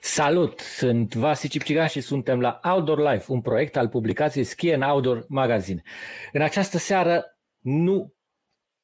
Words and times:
Salut! 0.00 0.60
Sunt 0.60 1.14
Vasi 1.14 1.48
Cipcigan 1.48 1.86
și 1.86 2.00
suntem 2.00 2.40
la 2.40 2.60
Outdoor 2.64 3.12
Life, 3.12 3.32
un 3.32 3.40
proiect 3.40 3.76
al 3.76 3.88
publicației 3.88 4.44
Ski 4.44 4.72
and 4.72 4.82
Outdoor 4.82 5.24
Magazine. 5.28 5.82
În 6.32 6.42
această 6.42 6.78
seară 6.78 7.38
nu 7.58 8.14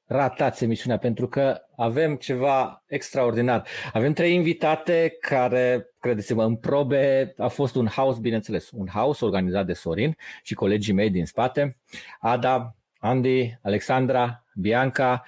ratați 0.04 0.64
emisiunea 0.64 0.98
pentru 0.98 1.28
că 1.28 1.60
avem 1.76 2.16
ceva 2.16 2.84
extraordinar. 2.86 3.66
Avem 3.92 4.12
trei 4.12 4.34
invitate 4.34 5.16
care, 5.20 5.86
credeți-mă, 5.98 6.44
în 6.44 6.56
probe 6.56 7.34
a 7.36 7.48
fost 7.48 7.74
un 7.74 7.86
house, 7.86 8.20
bineînțeles, 8.20 8.70
un 8.70 8.86
house 8.86 9.24
organizat 9.24 9.66
de 9.66 9.72
Sorin 9.72 10.16
și 10.42 10.54
colegii 10.54 10.94
mei 10.94 11.10
din 11.10 11.26
spate, 11.26 11.78
Ada, 12.20 12.76
Andy, 12.98 13.58
Alexandra, 13.62 14.44
Bianca. 14.54 15.24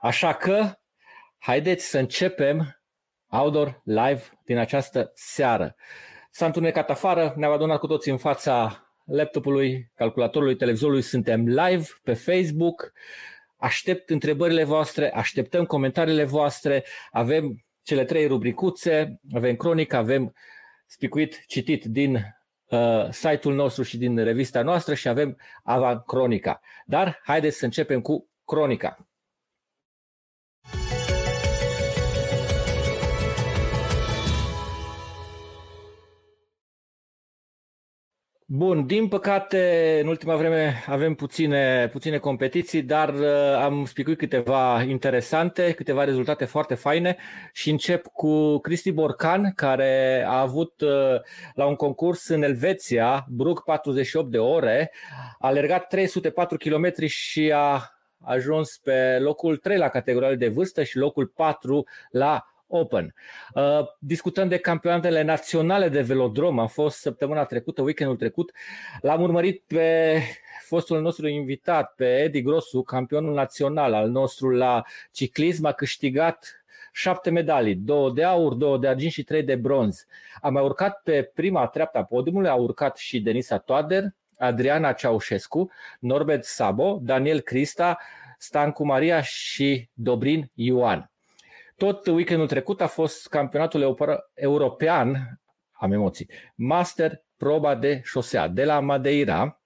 Așa 0.00 0.34
că 0.34 0.78
haideți 1.38 1.88
să 1.88 1.98
începem 1.98 2.82
outdoor 3.26 3.80
live 3.84 4.22
din 4.48 4.58
această 4.58 5.12
seară. 5.14 5.74
S-a 6.30 6.46
întunecat 6.46 6.90
afară, 6.90 7.34
ne-am 7.36 7.52
adunat 7.52 7.78
cu 7.78 7.86
toții 7.86 8.10
în 8.10 8.16
fața 8.16 8.86
laptopului, 9.04 9.90
calculatorului, 9.94 10.56
televizorului, 10.56 11.02
suntem 11.02 11.46
live 11.46 11.86
pe 12.02 12.14
Facebook, 12.14 12.92
aștept 13.56 14.10
întrebările 14.10 14.64
voastre, 14.64 15.12
așteptăm 15.14 15.64
comentariile 15.64 16.24
voastre, 16.24 16.84
avem 17.10 17.64
cele 17.82 18.04
trei 18.04 18.26
rubricuțe, 18.26 19.20
avem 19.34 19.56
cronică, 19.56 19.96
avem 19.96 20.34
spicuit 20.86 21.44
citit 21.46 21.84
din 21.84 22.14
uh, 22.68 23.08
site-ul 23.10 23.54
nostru 23.54 23.82
și 23.82 23.98
din 23.98 24.16
revista 24.16 24.62
noastră 24.62 24.94
și 24.94 25.08
avem 25.08 25.36
Ava 25.62 26.00
Cronica. 26.00 26.60
Dar 26.86 27.20
haideți 27.24 27.58
să 27.58 27.64
începem 27.64 28.00
cu 28.00 28.28
cronica. 28.44 29.07
Bun, 38.50 38.86
din 38.86 39.08
păcate, 39.08 39.98
în 40.02 40.08
ultima 40.08 40.36
vreme 40.36 40.84
avem 40.86 41.14
puține, 41.14 41.88
puține 41.92 42.18
competiții, 42.18 42.82
dar 42.82 43.14
uh, 43.14 43.54
am 43.62 43.84
spicuit 43.84 44.18
câteva 44.18 44.82
interesante, 44.82 45.72
câteva 45.72 46.04
rezultate 46.04 46.44
foarte 46.44 46.74
faine 46.74 47.16
și 47.52 47.70
încep 47.70 48.06
cu 48.06 48.58
Cristi 48.58 48.92
Borcan, 48.92 49.52
care 49.54 50.24
a 50.26 50.40
avut 50.40 50.80
uh, 50.80 51.20
la 51.54 51.66
un 51.66 51.74
concurs 51.74 52.28
în 52.28 52.42
Elveția, 52.42 53.26
Brook 53.28 53.64
48 53.64 54.30
de 54.30 54.38
ore, 54.38 54.92
a 55.38 55.46
alergat 55.48 55.86
304 55.86 56.56
km 56.56 57.06
și 57.06 57.52
a 57.54 57.82
ajuns 58.20 58.76
pe 58.76 59.18
locul 59.18 59.56
3 59.56 59.76
la 59.76 59.88
categoria 59.88 60.34
de 60.34 60.48
vârstă 60.48 60.82
și 60.82 60.96
locul 60.96 61.26
4 61.26 61.86
la 62.10 62.46
Open. 62.70 63.14
Uh, 63.54 63.80
discutăm 63.98 64.48
de 64.48 64.58
campionatele 64.58 65.22
naționale 65.22 65.88
de 65.88 66.00
velodrom. 66.00 66.58
Am 66.58 66.66
fost 66.66 66.98
săptămâna 66.98 67.44
trecută, 67.44 67.82
weekendul 67.82 68.16
trecut. 68.16 68.52
L-am 69.00 69.22
urmărit 69.22 69.62
pe 69.66 70.20
fostul 70.66 71.00
nostru 71.00 71.28
invitat, 71.28 71.94
pe 71.94 72.22
Edi 72.22 72.42
Grosu, 72.42 72.82
campionul 72.82 73.34
național 73.34 73.94
al 73.94 74.08
nostru 74.10 74.50
la 74.50 74.82
ciclism. 75.12 75.64
A 75.64 75.72
câștigat 75.72 76.62
șapte 76.92 77.30
medalii, 77.30 77.74
două 77.74 78.10
de 78.10 78.24
aur, 78.24 78.54
două 78.54 78.78
de 78.78 78.88
argint 78.88 79.12
și 79.12 79.24
trei 79.24 79.42
de 79.42 79.56
bronz. 79.56 80.06
A 80.40 80.48
mai 80.48 80.62
urcat 80.62 81.00
pe 81.02 81.22
prima 81.34 81.66
treaptă 81.66 81.98
a 81.98 82.04
podiumului, 82.04 82.48
a 82.48 82.54
urcat 82.54 82.96
și 82.96 83.20
Denisa 83.20 83.58
Toader, 83.58 84.04
Adriana 84.38 84.92
Ceaușescu, 84.92 85.70
Norbert 86.00 86.44
Sabo, 86.44 86.98
Daniel 87.02 87.40
Crista, 87.40 87.98
Stancu 88.38 88.84
Maria 88.84 89.20
și 89.20 89.88
Dobrin 89.92 90.50
Ioan. 90.54 91.10
Tot 91.78 92.06
weekendul 92.06 92.46
trecut 92.46 92.80
a 92.80 92.86
fost 92.86 93.28
campionatul 93.28 93.96
european, 94.34 95.40
am 95.72 95.92
emoții, 95.92 96.30
Master 96.54 97.24
Proba 97.36 97.74
de 97.74 98.00
șosea 98.04 98.48
de 98.48 98.64
la 98.64 98.80
Madeira. 98.80 99.62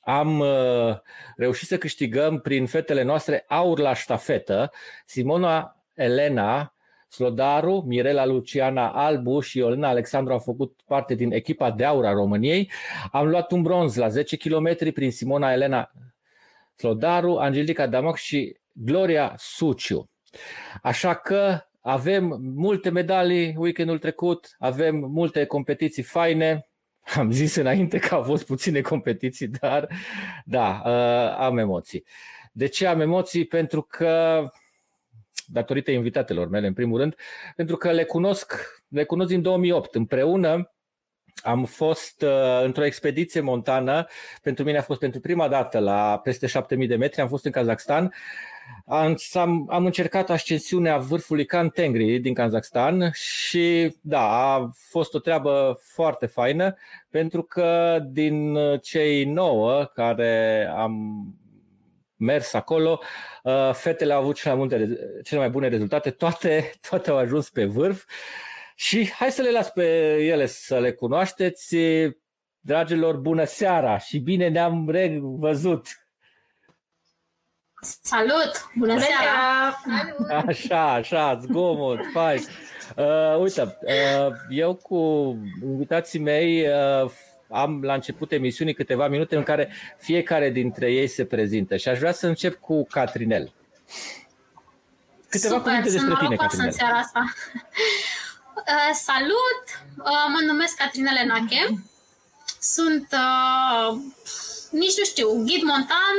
Am 0.00 0.38
uh, 0.38 0.96
reușit 1.36 1.68
să 1.68 1.78
câștigăm 1.78 2.40
prin 2.40 2.66
fetele 2.66 3.02
noastre 3.02 3.44
aur 3.48 3.78
la 3.78 3.94
ștafetă. 3.94 4.70
Simona 5.06 5.84
Elena 5.94 6.74
Slodaru, 7.08 7.84
Mirela 7.86 8.24
Luciana 8.26 8.90
Albu 8.90 9.40
și 9.40 9.60
Olena 9.60 9.88
Alexandru 9.88 10.32
au 10.32 10.38
făcut 10.38 10.80
parte 10.86 11.14
din 11.14 11.32
echipa 11.32 11.70
de 11.70 11.84
aur 11.84 12.06
a 12.06 12.12
României. 12.12 12.70
Am 13.12 13.28
luat 13.28 13.50
un 13.50 13.62
bronz 13.62 13.96
la 13.96 14.08
10 14.08 14.36
km 14.36 14.92
prin 14.92 15.10
Simona 15.10 15.52
Elena 15.52 15.92
Slodaru, 16.74 17.36
Angelica 17.36 17.86
Damoc 17.86 18.16
și 18.16 18.58
Gloria 18.72 19.34
Suciu. 19.36 20.10
Așa 20.82 21.14
că 21.14 21.60
avem 21.80 22.40
multe 22.54 22.90
medalii 22.90 23.54
weekendul 23.58 23.98
trecut, 23.98 24.56
avem 24.58 24.96
multe 24.96 25.44
competiții 25.44 26.02
faine. 26.02 26.68
Am 27.14 27.30
zis 27.30 27.54
înainte 27.54 27.98
că 27.98 28.14
au 28.14 28.22
fost 28.22 28.46
puține 28.46 28.80
competiții, 28.80 29.48
dar 29.48 29.88
da, 30.44 30.82
uh, 30.84 31.36
am 31.38 31.58
emoții. 31.58 32.04
De 32.52 32.66
ce 32.66 32.86
am 32.86 33.00
emoții? 33.00 33.44
Pentru 33.44 33.82
că 33.82 34.42
datorită 35.46 35.90
invitatelor 35.90 36.48
mele, 36.48 36.66
în 36.66 36.72
primul 36.72 36.98
rând, 36.98 37.14
pentru 37.56 37.76
că 37.76 37.90
le 37.90 38.04
cunosc, 38.04 38.54
le 38.88 39.04
cunosc 39.04 39.28
din 39.28 39.42
2008. 39.42 39.94
Împreună 39.94 40.74
am 41.42 41.64
fost 41.64 42.22
uh, 42.22 42.62
într-o 42.62 42.84
expediție 42.84 43.40
montană, 43.40 44.06
pentru 44.42 44.64
mine 44.64 44.78
a 44.78 44.82
fost 44.82 45.00
pentru 45.00 45.20
prima 45.20 45.48
dată 45.48 45.78
la 45.78 46.20
peste 46.22 46.46
7000 46.46 46.86
de 46.86 46.96
metri, 46.96 47.20
am 47.20 47.28
fost 47.28 47.44
în 47.44 47.50
Kazakhstan 47.50 48.12
am, 48.86 49.16
am, 49.32 49.66
am 49.70 49.84
încercat 49.84 50.30
ascensiunea 50.30 50.98
vârfului 50.98 51.44
Khan 51.44 51.68
Tengri 51.68 52.18
din 52.18 52.34
Kazakhstan 52.34 53.10
și 53.12 53.96
da, 54.00 54.54
a 54.54 54.70
fost 54.88 55.14
o 55.14 55.18
treabă 55.18 55.80
foarte 55.82 56.26
faină 56.26 56.76
pentru 57.10 57.42
că 57.42 57.98
din 58.10 58.58
cei 58.82 59.24
nouă 59.24 59.84
care 59.84 60.66
am 60.76 61.24
mers 62.16 62.52
acolo, 62.52 63.00
uh, 63.42 63.70
fetele 63.72 64.12
au 64.12 64.20
avut 64.20 64.34
cele 64.34 64.54
mai, 64.54 64.58
multe, 64.58 64.98
cele 65.22 65.40
mai 65.40 65.50
bune 65.50 65.68
rezultate, 65.68 66.10
toate, 66.10 66.72
toate 66.88 67.10
au 67.10 67.16
ajuns 67.16 67.50
pe 67.50 67.64
vârf 67.64 68.04
și 68.74 69.10
hai 69.10 69.30
să 69.30 69.42
le 69.42 69.50
las 69.50 69.70
pe 69.70 70.16
ele 70.20 70.46
să 70.46 70.78
le 70.78 70.92
cunoașteți. 70.92 71.76
Dragilor, 72.60 73.16
bună 73.16 73.44
seara 73.44 73.98
și 73.98 74.18
bine 74.18 74.48
ne-am 74.48 74.88
revăzut! 74.88 76.05
Salut! 78.02 78.70
Bună, 78.74 78.92
Bună 78.92 79.04
seara! 79.04 79.80
Salut! 79.84 80.46
Așa, 80.46 80.92
așa, 80.92 81.38
zgomot, 81.42 81.98
fai. 82.12 82.46
Uh, 82.96 83.38
uite, 83.38 83.62
uh, 83.62 84.32
eu 84.48 84.74
cu 84.74 84.96
invitații 85.62 86.18
mei 86.18 86.68
uh, 86.68 87.10
am 87.50 87.82
la 87.82 87.94
început 87.94 88.32
emisiunii 88.32 88.74
câteva 88.74 89.08
minute 89.08 89.36
în 89.36 89.42
care 89.42 89.72
fiecare 89.98 90.50
dintre 90.50 90.92
ei 90.92 91.06
se 91.06 91.24
prezintă 91.24 91.76
și 91.76 91.88
aș 91.88 91.98
vrea 91.98 92.12
să 92.12 92.26
încep 92.26 92.60
cu 92.60 92.86
Catrinel. 92.90 93.52
Câteva 95.28 95.54
Super, 95.54 95.72
cuvinte 95.72 95.90
despre 95.90 96.14
tine, 96.20 96.36
Catrinel. 96.36 96.66
În 96.66 96.72
seara 96.72 96.96
asta. 96.96 97.24
Uh, 98.56 98.94
salut! 98.94 99.64
Uh, 99.98 100.26
mă 100.28 100.40
numesc 100.46 100.76
Catrinel 100.76 101.16
Enache. 101.16 101.84
Sunt, 102.60 103.08
uh, 103.12 103.96
nici 104.70 104.98
nu 104.98 105.04
știu, 105.04 105.44
ghid 105.44 105.62
montan, 105.62 106.16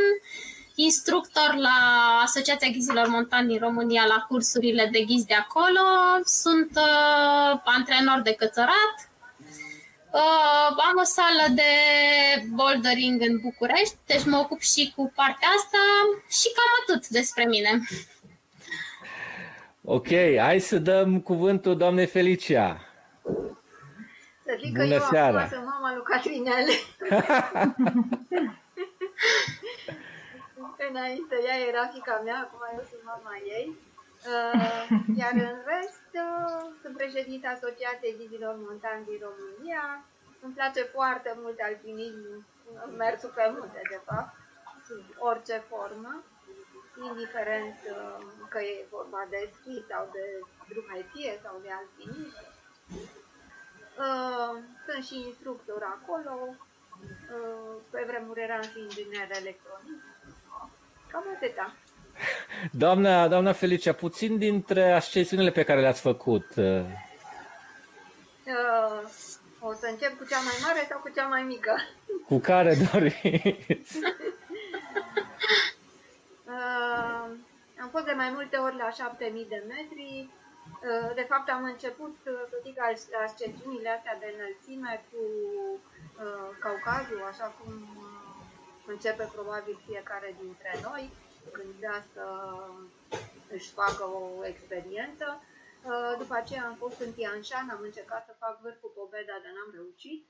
instructor 0.79 1.55
la 1.55 1.77
Asociația 2.23 2.69
Ghizilor 2.69 3.07
Montani 3.07 3.47
din 3.47 3.59
România 3.59 4.03
la 4.07 4.25
cursurile 4.27 4.89
de 4.91 5.01
ghizi 5.01 5.25
de 5.25 5.33
acolo, 5.33 5.83
sunt 6.23 6.71
uh, 6.75 7.59
antrenor 7.63 8.21
de 8.23 8.33
cățărat, 8.33 8.95
uh, 10.11 10.69
am 10.87 10.95
o 10.99 11.03
sală 11.03 11.45
de 11.53 11.71
bouldering 12.53 13.21
în 13.21 13.39
București, 13.41 13.95
deci 14.05 14.25
mă 14.25 14.37
ocup 14.37 14.59
și 14.59 14.93
cu 14.95 15.11
partea 15.15 15.47
asta 15.57 15.77
și 16.29 16.47
cam 16.55 16.71
atât 16.81 17.07
despre 17.07 17.45
mine. 17.45 17.81
Ok, 19.83 20.07
hai 20.39 20.59
să 20.59 20.77
dăm 20.77 21.19
cuvântul 21.19 21.77
doamnei 21.77 22.05
Felicia. 22.07 22.81
Să 24.45 24.57
zic 24.63 24.71
Bună 24.71 24.87
că 24.87 24.93
eu 24.93 25.07
seara. 25.11 25.37
acum 25.37 25.49
sunt 25.49 25.65
mama 25.65 25.93
lui 25.93 26.03
Catrinele. 26.03 26.73
Înainte 30.77 31.35
ea 31.45 31.57
era 31.67 31.87
fica 31.87 32.21
mea, 32.23 32.39
acum 32.39 32.61
eu 32.77 32.85
sunt 32.89 33.03
mama 33.03 33.35
ei. 33.57 33.67
Uh, 34.17 34.89
iar 35.21 35.33
în 35.33 35.57
rest, 35.71 36.09
uh, 36.25 36.69
sunt 36.81 36.97
președinte 36.97 37.47
Asociației 37.47 38.15
Ghizilor 38.17 38.55
Montani 38.67 39.05
din 39.05 39.19
România. 39.27 40.03
Îmi 40.41 40.53
place 40.53 40.81
foarte 40.81 41.37
mult 41.41 41.59
alpinism, 41.59 42.45
mersul 42.97 43.31
pe 43.35 43.45
munte, 43.53 43.81
de 43.89 43.99
fapt, 44.05 44.35
sub 44.87 45.03
orice 45.17 45.63
formă, 45.69 46.23
indiferent 47.09 47.77
uh, 47.91 48.25
că 48.49 48.59
e 48.59 48.85
vorba 48.89 49.27
de 49.29 49.49
schi 49.55 49.85
sau 49.89 50.09
de 50.11 50.25
drumaitie 50.69 51.39
sau 51.43 51.59
de 51.63 51.69
alpinism. 51.79 52.45
Sunt 54.85 55.03
și 55.05 55.25
instructor 55.27 55.81
acolo, 55.95 56.55
pe 57.89 58.03
vremuri 58.07 58.41
eram 58.41 58.61
și 58.61 58.79
inginer 58.79 59.27
electronic 59.41 60.01
Cam 61.11 61.23
atâta. 61.35 61.73
Doamna, 62.71 63.27
doamna 63.27 63.51
Felicia, 63.53 63.93
puțin 63.93 64.37
dintre 64.37 64.91
ascensiunile 64.91 65.51
pe 65.51 65.63
care 65.63 65.81
le-ați 65.81 66.01
făcut. 66.01 66.45
Uh, 66.55 66.81
Uh, 68.47 69.01
o 69.59 69.73
să 69.73 69.87
încep 69.91 70.17
cu 70.17 70.25
cea 70.31 70.39
mai 70.39 70.57
mare 70.65 70.85
sau 70.89 70.99
cu 70.99 71.09
cea 71.15 71.27
mai 71.27 71.43
mică? 71.43 71.73
Cu 72.27 72.37
care 72.39 72.77
doriți? 72.91 73.97
uh, 76.55 77.25
am 77.81 77.89
fost 77.91 78.05
de 78.05 78.11
mai 78.21 78.29
multe 78.33 78.57
ori 78.57 78.75
la 78.75 78.89
7000 78.91 79.45
de 79.49 79.63
metri. 79.67 80.29
Uh, 80.89 81.11
de 81.15 81.25
fapt, 81.29 81.49
am 81.49 81.63
început, 81.63 82.15
uh, 82.25 82.41
să 82.49 82.55
zic, 82.65 82.75
ascensiunile 83.25 83.89
astea 83.89 84.15
de 84.19 84.27
înălțime 84.35 84.93
cu 85.11 85.21
uh, 86.23 86.47
Caucazul, 86.63 87.21
așa 87.31 87.47
cum 87.57 87.71
uh, 88.05 88.26
începe 88.87 89.29
probabil 89.33 89.75
fiecare 89.87 90.35
dintre 90.41 90.71
noi 90.87 91.03
când 91.51 91.69
vrea 91.79 91.99
să 92.13 92.25
își 93.55 93.71
facă 93.71 94.03
o 94.03 94.45
experiență. 94.45 95.27
Uh, 95.89 96.13
după 96.21 96.33
aceea 96.35 96.63
am 96.65 96.75
fost 96.83 96.99
în 96.99 97.11
Tianshan, 97.13 97.69
am 97.69 97.81
încercat 97.81 98.25
să 98.25 98.33
fac 98.43 98.61
vârful 98.61 98.91
Pobeda, 98.95 99.35
dar 99.43 99.51
n-am 99.55 99.71
reușit. 99.79 100.21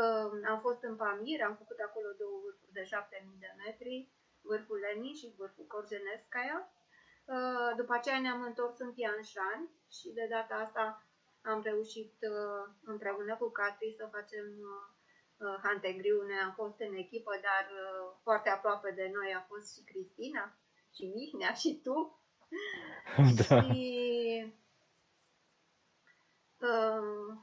Uh, 0.00 0.28
am 0.52 0.58
fost 0.66 0.82
în 0.82 0.96
Pamir, 0.96 1.40
am 1.42 1.56
făcut 1.62 1.78
acolo 1.86 2.08
două 2.22 2.36
vârfuri 2.44 2.76
de 2.78 2.84
7000 2.84 3.44
de 3.44 3.52
metri, 3.64 4.08
vârful 4.48 4.78
Lenin 4.84 5.14
și 5.14 5.34
vârful 5.38 5.66
Corzeneskaya. 5.74 6.58
Uh, 7.34 7.70
după 7.80 7.92
aceea 7.94 8.20
ne-am 8.20 8.42
întors 8.42 8.78
în 8.78 8.92
Tianshan 8.92 9.60
și 9.96 10.08
de 10.18 10.26
data 10.30 10.54
asta 10.54 10.84
am 11.42 11.60
reușit 11.62 12.14
împreună 12.84 13.36
cu 13.36 13.48
Catri 13.50 13.94
să 13.98 14.08
facem 14.16 14.46
Hantengriu. 15.62 16.22
Ne 16.22 16.38
am 16.40 16.52
fost 16.56 16.80
în 16.80 16.94
echipă, 16.94 17.32
dar 17.42 17.66
foarte 18.22 18.48
aproape 18.48 18.90
de 18.90 19.10
noi 19.12 19.34
a 19.34 19.46
fost 19.48 19.74
și 19.74 19.82
Cristina 19.84 20.56
și 20.94 21.04
Mihnea 21.14 21.52
și 21.52 21.80
tu. 21.84 21.96
Da. 23.48 23.62
Și 23.62 23.84
Uh, 26.60 27.36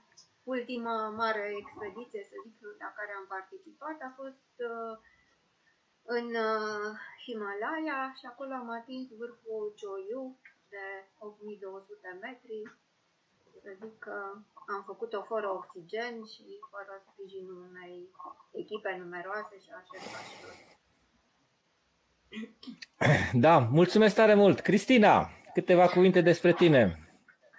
ultima 0.43 1.09
mare 1.09 1.53
expediție, 1.57 2.23
să 2.29 2.35
zic, 2.43 2.55
la 2.79 2.89
care 2.97 3.11
am 3.17 3.27
participat 3.27 3.97
a 4.01 4.11
fost 4.21 4.53
uh, 4.71 4.95
în 6.03 6.27
uh, 6.49 6.87
Himalaya 7.23 7.99
și 8.19 8.25
acolo 8.25 8.53
am 8.53 8.69
atins 8.69 9.07
vârful 9.19 9.73
Choyu 9.79 10.39
de 10.69 10.85
8200 11.17 12.17
metri. 12.21 12.61
Să 13.63 13.69
zic 13.81 13.99
că 13.99 14.13
am 14.73 14.83
făcut-o 14.85 15.21
fără 15.21 15.47
oxigen 15.49 16.13
și 16.33 16.43
fără 16.71 17.03
sprijinul 17.11 17.67
unei 17.69 18.09
echipe 18.51 18.97
numeroase 18.99 19.55
și 19.63 19.69
așa 19.79 19.95
Da, 23.45 23.59
mulțumesc 23.59 24.15
tare 24.15 24.33
mult. 24.33 24.59
Cristina, 24.59 25.29
câteva 25.53 25.87
cuvinte 25.87 26.21
despre 26.21 26.53
tine. 26.53 26.99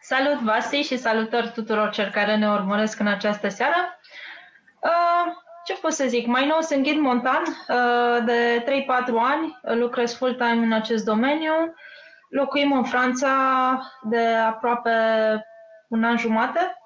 Salut, 0.00 0.40
Vasi, 0.43 0.76
și 0.76 0.96
salutări 0.98 1.52
tuturor 1.52 1.90
cel 1.90 2.10
care 2.10 2.37
ne 2.37 2.50
urmăresc 2.50 3.00
în 3.00 3.06
această 3.06 3.48
seară. 3.48 3.98
Uh, 4.81 5.32
ce 5.64 5.78
pot 5.81 5.93
să 5.93 6.06
zic? 6.08 6.26
Mai 6.26 6.46
nou 6.46 6.60
sunt 6.60 6.82
ghid 6.82 6.98
montan, 6.98 7.43
uh, 7.43 8.25
de 8.25 8.64
3-4 8.64 9.19
ani, 9.19 9.58
lucrez 9.62 10.16
full-time 10.16 10.64
în 10.64 10.72
acest 10.72 11.04
domeniu. 11.04 11.52
Locuim 12.28 12.72
în 12.72 12.84
Franța 12.84 13.31
de 14.02 14.26
aproape 14.26 14.90
un 15.88 16.05
an 16.05 16.17
jumate. 16.17 16.79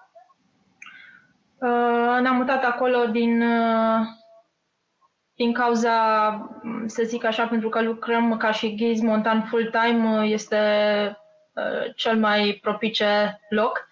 Uh, 1.59 2.19
ne-am 2.21 2.37
mutat 2.37 2.65
acolo 2.65 3.07
din, 3.07 3.45
din 5.35 5.53
cauza, 5.53 5.93
să 6.87 7.03
zic 7.03 7.25
așa, 7.25 7.47
pentru 7.47 7.69
că 7.69 7.83
lucrăm 7.83 8.37
ca 8.37 8.51
și 8.51 8.75
ghiz 8.75 9.01
montan 9.01 9.43
full-time, 9.43 10.25
este 10.27 10.59
Uh, 11.61 11.95
cel 11.95 12.17
mai 12.17 12.59
propice 12.63 13.41
loc. 13.49 13.89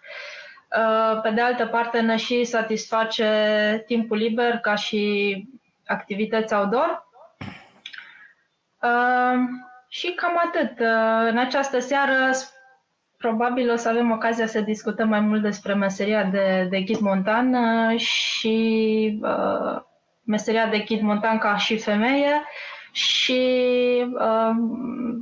Uh, 0.77 1.21
pe 1.23 1.31
de 1.31 1.41
altă 1.41 1.67
parte, 1.67 2.01
ne 2.01 2.17
și 2.17 2.45
satisface 2.45 3.83
timpul 3.87 4.17
liber 4.17 4.59
ca 4.59 4.75
și 4.75 5.45
activități 5.87 6.55
outdoor. 6.55 7.09
Uh, 8.83 9.39
și 9.89 10.13
cam 10.13 10.39
atât. 10.47 10.79
În 11.29 11.39
această 11.39 11.79
seară 11.79 12.31
probabil 13.19 13.71
o 13.71 13.77
să 13.77 13.89
avem 13.89 14.11
ocazia 14.11 14.47
să 14.47 14.61
discutăm 14.61 15.09
mai 15.09 15.21
mult 15.21 15.43
despre 15.43 15.75
meseria 15.75 16.25
de, 16.25 16.67
de 16.71 16.81
ghid 16.81 16.99
montan 16.99 17.57
și 17.97 19.19
uh, 19.23 19.81
meseria 20.25 20.67
de 20.67 20.79
ghid 20.79 21.01
montan 21.01 21.39
ca 21.39 21.57
și 21.57 21.79
femeie 21.79 22.43
și 22.93 23.41
uh, 24.13 24.51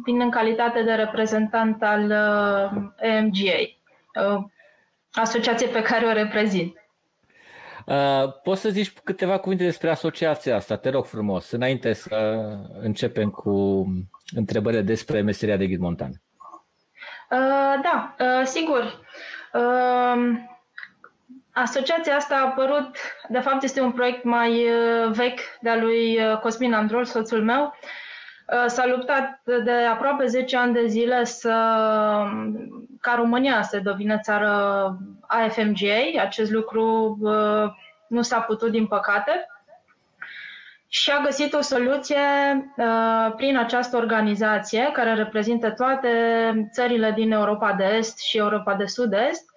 vin 0.04 0.20
în 0.20 0.30
calitate 0.30 0.82
de 0.82 0.92
reprezentant 0.92 1.82
al 1.82 2.02
uh, 2.04 2.82
EMGA, 2.96 3.58
uh, 4.34 4.44
asociație 5.12 5.66
pe 5.66 5.82
care 5.82 6.06
o 6.06 6.12
reprezint. 6.12 6.74
Uh, 7.86 8.32
poți 8.42 8.60
să 8.60 8.68
zici 8.68 8.92
câteva 9.04 9.38
cuvinte 9.38 9.64
despre 9.64 9.90
asociația 9.90 10.56
asta, 10.56 10.76
te 10.76 10.90
rog 10.90 11.04
frumos, 11.04 11.50
înainte 11.50 11.92
să 11.92 12.46
începem 12.80 13.30
cu 13.30 13.86
întrebările 14.34 14.82
despre 14.82 15.20
meseria 15.20 15.56
de 15.56 15.66
ghid 15.66 15.80
montan. 15.80 16.20
Uh, 17.30 17.80
da, 17.82 18.14
uh, 18.18 18.44
sigur. 18.44 19.00
Uh, 19.52 20.38
Asociația 21.58 22.16
asta 22.16 22.34
a 22.36 22.44
apărut, 22.44 22.96
de 23.28 23.38
fapt 23.38 23.62
este 23.62 23.80
un 23.80 23.92
proiect 23.92 24.24
mai 24.24 24.64
uh, 24.70 25.10
vechi 25.12 25.40
de-a 25.60 25.76
lui 25.76 26.18
uh, 26.18 26.38
Cosmin 26.38 26.74
Androl, 26.74 27.04
soțul 27.04 27.42
meu. 27.42 27.74
Uh, 28.52 28.64
s-a 28.66 28.86
luptat 28.86 29.40
de 29.64 29.72
aproape 29.72 30.26
10 30.26 30.56
ani 30.56 30.72
de 30.72 30.86
zile 30.86 31.24
să, 31.24 31.50
ca 33.00 33.14
România 33.14 33.62
să 33.62 33.78
devină 33.78 34.18
țară 34.18 34.50
AFMGA. 35.26 36.20
Acest 36.20 36.50
lucru 36.50 37.18
nu 38.08 38.22
s-a 38.22 38.40
putut, 38.40 38.70
din 38.70 38.86
păcate. 38.86 39.46
Și 40.96 41.10
a 41.10 41.20
găsit 41.24 41.52
o 41.54 41.60
soluție 41.60 42.16
prin 43.36 43.56
această 43.56 43.96
organizație 43.96 44.90
care 44.92 45.14
reprezintă 45.14 45.70
toate 45.70 46.10
țările 46.72 47.12
din 47.12 47.32
Europa 47.32 47.72
de 47.72 47.84
Est 47.84 48.18
și 48.18 48.38
Europa 48.38 48.74
de 48.74 48.84
Sud-Est, 48.86 49.54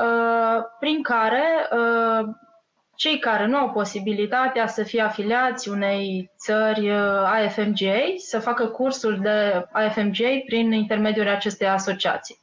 Uh, 0.00 0.64
prin 0.78 1.02
care 1.02 1.68
uh, 1.72 2.28
cei 2.96 3.18
care 3.18 3.46
nu 3.46 3.56
au 3.56 3.70
posibilitatea 3.70 4.66
să 4.66 4.82
fie 4.82 5.02
afiliați 5.02 5.68
unei 5.68 6.30
țări 6.38 6.90
uh, 6.90 7.22
AFMGA 7.24 8.00
să 8.16 8.38
facă 8.38 8.66
cursul 8.66 9.18
de 9.20 9.66
AFMGA 9.72 10.28
prin 10.46 10.72
intermediul 10.72 11.28
acestei 11.28 11.68
asociații. 11.68 12.38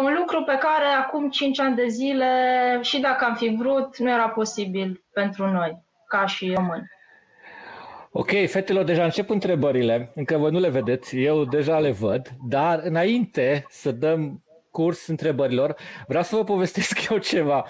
Un 0.00 0.14
lucru 0.18 0.42
pe 0.42 0.58
care 0.58 0.86
acum 0.86 1.30
5 1.30 1.60
ani 1.60 1.74
de 1.76 1.86
zile, 1.86 2.78
și 2.82 3.00
dacă 3.00 3.24
am 3.24 3.34
fi 3.34 3.56
vrut, 3.58 3.98
nu 3.98 4.10
era 4.10 4.28
posibil 4.28 5.04
pentru 5.12 5.50
noi, 5.50 5.82
ca 6.14 6.26
și 6.26 6.52
români. 6.54 6.90
Ok, 8.10 8.30
fetelor, 8.46 8.84
deja 8.84 9.04
încep 9.04 9.30
întrebările, 9.30 10.10
încă 10.14 10.36
voi 10.36 10.50
nu 10.50 10.58
le 10.58 10.68
vedeți, 10.68 11.16
eu 11.16 11.44
deja 11.44 11.78
le 11.78 11.90
văd, 11.90 12.28
dar 12.48 12.80
înainte 12.84 13.64
să 13.68 13.92
dăm 13.92 14.44
curs 14.70 15.06
întrebărilor, 15.06 15.76
vreau 16.06 16.22
să 16.22 16.36
vă 16.36 16.44
povestesc 16.44 16.98
eu 17.10 17.18
ceva. 17.18 17.66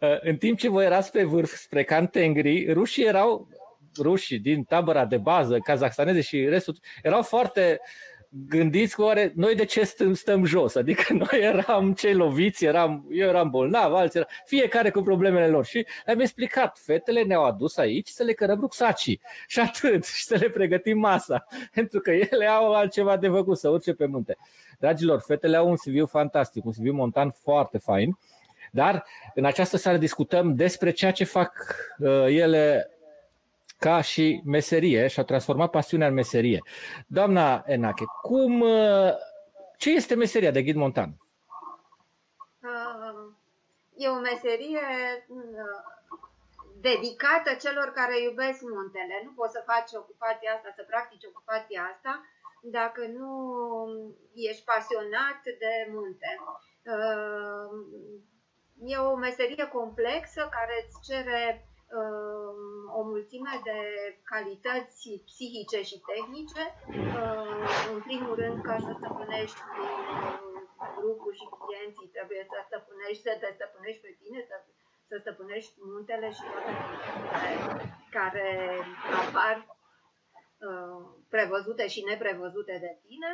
Uh, 0.00 0.20
în 0.20 0.36
timp 0.36 0.58
ce 0.58 0.68
voi 0.68 0.84
erați 0.84 1.10
pe 1.10 1.22
vârf 1.24 1.52
spre 1.52 1.84
Cantengri, 1.84 2.72
rușii 2.72 3.06
erau 3.06 3.48
rușii 3.98 4.38
din 4.38 4.62
tabăra 4.62 5.04
de 5.04 5.16
bază, 5.16 5.58
kazahstaneze 5.58 6.20
și 6.20 6.44
restul, 6.44 6.78
erau 7.02 7.22
foarte 7.22 7.80
gândiți 8.30 8.94
cu 8.94 9.02
oare 9.02 9.32
noi 9.36 9.54
de 9.54 9.64
ce 9.64 9.84
stăm, 9.84 10.14
stăm 10.14 10.44
jos, 10.44 10.74
adică 10.74 11.12
noi 11.30 11.40
eram 11.40 11.92
cei 11.92 12.14
loviți, 12.14 12.64
eram, 12.64 13.06
eu 13.10 13.28
eram 13.28 13.50
bolnav, 13.50 13.94
alții 13.94 14.18
eram, 14.18 14.30
fiecare 14.44 14.90
cu 14.90 15.02
problemele 15.02 15.46
lor. 15.46 15.64
Și 15.64 15.86
am 16.06 16.20
explicat, 16.20 16.78
fetele 16.78 17.22
ne-au 17.22 17.44
adus 17.44 17.76
aici 17.76 18.08
să 18.08 18.22
le 18.22 18.32
cărăm 18.32 18.60
rucsacii. 18.60 19.20
Și 19.46 19.60
atât, 19.60 20.06
și 20.06 20.24
să 20.24 20.36
le 20.36 20.48
pregătim 20.48 20.98
masa, 20.98 21.46
pentru 21.74 22.00
că 22.00 22.10
ele 22.10 22.46
au 22.46 22.72
altceva 22.72 23.16
de 23.16 23.28
făcut, 23.28 23.58
să 23.58 23.68
urce 23.68 23.92
pe 23.92 24.06
munte. 24.06 24.36
Dragilor, 24.78 25.20
fetele 25.20 25.56
au 25.56 25.68
un 25.68 25.76
CV 25.76 26.08
fantastic, 26.08 26.64
un 26.64 26.72
CV 26.72 26.90
montan 26.92 27.30
foarte 27.30 27.78
fain, 27.78 28.18
dar 28.70 29.04
în 29.34 29.44
această 29.44 29.76
seară 29.76 29.98
discutăm 29.98 30.54
despre 30.54 30.90
ceea 30.90 31.12
ce 31.12 31.24
fac 31.24 31.52
uh, 31.98 32.26
ele 32.28 32.90
ca 33.80 34.00
și 34.00 34.42
meserie 34.44 35.06
și 35.06 35.20
a 35.20 35.24
transformat 35.24 35.70
pasiunea 35.70 36.06
în 36.06 36.14
meserie. 36.14 36.62
Doamna 37.06 37.62
Enache, 37.66 38.04
cum, 38.22 38.60
uh, 38.60 39.12
ce 39.76 39.90
este 39.90 40.14
meseria 40.14 40.50
de 40.50 40.62
ghid 40.62 40.76
montan? 40.76 41.10
Uh, 42.62 43.32
e 43.96 44.08
o 44.08 44.18
meserie 44.18 44.84
uh, 45.28 45.80
dedicată 46.80 47.50
celor 47.60 47.92
care 47.94 48.22
iubesc 48.22 48.60
muntele. 48.60 49.16
Nu 49.24 49.30
poți 49.30 49.52
să 49.52 49.62
faci 49.66 49.90
ocupația 50.02 50.52
asta, 50.54 50.72
să 50.76 50.82
practici 50.88 51.28
ocupația 51.32 51.82
asta 51.94 52.24
dacă 52.62 53.06
nu 53.06 53.32
ești 54.34 54.64
pasionat 54.64 55.40
de 55.42 55.74
munte. 55.92 56.30
E 58.84 58.96
o 58.96 59.14
meserie 59.16 59.66
complexă 59.68 60.48
care 60.50 60.74
îți 60.86 61.12
cere 61.12 61.42
Um, 61.44 61.69
o 62.98 63.02
mulțime 63.02 63.60
de 63.64 63.78
calități 64.24 65.22
psihice 65.24 65.82
și 65.82 66.02
tehnice. 66.10 66.62
Um, 66.88 67.94
în 67.94 68.00
primul 68.08 68.34
rând, 68.34 68.62
ca 68.62 68.76
să 68.78 68.90
stăpânești 68.98 69.60
un 70.80 70.94
grup 70.96 71.08
lucru 71.08 71.30
și 71.38 71.46
clienții, 71.64 72.14
trebuie 72.16 72.46
să 72.50 72.56
stăpânești, 72.66 73.22
să 73.22 73.32
te 73.40 73.48
stăpânești 73.56 74.00
pe 74.06 74.16
tine, 74.20 74.40
să, 74.48 74.56
să 75.08 75.16
stăpânești 75.20 75.72
muntele 75.92 76.28
și 76.36 76.42
toate 76.52 76.72
care 78.16 78.48
apar 79.22 79.56
uh, 80.68 81.02
prevăzute 81.28 81.86
și 81.88 82.00
neprevăzute 82.10 82.74
de 82.86 82.92
tine. 83.06 83.32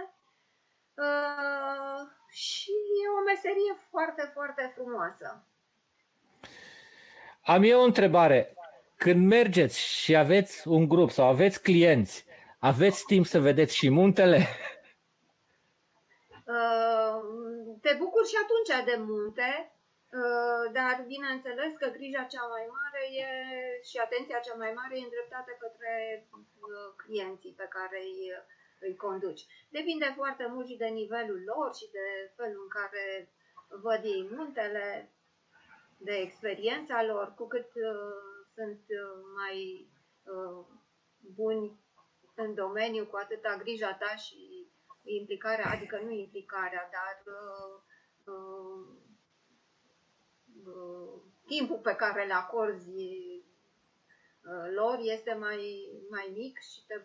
Uh, 1.05 2.01
și 2.29 2.75
e 3.05 3.19
o 3.21 3.23
meserie 3.31 3.73
foarte, 3.91 4.31
foarte 4.35 4.73
frumoasă. 4.75 5.29
Am 7.55 7.63
eu 7.63 7.81
o 7.81 7.89
întrebare. 7.91 8.41
Când 8.97 9.27
mergeți 9.27 9.79
și 9.81 10.17
aveți 10.17 10.69
un 10.69 10.89
grup 10.89 11.11
sau 11.11 11.27
aveți 11.29 11.63
clienți, 11.63 12.25
aveți 12.59 13.05
timp 13.05 13.27
să 13.27 13.39
vedeți 13.41 13.77
și 13.77 13.89
muntele? 13.91 14.39
Uh, 16.57 17.17
te 17.85 17.93
bucuri 18.01 18.29
și 18.33 18.39
atunci 18.45 18.73
de 18.91 18.97
munte, 19.11 19.51
uh, 20.21 20.65
dar 20.79 20.95
bineînțeles 21.15 21.73
că 21.81 21.87
grija 21.97 22.23
cea 22.35 22.47
mai 22.55 22.67
mare 22.77 23.03
e, 23.25 23.29
și 23.89 23.97
atenția 24.07 24.39
cea 24.47 24.57
mai 24.63 24.73
mare 24.79 24.95
e 24.97 25.07
îndreptată 25.09 25.53
către 25.65 25.95
uh, 26.31 26.89
clienții 27.03 27.59
pe 27.61 27.67
care 27.77 27.99
îi, 28.11 28.21
îi 28.87 28.97
conduci. 29.05 29.43
Depinde 29.77 30.09
foarte 30.19 30.47
mult 30.53 30.67
și 30.69 30.77
de 30.83 30.91
nivelul 31.01 31.41
lor 31.51 31.69
și 31.79 31.87
de 31.97 32.07
felul 32.37 32.61
în 32.67 32.73
care 32.79 33.05
văd 33.87 34.01
ei 34.15 34.29
muntele, 34.37 35.11
de 35.97 36.13
experiența 36.13 37.05
lor, 37.05 37.35
cu 37.37 37.47
cât 37.47 37.67
uh, 37.75 38.45
sunt 38.55 38.81
uh, 38.89 39.25
mai 39.37 39.89
uh, 40.25 40.65
buni 41.35 41.81
în 42.35 42.55
domeniu, 42.55 43.05
cu 43.07 43.17
atâta 43.17 43.57
grija 43.63 43.95
ta 43.95 44.17
și 44.17 44.67
implicarea, 45.03 45.71
adică 45.71 46.01
nu 46.05 46.11
implicarea, 46.11 46.91
dar 46.93 47.23
uh, 47.35 47.81
uh, 48.25 48.87
uh, 50.67 51.21
timpul 51.47 51.79
pe 51.79 51.95
care 51.95 52.25
îl 52.25 52.33
acorzi 52.33 52.97
uh, 52.97 54.73
lor 54.75 54.99
este 55.01 55.37
mai, 55.41 55.89
mai 56.11 56.33
mic 56.37 56.59
și 56.59 56.87
te, 56.87 57.01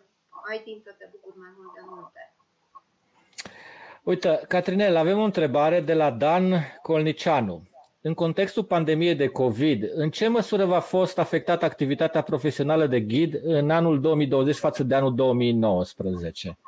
ai 0.50 0.58
timp 0.58 0.82
să 0.82 0.94
te 0.98 1.08
bucuri 1.10 1.38
mai 1.38 1.50
mult 1.56 1.74
de 1.74 1.80
multe. 1.84 2.34
Uite, 4.02 4.44
Catrinel, 4.48 4.96
avem 4.96 5.18
o 5.18 5.24
întrebare 5.24 5.80
de 5.80 5.94
la 5.94 6.10
Dan 6.10 6.52
Colnicianu. 6.82 7.62
În 8.04 8.14
contextul 8.14 8.64
pandemiei 8.64 9.14
de 9.14 9.28
COVID, 9.28 9.90
în 9.94 10.10
ce 10.10 10.28
măsură 10.28 10.64
va 10.64 10.80
fost 10.80 11.18
afectată 11.18 11.64
activitatea 11.64 12.22
profesională 12.22 12.86
de 12.86 13.00
ghid 13.00 13.40
în 13.42 13.70
anul 13.70 14.00
2020 14.00 14.56
față 14.56 14.82
de 14.82 14.94
anul 14.94 15.14
2019? 15.14 16.58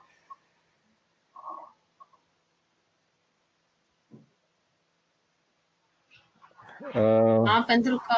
Uh... 6.94 7.42
Da, 7.44 7.64
pentru 7.66 7.96
că 7.96 8.14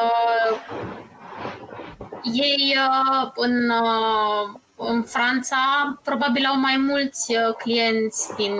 ei 2.33 2.75
uh, 2.75 3.31
în 3.35 3.69
uh, 3.69 4.59
în 4.77 5.03
Franța 5.03 5.57
probabil 6.03 6.45
au 6.45 6.59
mai 6.59 6.77
mulți 6.77 7.35
uh, 7.35 7.55
clienți 7.57 8.35
din, 8.37 8.53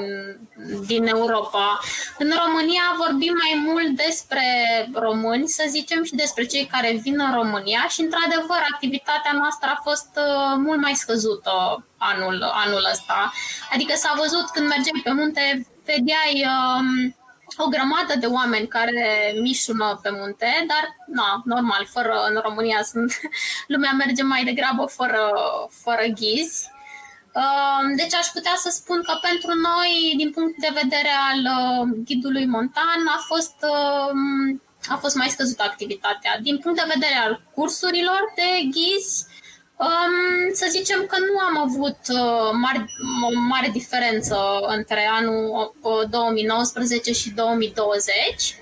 din 0.85 1.07
Europa. 1.07 1.79
În 2.17 2.31
România 2.45 2.95
vorbim 2.97 3.33
mai 3.43 3.63
mult 3.65 3.89
despre 4.05 4.45
români, 4.93 5.47
să 5.47 5.63
zicem, 5.67 6.03
și 6.03 6.15
despre 6.15 6.43
cei 6.45 6.65
care 6.65 6.99
vin 7.01 7.19
în 7.19 7.33
România 7.33 7.85
și, 7.89 8.01
într-adevăr, 8.01 8.61
activitatea 8.73 9.31
noastră 9.31 9.69
a 9.69 9.81
fost 9.83 10.09
uh, 10.15 10.55
mult 10.57 10.81
mai 10.81 10.93
scăzută 10.93 11.85
anul, 11.97 12.43
anul 12.65 12.87
ăsta. 12.91 13.31
Adică 13.73 13.93
s-a 13.95 14.13
văzut 14.17 14.49
când 14.49 14.67
mergem 14.67 15.01
pe 15.03 15.11
munte, 15.11 15.67
vedeai 15.85 16.45
um, 16.45 17.15
o 17.57 17.67
grămadă 17.67 18.13
de 18.19 18.25
oameni 18.25 18.67
care 18.67 19.33
mișună 19.41 19.99
pe 20.01 20.09
munte, 20.11 20.65
dar, 20.67 20.95
na, 21.07 21.41
normal, 21.45 21.87
fără, 21.89 22.25
în 22.29 22.39
România 22.43 22.81
sunt, 22.83 23.11
lumea 23.73 23.91
merge 23.91 24.23
mai 24.23 24.43
degrabă 24.43 24.85
fără, 24.85 25.31
fără 25.83 26.05
ghizi. 26.19 26.69
Um, 27.41 27.95
deci 27.95 28.13
aș 28.13 28.27
putea 28.27 28.53
să 28.55 28.69
spun 28.69 29.01
că 29.03 29.13
pentru 29.21 29.53
noi, 29.69 30.13
din 30.17 30.31
punct 30.31 30.55
de 30.59 30.71
vedere 30.81 31.13
al 31.29 31.39
uh, 31.57 31.97
ghidului 32.05 32.45
montan, 32.45 32.99
a 33.17 33.19
fost, 33.27 33.57
um, 33.61 34.61
a 34.87 34.95
fost 34.95 35.15
mai 35.15 35.29
scăzută 35.29 35.63
activitatea. 35.63 36.39
Din 36.41 36.57
punct 36.57 36.77
de 36.77 36.91
vedere 36.93 37.15
al 37.25 37.41
cursurilor 37.53 38.21
de 38.35 38.49
ghizi, 38.73 39.25
Um, 39.79 40.36
să 40.67 40.77
zicem 40.77 41.05
că 41.05 41.17
nu 41.29 41.39
am 41.47 41.57
avut 41.67 41.99
uh, 42.21 42.49
mari, 42.63 42.79
o 43.27 43.29
mare 43.53 43.69
diferență 43.79 44.37
între 44.77 45.09
anul 45.19 45.73
uh, 45.81 46.09
2019 46.09 47.11
și 47.11 47.29
2020. 47.29 48.55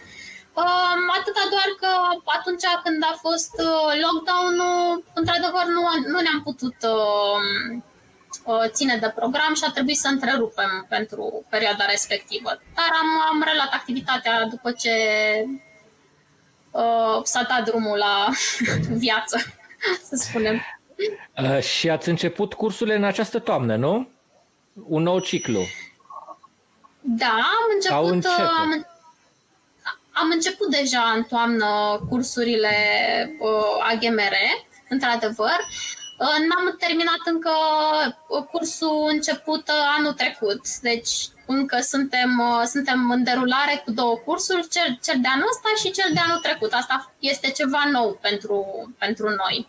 Um, 0.54 1.02
atâta 1.20 1.44
doar 1.50 1.70
că 1.82 1.92
atunci 2.38 2.66
când 2.84 3.04
a 3.04 3.16
fost 3.26 3.54
uh, 3.70 3.92
lockdown-ul, 4.04 5.04
într-adevăr 5.14 5.66
nu, 5.76 5.82
nu 6.12 6.20
ne-am 6.20 6.42
putut 6.44 6.76
uh, 6.96 7.38
uh, 8.44 8.66
ține 8.76 8.98
de 8.98 9.14
program 9.16 9.54
și 9.56 9.64
a 9.68 9.72
trebuit 9.72 9.98
să 9.98 10.08
întrerupem 10.08 10.86
pentru 10.90 11.46
perioada 11.50 11.86
respectivă. 11.86 12.50
Dar 12.76 12.90
am, 13.02 13.10
am 13.32 13.44
relat 13.50 13.72
activitatea 13.74 14.46
după 14.46 14.72
ce 14.72 14.94
uh, 16.72 17.20
s-a 17.24 17.44
dat 17.50 17.64
drumul 17.66 17.98
la 17.98 18.30
viață, 19.06 19.38
să 20.10 20.16
spunem. 20.16 20.62
Uh, 21.44 21.60
și 21.60 21.90
ați 21.90 22.10
început 22.10 22.54
cursurile 22.54 22.96
în 22.96 23.04
această 23.04 23.40
toamnă, 23.40 23.76
nu? 23.76 24.10
Un 24.88 25.04
nou 25.04 25.20
ciclu. 25.20 25.62
Da, 27.02 27.32
am 27.32 27.72
început, 27.74 28.26
uh, 28.26 28.50
am, 28.60 28.88
am 30.12 30.30
început 30.34 30.70
deja 30.70 31.14
în 31.16 31.24
toamnă 31.24 31.66
cursurile 32.10 32.76
uh, 33.40 33.92
AGMR, 33.92 34.36
într-adevăr. 34.90 35.58
Uh, 36.18 36.38
n-am 36.48 36.76
terminat 36.80 37.22
încă 37.26 37.52
uh, 38.28 38.44
cursul 38.52 39.08
început 39.10 39.70
anul 39.98 40.14
trecut, 40.14 40.62
deci 40.82 41.14
încă 41.46 41.80
suntem, 41.82 42.40
uh, 42.40 42.64
suntem 42.66 43.12
în 43.12 43.24
derulare 43.24 43.82
cu 43.86 43.92
două 43.92 44.16
cursuri, 44.16 44.68
cel, 44.68 45.00
cel 45.04 45.18
de 45.22 45.28
anul 45.28 45.50
ăsta 45.50 45.70
și 45.82 45.92
cel 45.92 46.10
de 46.14 46.20
anul 46.20 46.40
trecut. 46.40 46.74
Asta 46.74 47.14
este 47.20 47.52
ceva 47.52 47.84
nou 47.92 48.18
pentru, 48.22 48.66
pentru 48.98 49.30
noi. 49.30 49.68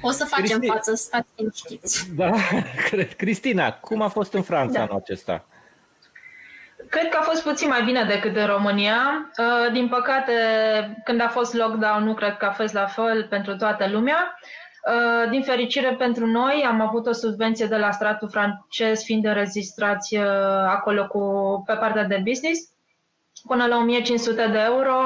O 0.00 0.10
să 0.10 0.24
facem 0.24 0.58
Cristi... 0.58 0.66
față, 0.66 0.94
stați 0.94 1.28
liniștiți. 1.36 2.14
Da, 2.14 2.30
Cristina, 3.16 3.72
cum 3.72 4.02
a 4.02 4.08
fost 4.08 4.32
în 4.32 4.42
Franța 4.42 4.78
da. 4.78 4.82
anul 4.82 4.96
acesta? 4.96 5.44
Cred 6.88 7.08
că 7.08 7.16
a 7.20 7.22
fost 7.22 7.42
puțin 7.42 7.68
mai 7.68 7.84
bine 7.84 8.04
decât 8.04 8.36
în 8.36 8.46
România. 8.46 9.30
Uh, 9.38 9.72
din 9.72 9.88
păcate, 9.88 10.32
când 11.04 11.20
a 11.20 11.28
fost 11.28 11.54
lockdown, 11.54 12.04
nu 12.04 12.14
cred 12.14 12.36
că 12.36 12.44
a 12.44 12.50
fost 12.50 12.74
la 12.74 12.86
fel 12.86 13.26
pentru 13.30 13.56
toată 13.56 13.88
lumea. 13.88 14.38
Uh, 14.88 15.30
din 15.30 15.42
fericire 15.42 15.94
pentru 15.98 16.26
noi, 16.26 16.64
am 16.68 16.80
avut 16.80 17.06
o 17.06 17.12
subvenție 17.12 17.66
de 17.66 17.76
la 17.76 17.90
stratul 17.90 18.28
francez, 18.28 19.02
fiind 19.02 19.24
înregistrați 19.24 20.16
uh, 20.16 20.24
acolo 20.66 21.06
cu, 21.06 21.22
pe 21.66 21.74
partea 21.74 22.04
de 22.04 22.22
business. 22.24 22.60
Până 23.46 23.66
la 23.66 23.76
1500 23.76 24.46
de 24.46 24.58
euro 24.58 24.96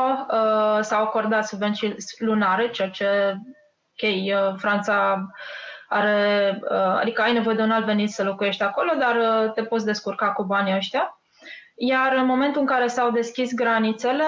s-au 0.81 1.03
acordat 1.03 1.47
subvenții 1.47 1.97
lunare, 2.19 2.71
ceea 2.71 2.89
ce 2.89 3.37
ok, 4.03 4.11
uh, 4.11 4.55
Franța 4.59 5.27
are, 5.89 6.59
uh, 6.63 6.99
adică 7.01 7.23
ai 7.23 7.33
nevoie 7.33 7.57
de 7.57 7.63
un 7.63 7.71
alt 7.71 7.85
venit 7.85 8.11
să 8.11 8.25
locuiești 8.25 8.63
acolo, 8.63 8.93
dar 8.99 9.17
uh, 9.17 9.53
te 9.53 9.63
poți 9.63 9.85
descurca 9.85 10.33
cu 10.33 10.45
banii 10.45 10.77
ăștia. 10.77 11.13
Iar 11.81 12.13
în 12.17 12.27
momentul 12.27 12.61
în 12.61 12.67
care 12.67 12.87
s-au 12.87 13.11
deschis 13.11 13.55
granițele, 13.55 14.25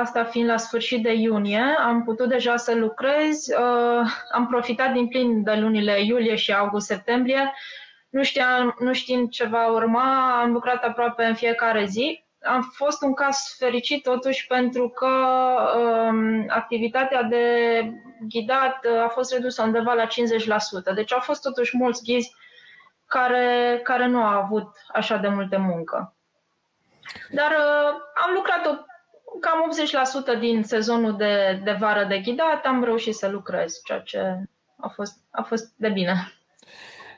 asta 0.00 0.24
fiind 0.24 0.48
la 0.48 0.56
sfârșit 0.56 1.02
de 1.02 1.12
iunie, 1.12 1.62
am 1.78 2.04
putut 2.04 2.28
deja 2.28 2.56
să 2.56 2.74
lucrez, 2.74 3.46
am 4.32 4.46
profitat 4.46 4.92
din 4.92 5.08
plin 5.08 5.42
de 5.42 5.54
lunile 5.54 6.04
iulie 6.04 6.34
și 6.34 6.52
august-septembrie, 6.52 7.52
nu, 8.10 8.22
știam, 8.22 8.76
nu 8.78 8.92
știind 8.92 9.30
ce 9.30 9.46
va 9.46 9.66
urma, 9.66 10.40
am 10.42 10.52
lucrat 10.52 10.84
aproape 10.84 11.24
în 11.24 11.34
fiecare 11.34 11.84
zi 11.84 12.24
am 12.44 12.72
fost 12.72 13.02
un 13.02 13.14
caz 13.14 13.36
fericit 13.58 14.02
totuși 14.02 14.46
pentru 14.46 14.88
că 14.88 15.06
um, 15.78 16.44
activitatea 16.48 17.22
de 17.22 17.46
ghidat 18.28 18.84
uh, 18.84 19.02
a 19.02 19.08
fost 19.08 19.32
redusă 19.32 19.62
undeva 19.62 19.92
la 19.92 20.06
50%. 20.06 20.94
Deci 20.94 21.12
au 21.12 21.20
fost 21.20 21.42
totuși 21.42 21.76
mulți 21.76 22.02
ghizi 22.04 22.34
care, 23.06 23.80
care 23.82 24.06
nu 24.06 24.22
au 24.22 24.42
avut 24.42 24.68
așa 24.92 25.16
de 25.16 25.28
multe 25.28 25.56
muncă. 25.56 26.14
Dar 27.30 27.50
uh, 27.50 27.94
am 28.26 28.34
lucrat 28.34 28.66
o, 28.66 28.84
cam 29.40 29.74
80% 30.36 30.38
din 30.38 30.62
sezonul 30.62 31.16
de, 31.16 31.60
de 31.64 31.72
vară 31.72 32.04
de 32.04 32.18
ghidat, 32.18 32.64
am 32.64 32.84
reușit 32.84 33.14
să 33.14 33.28
lucrez, 33.28 33.80
ceea 33.84 34.00
ce 34.00 34.18
a 34.76 34.88
fost, 34.88 35.16
a 35.30 35.42
fost 35.42 35.72
de 35.76 35.88
bine. 35.88 36.32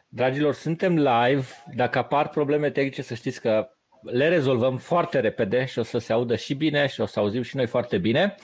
Dragilor, 0.08 0.54
suntem 0.54 0.96
live. 0.96 1.46
Dacă 1.74 1.98
apar 1.98 2.28
probleme 2.28 2.70
tehnice, 2.70 3.02
să 3.02 3.14
știți 3.14 3.40
că 3.40 3.75
le 4.06 4.28
rezolvăm 4.28 4.76
foarte 4.76 5.20
repede 5.20 5.64
și 5.64 5.78
o 5.78 5.82
să 5.82 5.98
se 5.98 6.12
audă 6.12 6.36
și 6.36 6.54
bine 6.54 6.86
și 6.86 7.00
o 7.00 7.06
să 7.06 7.18
auzim 7.18 7.42
și 7.42 7.56
noi 7.56 7.66
foarte 7.66 7.98
bine. 7.98 8.34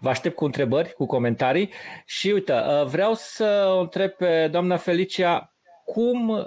Vă 0.00 0.08
aștept 0.08 0.34
cu 0.34 0.44
întrebări, 0.44 0.92
cu 0.92 1.06
comentarii 1.06 1.70
și 2.04 2.30
uite, 2.30 2.52
uh, 2.52 2.84
vreau 2.84 3.14
să 3.14 3.72
o 3.76 3.80
întreb 3.80 4.10
pe 4.10 4.48
doamna 4.48 4.76
Felicia 4.76 5.52
cum, 5.84 6.28
uh, 6.28 6.46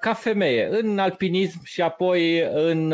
ca 0.00 0.12
femeie, 0.12 0.68
în 0.70 0.98
alpinism 0.98 1.60
și 1.64 1.82
apoi 1.82 2.40
în, 2.40 2.92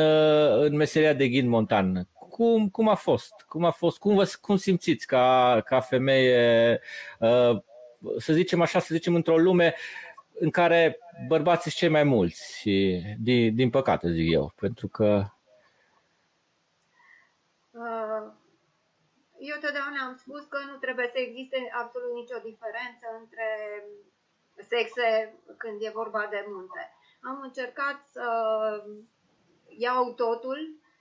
în 0.61 0.76
meseria 0.76 1.12
de 1.12 1.29
ghid 1.29 1.47
montan. 1.47 2.09
Cum, 2.12 2.69
cum 2.69 2.88
a 2.88 2.95
fost? 2.95 3.33
Cum 3.49 3.64
a 3.64 3.71
fost? 3.71 3.99
Cum, 3.99 4.14
vă, 4.14 4.31
cum 4.40 4.57
simțiți 4.57 5.07
ca, 5.07 5.61
ca 5.64 5.81
femeie, 5.81 6.81
să 8.19 8.33
zicem 8.33 8.61
așa, 8.61 8.79
să 8.79 8.95
zicem 8.95 9.14
într-o 9.14 9.37
lume 9.37 9.75
în 10.38 10.50
care 10.50 10.99
bărbații 11.26 11.71
sunt 11.71 11.75
cei 11.75 11.88
mai 11.88 12.05
mulți 12.05 12.59
și 12.59 13.02
din, 13.19 13.55
din 13.55 13.71
păcate 13.71 14.12
zic 14.12 14.33
eu, 14.33 14.52
pentru 14.57 14.88
că 14.88 15.25
eu 19.38 19.57
totdeauna 19.61 20.00
am 20.07 20.17
spus 20.17 20.45
că 20.45 20.59
nu 20.71 20.76
trebuie 20.76 21.09
să 21.12 21.19
existe 21.19 21.71
absolut 21.73 22.14
nicio 22.14 22.38
diferență 22.45 23.07
între 23.21 23.49
sexe 24.69 25.35
când 25.57 25.83
e 25.83 25.99
vorba 26.00 26.26
de 26.31 26.45
munte. 26.49 26.93
Am 27.23 27.40
încercat 27.43 28.07
să 28.07 28.26
iau 29.79 30.12
totul 30.12 30.59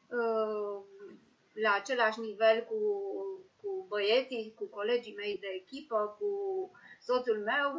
uh, 0.07 0.83
la 1.53 1.71
același 1.79 2.19
nivel 2.19 2.63
cu, 2.63 2.79
cu 3.61 3.85
băieții, 3.87 4.53
cu 4.55 4.65
colegii 4.65 5.15
mei 5.15 5.37
de 5.37 5.47
echipă, 5.61 6.15
cu 6.19 6.31
soțul 6.99 7.37
meu, 7.37 7.71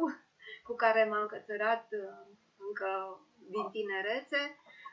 cu 0.63 0.73
care 0.75 1.07
m-am 1.09 1.27
căsărat 1.27 1.87
uh, 1.91 2.25
încă 2.67 3.19
din 3.49 3.69
tinerețe. 3.71 4.41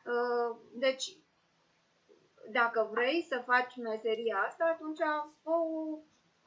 Uh, 0.05 0.57
deci, 0.73 1.17
dacă 2.51 2.89
vrei 2.93 3.27
să 3.29 3.43
faci 3.47 3.77
meseria 3.77 4.37
asta, 4.37 4.65
atunci 4.65 4.99
fă 5.43 5.51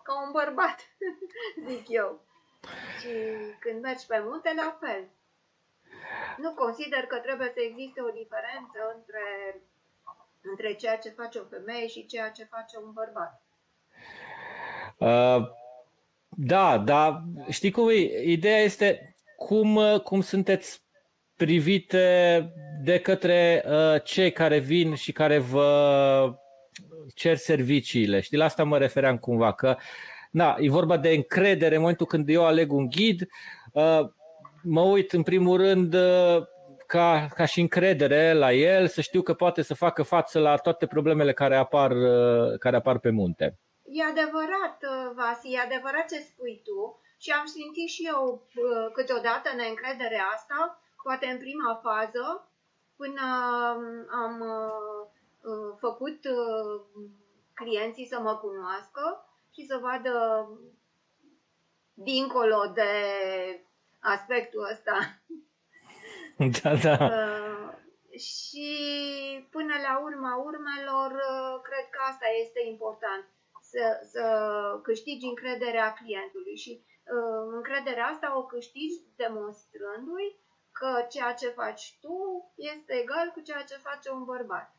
ca 0.04 0.24
un 0.26 0.32
bărbat, 0.32 0.80
zic 1.68 1.90
eu. 1.90 2.22
Și 3.00 3.10
când 3.60 3.82
mergi 3.82 4.06
pe 4.06 4.20
munte, 4.20 4.54
la 4.56 4.78
fel. 4.80 5.10
Nu 6.38 6.54
consider 6.54 7.06
că 7.06 7.18
trebuie 7.18 7.52
să 7.54 7.60
existe 7.60 8.02
o 8.02 8.10
diferență 8.10 8.80
între, 8.96 9.62
între 10.42 10.74
ceea 10.74 10.98
ce 10.98 11.10
face 11.10 11.40
o 11.40 11.46
femeie 11.46 11.88
și 11.88 12.06
ceea 12.06 12.32
ce 12.32 12.44
face 12.44 12.78
un 12.78 12.92
bărbat. 12.92 13.42
Uh, 14.98 15.50
da, 16.30 16.78
da. 16.78 17.24
Știi 17.50 17.72
cum 17.72 17.90
e? 17.90 18.22
Ideea 18.24 18.60
este 18.60 19.11
cum, 19.46 19.80
cum 20.04 20.22
sunteți 20.22 20.84
privite 21.36 22.50
de 22.84 23.00
către 23.00 23.64
uh, 23.68 24.04
cei 24.04 24.32
care 24.32 24.60
vin 24.60 24.96
și 24.96 25.12
care 25.12 25.38
vă 25.38 26.36
cer 27.16 27.36
serviciile. 27.36 28.20
Știi, 28.20 28.38
la 28.38 28.46
asta 28.46 28.64
mă 28.64 28.78
refeream 28.78 29.18
cumva, 29.18 29.54
că 29.54 29.78
na, 30.32 30.56
e 30.60 30.70
vorba 30.70 30.98
de 30.98 31.10
încredere 31.10 31.76
în 31.76 31.82
momentul 31.82 32.06
când 32.06 32.30
eu 32.30 32.46
aleg 32.46 32.72
un 32.72 32.88
ghid. 32.90 33.22
Uh, 33.74 34.00
mă 34.64 34.82
uit 34.82 35.12
în 35.12 35.24
primul 35.24 35.58
rând 35.58 35.94
uh, 35.94 36.44
ca, 36.88 37.28
ca 37.36 37.46
și 37.46 37.60
încredere 37.60 38.34
la 38.34 38.54
el, 38.54 38.88
să 38.88 39.02
știu 39.02 39.22
că 39.22 39.34
poate 39.34 39.62
să 39.62 39.74
facă 39.74 40.04
față 40.04 40.40
la 40.40 40.56
toate 40.56 40.86
problemele 40.86 41.34
care 41.34 41.56
apar, 41.56 41.92
uh, 41.92 42.58
care 42.60 42.76
apar 42.76 43.00
pe 43.00 43.10
munte. 43.10 43.58
E 43.84 44.04
adevărat, 44.04 44.78
uh, 44.82 45.12
Vasi, 45.16 45.54
e 45.54 45.60
adevărat 45.60 46.06
ce 46.10 46.20
spui 46.20 46.62
tu 46.64 47.02
și 47.32 47.38
am 47.38 47.46
simțit 47.46 47.90
și 47.90 48.06
eu 48.06 48.48
uh, 48.56 48.92
câteodată 48.94 49.56
neîncrederea 49.56 50.26
asta, 50.36 50.82
poate 51.04 51.26
în 51.26 51.38
prima 51.38 51.80
fază, 51.84 52.50
până 52.96 53.26
um, 53.78 54.06
am 54.24 54.40
uh, 54.40 55.76
făcut 55.80 56.20
clienții 57.54 58.06
să 58.06 58.20
mă 58.20 58.36
cunoască 58.36 59.26
și 59.54 59.66
să 59.66 59.78
vadă 59.82 60.16
dincolo 61.94 62.72
de 62.74 62.92
aspectul 64.00 64.68
ăsta. 64.72 64.96
Da, 66.62 66.76
da. 66.76 66.98
și 68.18 68.70
până 69.52 69.74
la 69.88 70.00
urma 70.04 70.36
urmelor, 70.36 71.12
cred 71.68 71.86
că 71.90 72.00
asta 72.10 72.26
este 72.44 72.60
important, 72.68 73.26
să, 73.62 74.08
să 74.12 74.24
câștigi 74.84 75.26
încrederea 75.26 75.94
clientului 75.94 76.56
și 76.56 76.72
Uh, 76.74 76.91
încrederea 77.58 78.06
asta 78.06 78.38
o 78.38 78.44
câștigi 78.44 79.04
demonstrându-i 79.16 80.40
că 80.72 81.06
ceea 81.10 81.34
ce 81.34 81.48
faci 81.48 81.98
tu 82.02 82.16
este 82.56 82.94
egal 83.02 83.32
cu 83.34 83.40
ceea 83.40 83.64
ce 83.70 83.76
face 83.88 84.10
un 84.12 84.24
bărbat. 84.24 84.76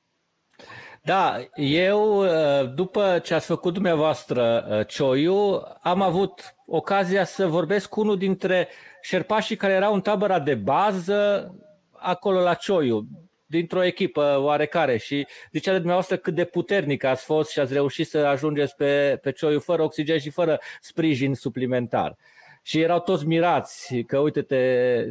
Da, 1.03 1.37
eu, 1.55 2.25
uh, 2.25 2.75
după 2.75 3.19
ce 3.19 3.35
ați 3.35 3.47
făcut 3.47 3.73
dumneavoastră 3.73 4.67
uh, 4.69 4.87
Cioiu, 4.87 5.63
am 5.83 6.03
avut 6.03 6.55
ocazia 6.67 7.25
să 7.25 7.47
vorbesc 7.47 7.89
cu 7.89 8.01
unul 8.01 8.19
dintre 8.19 8.69
șerpașii 9.01 9.57
care 9.57 9.73
erau 9.73 9.95
în 9.95 10.01
tabăra 10.01 10.41
de 10.41 10.55
bază 10.55 11.51
acolo 11.93 12.41
la 12.41 12.55
Cioiu, 12.55 13.07
dintr-o 13.53 13.83
echipă 13.83 14.39
oarecare 14.41 14.97
și 14.97 15.27
zicea 15.51 15.71
de 15.71 15.77
dumneavoastră 15.77 16.17
cât 16.17 16.35
de 16.35 16.45
puternic 16.45 17.05
ați 17.05 17.25
fost 17.25 17.51
și 17.51 17.61
ați 17.61 17.73
reușit 17.73 18.09
să 18.09 18.19
ajungeți 18.19 18.77
pe, 18.77 19.19
pe 19.23 19.33
Cioiu 19.33 19.61
fără 19.61 19.83
oxigen 19.83 20.19
și 20.19 20.31
fără 20.31 20.61
sprijin 20.81 21.35
suplimentar. 21.35 22.17
Și 22.63 22.81
erau 22.81 23.01
toți 23.01 23.27
mirați 23.27 24.03
că 24.07 24.19
uite-te 24.19 24.63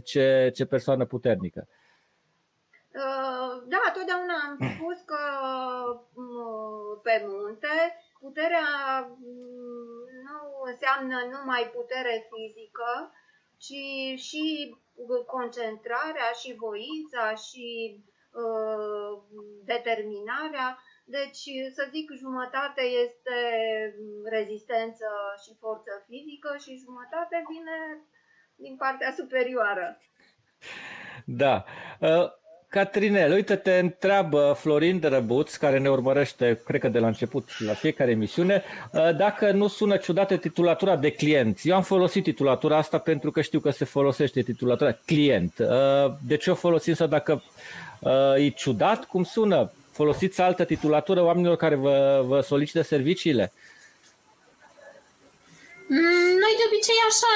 ce, 0.04 0.52
ce 0.56 0.66
persoană 0.66 1.06
puternică. 1.06 1.68
Uh, 2.94 3.52
da, 3.74 3.84
totdeauna 3.96 4.36
am 4.48 4.56
spus 4.74 4.98
că 5.12 5.24
uh, 6.26 7.00
pe 7.04 7.26
munte 7.28 7.76
puterea 8.20 8.68
mm, 9.00 10.04
nu 10.28 10.38
înseamnă 10.72 11.18
numai 11.32 11.72
putere 11.78 12.16
fizică, 12.30 12.92
ci 13.64 13.82
și 14.28 14.44
concentrarea 15.26 16.30
și 16.42 16.56
voința 16.64 17.26
și 17.46 17.66
Uh, 18.06 18.11
determinarea. 19.74 20.68
Deci, 21.06 21.44
să 21.78 21.84
zic, 21.96 22.08
jumătate 22.24 22.84
este 23.06 23.38
rezistență 24.36 25.08
și 25.44 25.52
forță 25.60 25.92
fizică 26.08 26.52
și 26.64 26.82
jumătate 26.86 27.36
vine 27.52 27.78
din 28.56 28.76
partea 28.76 29.12
superioară. 29.18 29.88
Da. 31.26 31.66
Uh, 32.00 32.30
Catrinel, 32.70 33.32
uite, 33.32 33.56
te 33.56 33.80
întreabă 33.80 34.56
Florin 34.60 35.00
de 35.00 35.08
Răbuț, 35.08 35.56
care 35.56 35.80
ne 35.80 35.90
urmărește, 35.90 36.62
cred 36.66 36.82
că 36.82 36.88
de 36.88 37.00
la 37.00 37.08
început, 37.08 37.50
la 37.60 37.74
fiecare 37.74 38.12
emisiune, 38.12 38.64
uh, 38.92 39.16
dacă 39.16 39.52
nu 39.52 39.68
sună 39.68 39.98
ciudată 39.98 40.38
titulatura 40.38 40.96
de 40.96 41.12
client. 41.12 41.60
Eu 41.64 41.76
am 41.76 41.84
folosit 41.84 42.24
titulatura 42.24 42.78
asta 42.78 42.98
pentru 42.98 43.32
că 43.32 43.42
știu 43.42 43.60
că 43.60 43.70
se 43.70 43.86
folosește 43.86 44.42
titulatura 44.42 44.92
client. 44.92 45.54
De 46.28 46.38
ce 46.38 46.52
o 46.52 46.56
folosim 46.56 46.94
sau 46.94 47.08
dacă 47.08 47.32
Uh, 47.34 47.91
e 48.38 48.50
ciudat 48.50 49.06
cum 49.06 49.24
sună. 49.24 49.72
Folosiți 49.92 50.42
altă 50.42 50.66
titulatură 50.66 51.22
oamenilor 51.22 51.56
care 51.56 51.76
vă, 51.76 52.24
vă 52.26 52.42
solicită 52.42 52.82
serviciile? 52.82 53.54
Mm, 55.88 56.38
noi 56.44 56.54
de 56.58 56.64
obicei 56.66 57.02
așa, 57.10 57.32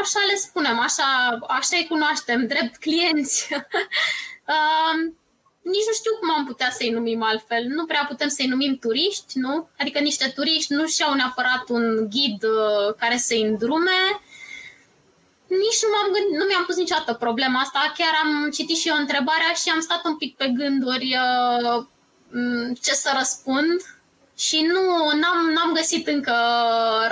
așa 0.00 0.20
le 0.30 0.36
spunem, 0.36 0.78
așa, 0.78 1.38
așa 1.48 1.76
îi 1.76 1.86
cunoaștem, 1.88 2.46
drept 2.46 2.76
clienți. 2.76 3.48
uh, 3.52 4.94
nici 5.72 5.88
nu 5.88 5.94
știu 5.94 6.12
cum 6.20 6.30
am 6.30 6.44
putea 6.46 6.70
să-i 6.70 6.90
numim 6.90 7.22
altfel. 7.22 7.64
Nu 7.66 7.84
prea 7.86 8.04
putem 8.08 8.28
să-i 8.28 8.46
numim 8.46 8.78
turiști, 8.78 9.38
nu? 9.38 9.68
Adică 9.78 9.98
niște 9.98 10.32
turiști 10.34 10.72
nu 10.72 10.86
și-au 10.86 11.14
neapărat 11.14 11.68
un 11.68 12.08
ghid 12.10 12.42
uh, 12.42 12.94
care 12.98 13.16
să-i 13.16 13.42
îndrume, 13.42 14.00
nici 15.62 15.80
nu, 15.82 15.88
m-am 15.94 16.08
gândit, 16.14 16.36
nu 16.40 16.44
mi-am 16.44 16.64
pus 16.66 16.76
niciodată 16.76 17.12
problema 17.24 17.58
asta. 17.60 17.92
Chiar 17.98 18.14
am 18.24 18.50
citit 18.50 18.76
și 18.76 18.88
eu 18.88 18.96
întrebarea 18.96 19.52
și 19.60 19.68
am 19.74 19.80
stat 19.80 20.02
un 20.04 20.16
pic 20.16 20.36
pe 20.36 20.48
gânduri 20.60 21.08
uh, 21.24 21.84
ce 22.80 22.92
să 22.92 23.10
răspund 23.18 23.78
și 24.36 24.58
nu 24.72 24.82
n-am, 25.20 25.38
n-am 25.54 25.72
găsit 25.74 26.06
încă 26.08 26.34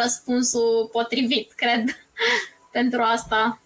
răspunsul 0.02 0.88
potrivit, 0.92 1.52
cred, 1.52 1.84
pentru 2.76 3.02
asta. 3.02 3.62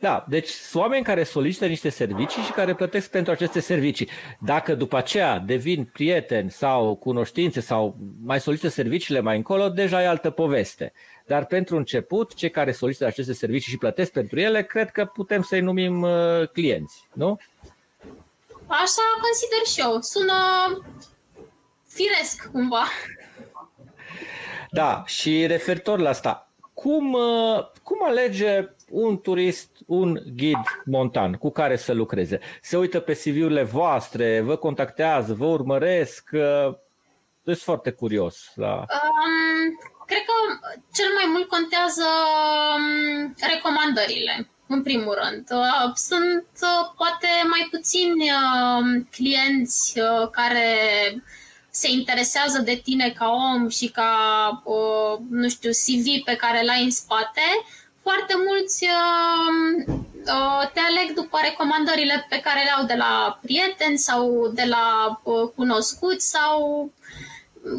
Da, 0.00 0.24
deci 0.28 0.48
sunt 0.48 0.82
oameni 0.82 1.04
care 1.04 1.22
solicită 1.22 1.66
niște 1.66 1.88
servicii 1.88 2.42
și 2.42 2.52
care 2.52 2.74
plătesc 2.74 3.10
pentru 3.10 3.32
aceste 3.32 3.60
servicii. 3.60 4.08
Dacă 4.38 4.74
după 4.74 4.96
aceea 4.96 5.38
devin 5.38 5.84
prieteni 5.84 6.50
sau 6.50 6.94
cunoștințe 6.94 7.60
sau 7.60 7.96
mai 8.24 8.40
solicită 8.40 8.68
serviciile 8.68 9.20
mai 9.20 9.36
încolo, 9.36 9.68
deja 9.68 10.02
e 10.02 10.06
altă 10.06 10.30
poveste. 10.30 10.92
Dar 11.30 11.46
pentru 11.46 11.76
început, 11.76 12.34
cei 12.34 12.50
care 12.50 12.72
solicită 12.72 13.06
aceste 13.06 13.32
servicii 13.32 13.70
și 13.70 13.78
plătesc 13.78 14.12
pentru 14.12 14.40
ele, 14.40 14.62
cred 14.62 14.90
că 14.90 15.04
putem 15.04 15.42
să-i 15.42 15.60
numim 15.60 16.02
uh, 16.02 16.48
clienți, 16.52 17.08
nu? 17.12 17.38
Așa 18.66 19.02
consider 19.20 19.66
și 19.72 19.80
eu. 19.80 20.00
Sună 20.00 20.34
firesc, 21.86 22.50
cumva. 22.52 22.84
Da, 24.70 25.02
și 25.06 25.46
referitor 25.46 25.98
la 25.98 26.08
asta, 26.08 26.50
cum, 26.74 27.12
uh, 27.12 27.70
cum 27.82 28.04
alege 28.04 28.68
un 28.90 29.20
turist 29.20 29.70
un 29.86 30.20
ghid 30.36 30.82
montan 30.84 31.32
cu 31.32 31.50
care 31.50 31.76
să 31.76 31.92
lucreze? 31.92 32.40
Se 32.62 32.76
uită 32.76 33.00
pe 33.00 33.12
CV-urile 33.12 33.62
voastre, 33.62 34.40
vă 34.40 34.56
contactează, 34.56 35.34
vă 35.34 35.46
urmăresc? 35.46 36.30
Uh, 36.32 36.74
sunt 37.44 37.56
foarte 37.56 37.90
curios. 37.90 38.52
La... 38.54 38.74
Um, 38.74 39.89
cred 40.10 40.24
că 40.30 40.36
cel 40.92 41.10
mai 41.18 41.26
mult 41.32 41.48
contează 41.48 42.08
um, 42.74 43.34
recomandările. 43.52 44.34
în 44.74 44.82
primul 44.82 45.14
rând. 45.22 45.44
Uh, 45.50 45.90
sunt 45.94 46.48
uh, 46.62 46.82
poate 46.96 47.28
mai 47.48 47.68
puțini 47.70 48.30
uh, 48.30 49.02
clienți 49.10 50.00
care 50.32 50.68
se 51.70 51.90
interesează 51.90 52.58
de 52.58 52.80
tine 52.84 53.10
ca 53.18 53.28
om 53.28 53.68
și 53.68 53.88
ca, 53.88 54.12
nu 55.30 55.48
știu, 55.48 55.70
CV 55.70 56.24
pe 56.24 56.36
care 56.36 56.64
l-ai 56.64 56.82
în 56.84 56.90
spate. 56.90 57.46
Foarte 58.02 58.34
mulți 58.46 58.86
te 60.72 60.80
aleg 60.80 61.14
după 61.14 61.38
recomandările 61.42 62.26
pe 62.28 62.40
care 62.40 62.62
le 62.62 62.70
au 62.70 62.84
de 62.84 62.94
la 62.94 63.38
prieteni 63.42 63.98
sau 63.98 64.50
de 64.54 64.64
la 64.64 65.20
cunoscuți 65.56 66.30
sau 66.30 66.92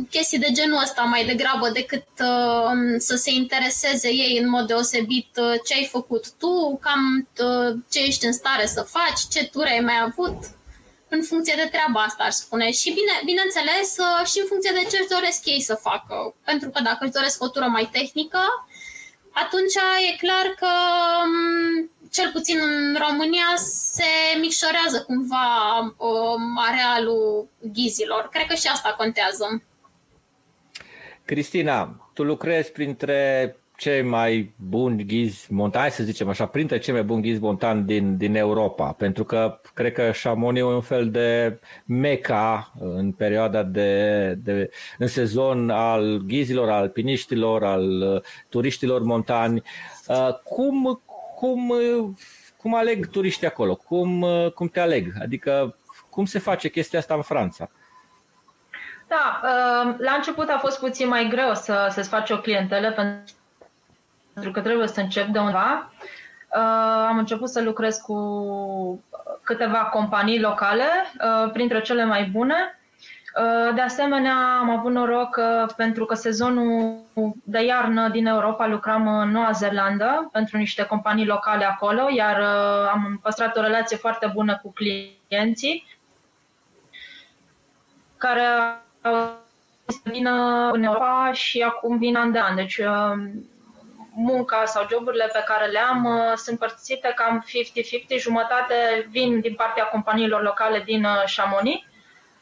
chestii 0.09 0.39
de 0.39 0.51
genul 0.51 0.81
ăsta 0.81 1.01
mai 1.01 1.25
degrabă 1.25 1.69
decât 1.69 2.05
uh, 2.19 2.95
să 2.97 3.15
se 3.15 3.31
intereseze 3.31 4.07
ei 4.07 4.37
în 4.41 4.49
mod 4.49 4.67
deosebit 4.67 5.37
uh, 5.37 5.53
ce 5.65 5.73
ai 5.73 5.87
făcut 5.91 6.31
tu, 6.39 6.79
cam 6.81 7.27
uh, 7.37 7.75
ce 7.89 7.99
ești 7.99 8.25
în 8.25 8.33
stare 8.33 8.65
să 8.65 8.81
faci, 8.81 9.19
ce 9.29 9.49
ture 9.51 9.69
ai 9.69 9.79
mai 9.79 9.99
avut, 10.03 10.37
în 11.09 11.21
funcție 11.23 11.53
de 11.57 11.69
treaba 11.71 11.99
asta, 12.01 12.23
aș 12.23 12.33
spune. 12.33 12.71
Și 12.71 12.89
bine, 12.99 13.13
bineînțeles, 13.25 13.89
uh, 13.97 14.27
și 14.27 14.39
în 14.39 14.47
funcție 14.47 14.71
de 14.73 14.87
ce 14.89 14.97
își 14.99 15.13
doresc 15.17 15.45
ei 15.45 15.61
să 15.61 15.75
facă. 15.75 16.35
Pentru 16.43 16.69
că 16.69 16.81
dacă 16.81 16.99
își 17.01 17.17
doresc 17.19 17.43
o 17.43 17.47
tură 17.47 17.65
mai 17.65 17.89
tehnică, 17.91 18.41
atunci 19.31 19.75
e 20.09 20.23
clar 20.23 20.45
că 20.59 20.71
um, 21.23 21.91
cel 22.11 22.31
puțin 22.31 22.57
în 22.59 22.97
România 23.07 23.49
se 23.55 24.11
micșorează 24.39 25.03
cumva 25.07 25.79
um, 25.97 26.57
arealul 26.67 27.47
ghizilor. 27.73 28.29
Cred 28.31 28.45
că 28.45 28.55
și 28.55 28.67
asta 28.67 28.95
contează. 28.97 29.61
Cristina, 31.31 32.09
tu 32.13 32.23
lucrezi 32.23 32.71
printre 32.71 33.55
cei 33.77 34.01
mai 34.01 34.53
buni 34.55 35.05
ghizi 35.05 35.53
montani, 35.53 35.91
să 35.91 36.03
zicem 36.03 36.29
așa, 36.29 36.45
printre 36.45 36.77
cei 36.77 36.93
mai 36.93 37.03
buni 37.03 37.21
ghizi 37.21 37.39
montani 37.39 37.83
din, 37.83 38.17
din 38.17 38.35
Europa, 38.35 38.91
pentru 38.91 39.23
că 39.23 39.59
cred 39.73 39.93
că 39.93 40.11
Chamonix 40.23 40.61
e 40.61 40.63
un 40.63 40.81
fel 40.81 41.09
de 41.09 41.59
meca 41.85 42.71
în 42.79 43.11
perioada 43.11 43.63
de, 43.63 44.33
de 44.43 44.69
în 44.97 45.07
sezon 45.07 45.69
al 45.69 46.17
ghizilor, 46.17 46.69
al 46.69 46.81
alpiniștilor, 46.81 47.63
al 47.63 48.01
uh, 48.01 48.21
turiștilor 48.49 49.01
montani. 49.01 49.61
Uh, 50.07 50.33
cum, 50.43 51.01
cum, 51.35 51.73
cum 52.57 52.75
aleg 52.75 53.09
turiștii 53.09 53.47
acolo? 53.47 53.75
Cum, 53.75 54.21
uh, 54.21 54.51
cum 54.51 54.67
te 54.67 54.79
aleg? 54.79 55.13
Adică 55.21 55.75
cum 56.09 56.25
se 56.25 56.39
face 56.39 56.69
chestia 56.69 56.99
asta 56.99 57.13
în 57.13 57.21
Franța? 57.21 57.69
Da, 59.11 59.41
uh, 59.43 59.95
la 59.97 60.11
început 60.11 60.49
a 60.49 60.57
fost 60.57 60.79
puțin 60.79 61.07
mai 61.07 61.27
greu 61.27 61.53
să, 61.53 61.87
să-ți 61.89 62.09
faci 62.09 62.29
o 62.29 62.39
clientelă 62.39 62.91
pentru 62.91 64.51
că 64.51 64.61
trebuie 64.61 64.87
să 64.87 64.99
încep 64.99 65.27
de 65.27 65.39
undeva. 65.39 65.91
Uh, 66.55 67.05
am 67.07 67.17
început 67.17 67.49
să 67.49 67.61
lucrez 67.61 67.97
cu 67.97 69.03
câteva 69.43 69.77
companii 69.77 70.39
locale, 70.39 70.83
uh, 70.83 71.51
printre 71.51 71.81
cele 71.81 72.05
mai 72.05 72.23
bune. 72.23 72.55
De 73.75 73.81
asemenea, 73.81 74.57
am 74.59 74.69
avut 74.69 74.91
noroc 74.91 75.39
pentru 75.75 76.05
că 76.05 76.15
sezonul 76.15 76.99
de 77.43 77.63
iarnă 77.63 78.09
din 78.09 78.25
Europa 78.25 78.67
lucram 78.67 79.07
în 79.07 79.29
Noua 79.29 79.51
Zeelandă 79.51 80.29
pentru 80.31 80.57
niște 80.57 80.83
companii 80.83 81.25
locale 81.25 81.65
acolo, 81.65 82.07
iar 82.15 82.41
am 82.91 83.19
păstrat 83.23 83.57
o 83.57 83.61
relație 83.61 83.97
foarte 83.97 84.31
bună 84.33 84.59
cu 84.63 84.73
clienții 84.73 85.97
care 88.17 88.43
să 89.01 89.99
vină 90.03 90.69
în 90.73 90.83
Europa 90.83 91.31
și 91.33 91.61
acum 91.61 91.97
vin 91.97 92.15
an 92.15 92.31
de 92.31 92.39
an. 92.39 92.55
Deci 92.55 92.77
uh, 92.77 93.13
munca 94.13 94.65
sau 94.65 94.87
joburile 94.91 95.29
pe 95.33 95.43
care 95.47 95.71
le 95.71 95.79
am 95.79 96.05
uh, 96.05 96.33
sunt 96.35 96.59
părțite 96.59 97.13
cam 97.15 97.45
50-50, 98.17 98.19
jumătate 98.19 99.07
vin 99.09 99.39
din 99.39 99.53
partea 99.53 99.83
companiilor 99.83 100.41
locale 100.41 100.81
din 100.85 101.03
uh, 101.03 101.23
Chamonix 101.35 101.85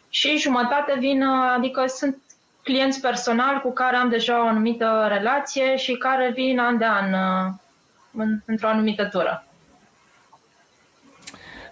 și 0.10 0.38
jumătate 0.38 0.95
vin, 1.00 1.24
adică 1.24 1.86
sunt 1.88 2.17
clienți 2.63 3.02
personal 3.02 3.60
cu 3.60 3.72
care 3.72 3.95
am 3.95 4.10
deja 4.10 4.43
o 4.43 4.48
anumită 4.48 5.06
relație 5.08 5.76
și 5.76 5.93
care 5.93 6.32
vin 6.36 6.60
an 6.60 6.78
de 6.78 6.86
an 6.86 7.13
într-o 8.45 8.67
anumită 8.67 9.06
tură. 9.06 9.43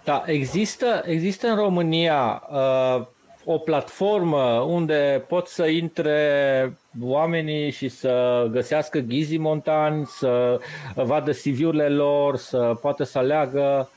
Da, 0.04 0.22
există, 0.26 1.02
există 1.06 1.48
în 1.48 1.56
România 1.56 2.42
uh, 2.50 3.06
o 3.50 3.58
platformă 3.58 4.64
unde 4.68 5.24
pot 5.28 5.46
să 5.46 5.66
intre 5.66 6.78
oamenii 7.02 7.70
și 7.70 7.88
să 7.88 8.46
găsească 8.50 8.98
ghizii 8.98 9.38
montani, 9.38 10.06
să 10.06 10.60
vadă 10.94 11.30
CV-urile 11.30 11.88
lor, 11.88 12.36
să 12.36 12.78
poată 12.80 13.04
să 13.04 13.18
aleagă? 13.18 13.90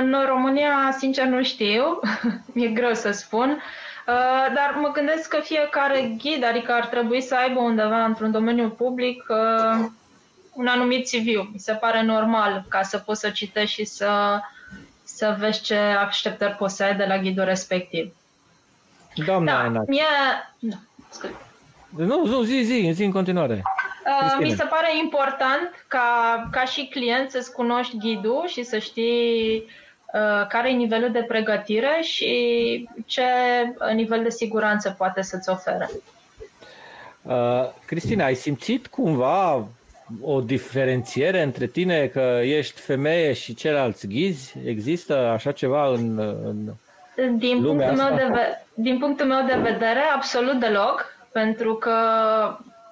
În 0.00 0.16
România, 0.28 0.94
sincer, 0.98 1.26
nu 1.26 1.42
știu. 1.42 2.00
Mi-e 2.54 2.68
greu 2.68 2.94
să 2.94 3.10
spun. 3.10 3.50
Uh, 3.50 4.54
dar 4.54 4.78
mă 4.80 4.88
gândesc 4.92 5.28
că 5.28 5.38
fiecare 5.42 6.14
ghid, 6.18 6.44
adică 6.44 6.72
ar 6.72 6.86
trebui 6.86 7.20
să 7.20 7.34
aibă 7.34 7.60
undeva 7.60 8.04
într-un 8.04 8.30
domeniu 8.30 8.68
public 8.68 9.24
uh, 9.28 9.86
un 10.52 10.66
anumit 10.66 11.08
CV. 11.08 11.26
Mi 11.52 11.58
se 11.58 11.72
pare 11.72 12.02
normal 12.02 12.64
ca 12.68 12.82
să 12.82 12.98
poți 12.98 13.20
să 13.20 13.30
citești 13.30 13.74
și 13.74 13.84
să 13.84 14.40
să 15.22 15.36
vezi 15.38 15.62
ce 15.62 15.76
așteptări 15.76 16.54
poți 16.54 16.76
să 16.76 16.82
ai 16.82 16.96
de 16.96 17.04
la 17.04 17.18
ghidul 17.18 17.44
respectiv. 17.44 18.14
Doamna 19.14 19.52
da, 19.52 19.62
Aina. 19.62 19.82
Mie... 19.86 20.02
Da, 20.58 20.76
nu, 21.96 22.26
nu, 22.26 22.42
zi, 22.42 22.62
zi, 22.62 22.90
zi 22.92 23.04
în 23.04 23.10
continuare. 23.12 23.62
Uh, 24.06 24.36
mi 24.40 24.50
se 24.50 24.64
pare 24.64 24.98
important 25.02 25.84
ca, 25.88 26.48
ca 26.50 26.64
și 26.64 26.88
client 26.90 27.30
să-ți 27.30 27.52
cunoști 27.52 27.96
ghidul 27.96 28.44
și 28.46 28.62
să 28.62 28.78
știi 28.78 29.56
uh, 29.58 30.46
care 30.48 30.70
e 30.70 30.72
nivelul 30.72 31.10
de 31.10 31.22
pregătire 31.22 31.98
și 32.02 32.88
ce 33.06 33.22
nivel 33.94 34.22
de 34.22 34.30
siguranță 34.30 34.94
poate 34.98 35.22
să-ți 35.22 35.50
ofere. 35.50 35.90
Uh, 37.22 37.68
Cristina, 37.86 38.24
ai 38.24 38.34
simțit 38.34 38.86
cumva 38.86 39.66
o 40.20 40.40
diferențiere 40.40 41.42
între 41.42 41.66
tine 41.66 42.06
că 42.06 42.40
ești 42.42 42.80
femeie 42.80 43.32
și 43.32 43.54
ceilalți 43.54 44.06
ghizi? 44.06 44.54
Există 44.64 45.16
așa 45.16 45.52
ceva 45.52 45.86
în, 45.86 46.18
în 46.18 46.72
din 47.38 47.62
punctul, 47.62 47.82
asta? 47.82 48.08
meu 48.08 48.16
de 48.16 48.26
ve- 48.32 48.64
din 48.74 48.98
punctul 48.98 49.26
meu 49.26 49.46
de 49.46 49.70
vedere, 49.70 50.00
absolut 50.14 50.60
deloc, 50.60 51.16
pentru 51.32 51.74
că 51.74 51.96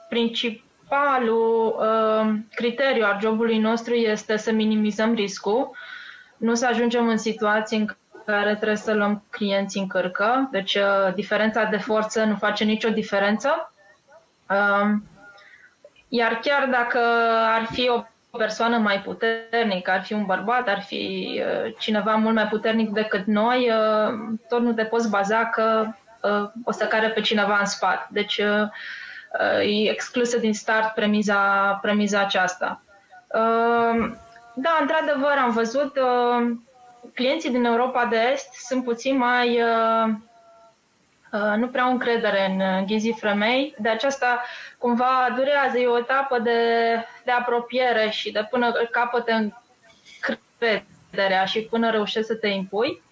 principalul 0.08 1.76
uh, 1.78 2.32
criteriu 2.54 3.04
al 3.04 3.18
jobului 3.20 3.58
nostru 3.58 3.94
este 3.94 4.36
să 4.36 4.52
minimizăm 4.52 5.14
riscul, 5.14 5.70
nu 6.36 6.54
să 6.54 6.66
ajungem 6.66 7.08
în 7.08 7.16
situații 7.16 7.78
în 7.78 7.86
care 8.26 8.54
trebuie 8.54 8.76
să 8.76 8.94
luăm 8.94 9.22
clienții 9.30 9.80
în 9.80 9.86
cărcă, 9.86 10.48
deci 10.52 10.74
uh, 10.74 11.14
diferența 11.14 11.64
de 11.64 11.76
forță 11.76 12.24
nu 12.24 12.34
face 12.34 12.64
nicio 12.64 12.88
diferență. 12.88 13.72
Uh, 14.50 14.90
iar 16.12 16.38
chiar 16.42 16.68
dacă 16.68 16.98
ar 17.56 17.66
fi 17.72 17.88
o 17.88 18.04
persoană 18.38 18.78
mai 18.78 19.00
puternică, 19.00 19.90
ar 19.90 20.02
fi 20.02 20.12
un 20.12 20.24
bărbat, 20.24 20.68
ar 20.68 20.82
fi 20.82 21.34
uh, 21.42 21.74
cineva 21.78 22.14
mult 22.14 22.34
mai 22.34 22.46
puternic 22.46 22.90
decât 22.90 23.26
noi, 23.26 23.70
uh, 23.70 24.38
tot 24.48 24.60
nu 24.60 24.72
te 24.72 24.84
poți 24.84 25.10
baza 25.10 25.44
că 25.44 25.86
uh, 26.22 26.50
o 26.64 26.72
să 26.72 26.84
care 26.84 27.08
pe 27.08 27.20
cineva 27.20 27.58
în 27.58 27.66
spate. 27.66 28.06
Deci 28.10 28.40
e 29.62 29.90
exclusă 29.90 30.38
din 30.38 30.54
start 30.54 30.94
premiza, 30.94 31.72
premiza 31.82 32.20
aceasta. 32.20 32.82
Da, 34.54 34.78
într-adevăr, 34.80 35.34
am 35.42 35.50
văzut 35.50 35.98
clienții 37.14 37.50
din 37.50 37.64
Europa 37.64 38.04
de 38.04 38.16
Est 38.32 38.54
sunt 38.54 38.84
puțin 38.84 39.16
mai 39.16 39.62
Uh, 39.62 40.10
nu 41.56 41.68
prea 41.68 41.82
au 41.82 41.90
încredere 41.90 42.50
în 42.50 42.60
uh, 42.60 42.84
ghizii 42.86 43.16
femei, 43.20 43.74
de 43.78 43.88
aceasta 43.88 44.42
cumva 44.78 45.32
durează, 45.36 45.78
e 45.78 45.86
o 45.86 45.98
etapă 45.98 46.38
de, 46.38 46.60
de 47.24 47.30
apropiere 47.30 48.08
și 48.10 48.32
de 48.32 48.46
până 48.50 48.72
capătă 48.90 49.32
încrederea 49.32 51.44
și 51.44 51.60
până 51.60 51.90
reușești 51.90 52.26
să 52.26 52.34
te 52.34 52.48
impui. 52.48 53.02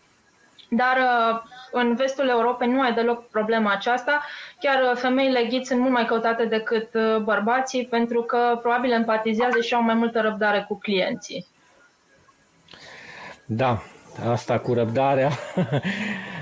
Dar 0.71 0.97
uh, 0.97 1.41
în 1.73 1.95
vestul 1.95 2.29
Europei 2.29 2.69
nu 2.69 2.81
ai 2.81 2.93
deloc 2.93 3.31
problema 3.31 3.73
aceasta. 3.73 4.25
Chiar 4.61 4.97
femeile 4.97 5.45
ghid 5.45 5.65
sunt 5.65 5.81
mult 5.81 5.93
mai 5.93 6.07
căutate 6.07 6.45
decât 6.45 6.89
bărbații 7.23 7.87
pentru 7.87 8.23
că 8.23 8.59
probabil 8.63 8.93
empatizează 8.93 9.61
și 9.61 9.75
au 9.75 9.83
mai 9.83 9.95
multă 9.95 10.21
răbdare 10.21 10.65
cu 10.69 10.79
clienții. 10.79 11.47
Da, 13.45 13.83
asta 14.31 14.59
cu 14.59 14.75
răbdarea 14.75 15.31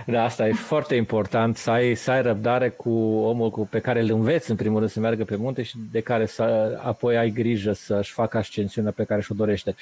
Da, 0.08 0.24
asta 0.24 0.48
e 0.48 0.52
foarte 0.52 0.94
important, 0.94 1.56
să 1.56 1.70
ai, 1.70 1.94
să 1.94 2.10
ai 2.10 2.22
răbdare 2.22 2.70
cu 2.70 2.90
omul 3.14 3.50
cu, 3.50 3.66
pe 3.70 3.80
care 3.80 4.00
îl 4.00 4.10
înveți 4.10 4.50
în 4.50 4.56
primul 4.56 4.78
rând 4.78 4.90
să 4.90 5.00
meargă 5.00 5.24
pe 5.24 5.36
munte 5.36 5.62
și 5.62 5.76
de 5.92 6.00
care 6.00 6.26
să 6.26 6.78
apoi 6.82 7.16
ai 7.16 7.30
grijă 7.30 7.72
să-și 7.72 8.12
facă 8.12 8.38
ascensiunea 8.38 8.92
pe 8.92 9.04
care 9.04 9.20
și-o 9.20 9.34
dorește. 9.34 9.76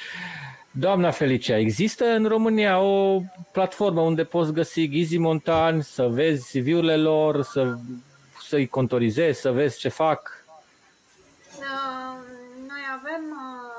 Doamna 0.71 1.11
Felicia, 1.11 1.59
există 1.59 2.05
în 2.05 2.27
România 2.27 2.81
o 2.81 3.21
platformă 3.53 4.01
unde 4.01 4.25
poți 4.25 4.53
găsi 4.53 4.89
ghizii 4.89 5.19
montani, 5.19 5.83
să 5.83 6.07
vezi 6.07 6.59
CV-urile 6.59 6.97
lor, 6.97 7.43
să, 7.43 7.75
să-i 8.41 8.67
contorizezi, 8.67 9.41
să 9.41 9.53
vezi 9.53 9.79
ce 9.79 9.89
fac? 9.89 10.45
Noi 12.69 12.83
avem 12.99 13.25
uh, 13.31 13.75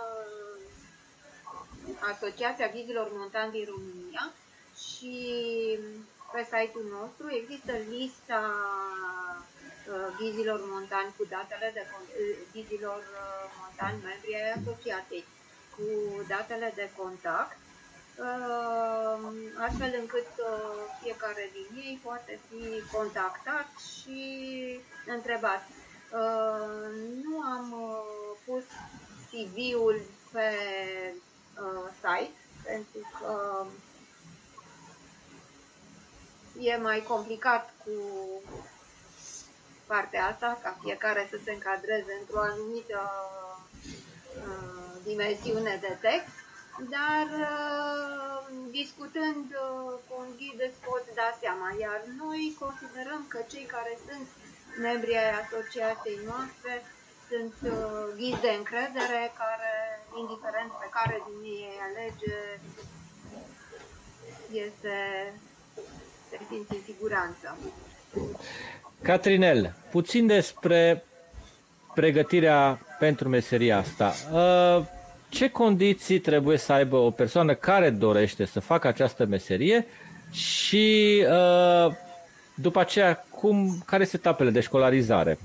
Asociația 2.14 2.70
Ghizilor 2.74 3.08
Montani 3.18 3.52
din 3.52 3.66
România 3.70 4.34
și 4.88 5.14
pe 6.36 6.44
site-ul 6.44 6.88
nostru 7.00 7.26
există 7.40 7.74
lista 7.96 8.42
uh, 9.92 10.08
ghizilor 10.18 10.60
montani 10.74 11.14
cu 11.18 11.24
datele 11.36 11.68
de 11.78 11.84
uh, 11.92 12.38
ghizilor 12.54 13.02
uh, 13.14 13.44
montani 13.62 14.04
membri 14.10 14.32
ai 14.40 14.52
asociației 14.60 15.26
cu 15.76 15.86
datele 16.34 16.72
de 16.76 16.90
contact 16.98 17.58
astfel 19.68 19.94
încât 20.00 20.28
fiecare 21.02 21.50
din 21.56 21.68
ei 21.86 22.00
poate 22.04 22.40
fi 22.48 22.64
contactat 22.96 23.68
și 23.92 24.22
întrebat. 25.16 25.64
Nu 27.24 27.40
am 27.42 27.68
pus 28.46 28.64
CV-ul 29.30 30.02
pe 30.32 30.50
site 32.02 32.32
pentru 32.64 33.00
că 33.20 33.66
e 36.60 36.76
mai 36.78 37.04
complicat 37.04 37.74
cu 37.84 37.92
partea 39.86 40.26
asta, 40.26 40.60
ca 40.64 40.78
fiecare 40.82 41.28
să 41.32 41.38
se 41.44 41.52
încadreze 41.52 42.18
într-o 42.20 42.40
anumită 42.40 43.00
uh, 44.48 45.02
dimensiune 45.04 45.78
de 45.82 45.98
text, 46.02 46.36
dar 46.96 47.26
uh, 47.48 48.38
discutând 48.72 49.46
uh, 49.52 49.94
cu 50.08 50.14
un 50.24 50.30
ghid 50.38 50.60
îți 50.68 50.82
poți 50.88 51.16
da 51.20 51.38
seama, 51.42 51.70
iar 51.80 52.02
noi 52.24 52.58
considerăm 52.60 53.26
că 53.28 53.40
cei 53.52 53.66
care 53.76 53.98
sunt 54.08 54.28
membri 54.88 55.18
ai 55.18 55.32
asociației 55.44 56.20
noastre 56.32 56.74
sunt 57.30 57.56
uh, 57.64 58.06
ghizi 58.18 58.42
de 58.42 58.52
încredere 58.62 59.22
care, 59.42 59.74
indiferent 60.22 60.72
pe 60.82 60.88
care 60.98 61.24
din 61.28 61.42
ei 61.52 61.78
alege, 61.88 62.38
este 64.66 64.98
se 66.38 66.46
simți 66.50 66.72
în 66.74 66.94
siguranță. 66.94 67.58
Catrinel, 69.02 69.74
puțin 69.92 70.28
despre 70.28 71.04
pregătirea 71.94 72.80
pentru 73.00 73.30
meseria 73.30 73.78
asta. 73.78 74.14
Uh, 74.32 74.86
ce 75.30 75.50
condiții 75.50 76.20
trebuie 76.20 76.58
să 76.58 76.74
aibă 76.74 76.98
o 76.98 77.10
persoană 77.10 77.54
care 77.54 77.90
dorește 77.90 78.46
să 78.46 78.60
facă 78.60 78.88
această 78.88 79.26
meserie 79.26 79.88
și 80.32 81.26
uh, 81.30 81.94
după 82.56 82.80
aceea 82.80 83.26
cum, 83.30 83.84
care 83.86 84.06
sunt 84.06 84.22
etapele 84.26 84.50
de 84.50 84.60
școlarizare? 84.60 85.40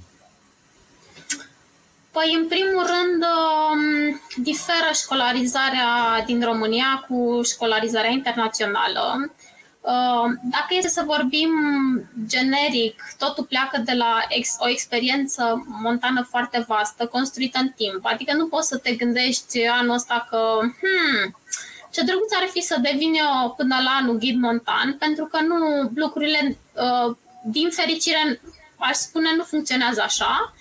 Păi, 2.11 2.35
în 2.41 2.49
primul 2.49 2.85
rând, 2.87 3.23
um, 3.23 4.21
diferă 4.43 4.91
școlarizarea 4.93 6.23
din 6.27 6.45
România 6.45 7.05
cu 7.09 7.41
școlarizarea 7.43 8.11
internațională. 8.11 9.33
Uh, 9.83 10.31
dacă 10.43 10.67
este 10.69 10.89
să 10.89 11.03
vorbim 11.07 11.51
generic, 12.27 13.03
totul 13.19 13.45
pleacă 13.45 13.79
de 13.79 13.93
la 13.93 14.25
ex- 14.29 14.57
o 14.59 14.69
experiență 14.69 15.67
montană 15.83 16.23
foarte 16.23 16.65
vastă, 16.69 17.07
construită 17.07 17.59
în 17.59 17.69
timp. 17.69 18.01
Adică 18.03 18.37
nu 18.37 18.47
poți 18.47 18.69
să 18.69 18.79
te 18.79 18.95
gândești 18.95 19.67
anul 19.67 19.95
ăsta 19.95 20.27
că, 20.31 20.59
hmm, 20.61 21.37
ce 21.91 22.03
drăguț 22.03 22.33
ar 22.33 22.49
fi 22.51 22.61
să 22.61 22.79
devin 22.83 23.15
eu 23.15 23.55
până 23.57 23.77
la 23.85 23.91
anul 24.01 24.19
ghid 24.19 24.39
montan, 24.41 24.97
pentru 24.99 25.25
că 25.25 25.41
nu, 25.41 25.91
lucrurile, 25.95 26.59
uh, 26.75 27.17
din 27.45 27.71
fericire, 27.71 28.41
aș 28.77 28.97
spune, 28.97 29.29
nu 29.37 29.43
funcționează 29.43 30.03
așa. 30.03 30.55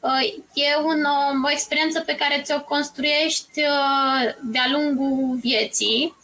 Uh, 0.00 0.22
e 0.54 0.76
un, 0.82 1.04
o 1.44 1.50
experiență 1.50 2.00
pe 2.00 2.14
care 2.14 2.42
ți-o 2.44 2.60
construiești 2.60 3.60
de-a 4.42 4.66
lungul 4.70 5.36
vieții 5.36 6.16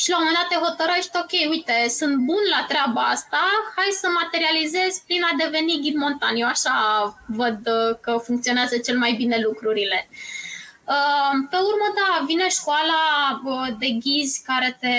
și 0.00 0.10
la 0.10 0.18
un 0.18 0.24
moment 0.24 0.40
dat 0.40 0.50
te 0.50 0.64
hotărăști, 0.66 1.20
ok, 1.22 1.32
uite, 1.54 1.76
sunt 1.98 2.14
bun 2.28 2.44
la 2.54 2.62
treaba 2.68 3.02
asta, 3.14 3.42
hai 3.76 3.90
să 4.02 4.08
materializez 4.20 4.92
prin 5.06 5.22
a 5.22 5.32
deveni 5.42 5.80
ghid 5.82 5.96
montan. 5.96 6.36
Eu 6.36 6.46
așa 6.46 6.74
văd 7.26 7.60
uh, 7.66 7.96
că 8.00 8.12
funcționează 8.26 8.76
cel 8.78 8.98
mai 8.98 9.12
bine 9.12 9.38
lucrurile. 9.46 10.08
Uh, 10.94 11.32
pe 11.50 11.56
urmă, 11.70 11.86
da, 11.98 12.24
vine 12.26 12.48
școala 12.48 13.02
uh, 13.44 13.68
de 13.78 13.88
ghizi 14.02 14.42
care 14.42 14.76
te, 14.80 14.96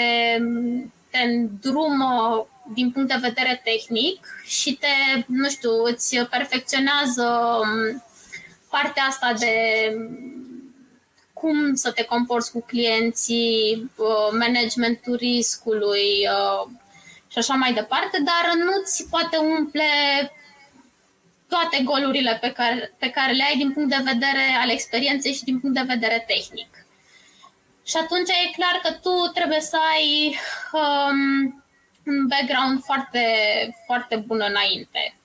te 1.12 1.18
îndrumă 1.18 2.48
din 2.74 2.92
punct 2.92 3.08
de 3.08 3.28
vedere 3.28 3.62
tehnic 3.64 4.20
și 4.46 4.74
te, 4.74 5.24
nu 5.26 5.50
știu, 5.50 5.84
îți 5.84 6.18
perfecționează 6.30 7.26
um, 7.62 8.04
partea 8.70 9.04
asta 9.04 9.34
de 9.40 9.56
cum 11.42 11.76
să 11.76 11.92
te 11.92 12.04
comporți 12.04 12.52
cu 12.52 12.62
clienții, 12.68 13.92
uh, 13.96 14.30
managementul 14.32 15.16
riscului 15.16 16.28
uh, 16.36 16.70
și 17.28 17.38
așa 17.38 17.54
mai 17.54 17.74
departe, 17.74 18.18
dar 18.24 18.54
nu-ți 18.66 19.08
poate 19.10 19.38
umple 19.38 19.84
toate 21.48 21.84
golurile 21.84 22.38
pe 22.42 22.52
care, 22.52 22.94
pe 23.00 23.10
care 23.10 23.32
le 23.32 23.44
ai 23.44 23.58
din 23.58 23.72
punct 23.72 23.90
de 23.90 24.12
vedere 24.12 24.46
al 24.62 24.70
experienței 24.70 25.34
și 25.34 25.44
din 25.44 25.60
punct 25.60 25.76
de 25.76 25.94
vedere 25.94 26.26
tehnic. 26.28 26.86
Și 27.86 27.98
atunci 27.98 28.30
e 28.30 28.56
clar 28.58 28.80
că 28.84 28.92
tu 28.92 29.32
trebuie 29.34 29.62
să 29.62 29.78
ai 29.94 30.36
um, 30.72 31.64
un 32.06 32.28
background 32.28 32.84
foarte, 32.84 33.26
foarte 33.86 34.16
bun 34.16 34.44
înainte. 34.50 35.16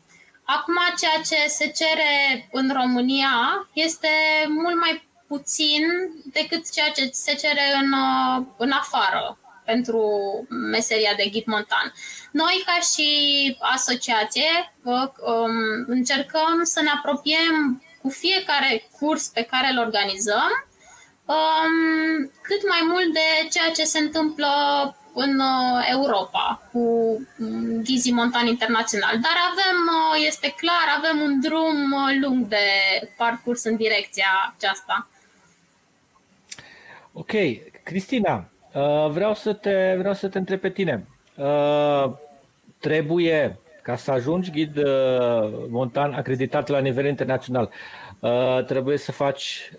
Acum, 0.44 0.74
ceea 0.98 1.20
ce 1.30 1.48
se 1.48 1.66
cere 1.66 2.48
în 2.52 2.70
România 2.72 3.68
este 3.72 4.08
mult 4.48 4.76
mai 4.80 5.08
puțin 5.28 5.82
decât 6.24 6.70
ceea 6.72 6.90
ce 6.90 7.08
se 7.12 7.34
cere 7.34 7.72
în, 7.82 7.92
uh, 7.92 8.46
în 8.56 8.70
afară 8.70 9.38
pentru 9.64 10.00
meseria 10.48 11.14
de 11.16 11.28
ghid 11.32 11.46
montan. 11.46 11.92
Noi, 12.30 12.62
ca 12.66 12.78
și 12.92 13.08
asociație, 13.60 14.72
uh, 14.82 15.08
um, 15.32 15.84
încercăm 15.86 16.60
să 16.62 16.80
ne 16.82 16.90
apropiem 16.96 17.82
cu 18.02 18.08
fiecare 18.08 18.88
curs 18.98 19.26
pe 19.26 19.42
care 19.42 19.68
îl 19.72 19.78
organizăm 19.78 20.50
um, 21.24 22.30
cât 22.42 22.68
mai 22.68 22.80
mult 22.88 23.12
de 23.12 23.48
ceea 23.50 23.70
ce 23.70 23.84
se 23.84 23.98
întâmplă 23.98 24.50
în 25.14 25.40
uh, 25.40 25.86
Europa 25.90 26.62
cu 26.72 26.78
um, 26.78 27.82
ghizii 27.82 28.12
montan 28.12 28.46
internațional. 28.46 29.18
Dar 29.20 29.36
avem, 29.50 29.78
este 30.26 30.54
clar, 30.56 30.86
avem 30.96 31.20
un 31.20 31.40
drum 31.40 31.76
lung 32.20 32.46
de 32.46 32.66
parcurs 33.16 33.64
în 33.64 33.76
direcția 33.76 34.54
aceasta. 34.56 35.08
Ok, 37.18 37.32
Cristina, 37.82 38.48
uh, 38.74 39.08
vreau 39.10 39.34
să 39.34 39.52
te, 39.52 39.94
vreau 39.98 40.14
să 40.14 40.28
te 40.28 40.38
întreb 40.38 40.60
pe 40.60 40.70
tine. 40.70 41.06
Uh, 41.36 42.12
trebuie, 42.78 43.58
ca 43.82 43.96
să 43.96 44.10
ajungi 44.10 44.50
ghid 44.50 44.76
uh, 44.76 45.52
montan 45.68 46.12
acreditat 46.12 46.68
la 46.68 46.78
nivel 46.78 47.06
internațional, 47.06 47.70
trebuie 48.66 48.96
să 48.98 49.12
faci 49.12 49.72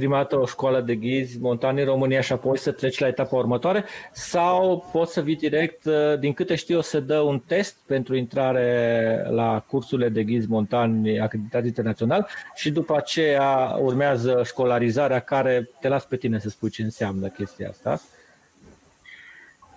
prima 0.00 0.16
dată 0.16 0.38
o 0.38 0.46
școală 0.46 0.80
de 0.80 0.94
ghizi 0.94 1.38
montan 1.40 1.78
în 1.78 1.84
România 1.84 2.20
și 2.20 2.32
apoi 2.32 2.58
să 2.58 2.72
treci 2.72 2.98
la 2.98 3.06
etapa 3.06 3.36
următoare 3.36 3.84
sau 4.12 4.88
poți 4.92 5.12
să 5.12 5.20
vii 5.20 5.36
direct, 5.36 5.84
uh, 5.84 6.18
din 6.18 6.32
câte 6.32 6.54
știu 6.54 6.74
eu, 6.74 6.80
să 6.80 7.00
dă 7.00 7.20
un 7.20 7.38
test 7.38 7.76
pentru 7.86 8.16
intrare 8.16 9.26
la 9.30 9.64
cursurile 9.66 10.08
de 10.08 10.22
ghizi 10.22 10.48
montani 10.48 11.20
acreditat 11.20 11.64
internațional 11.64 12.28
și 12.54 12.70
după 12.70 12.96
aceea 12.96 13.76
urmează 13.80 14.42
școlarizarea 14.44 15.20
care 15.20 15.68
te 15.80 15.88
las 15.88 16.04
pe 16.04 16.16
tine 16.16 16.38
să 16.38 16.48
spui 16.48 16.70
ce 16.70 16.82
înseamnă 16.82 17.26
chestia 17.26 17.68
asta. 17.68 18.00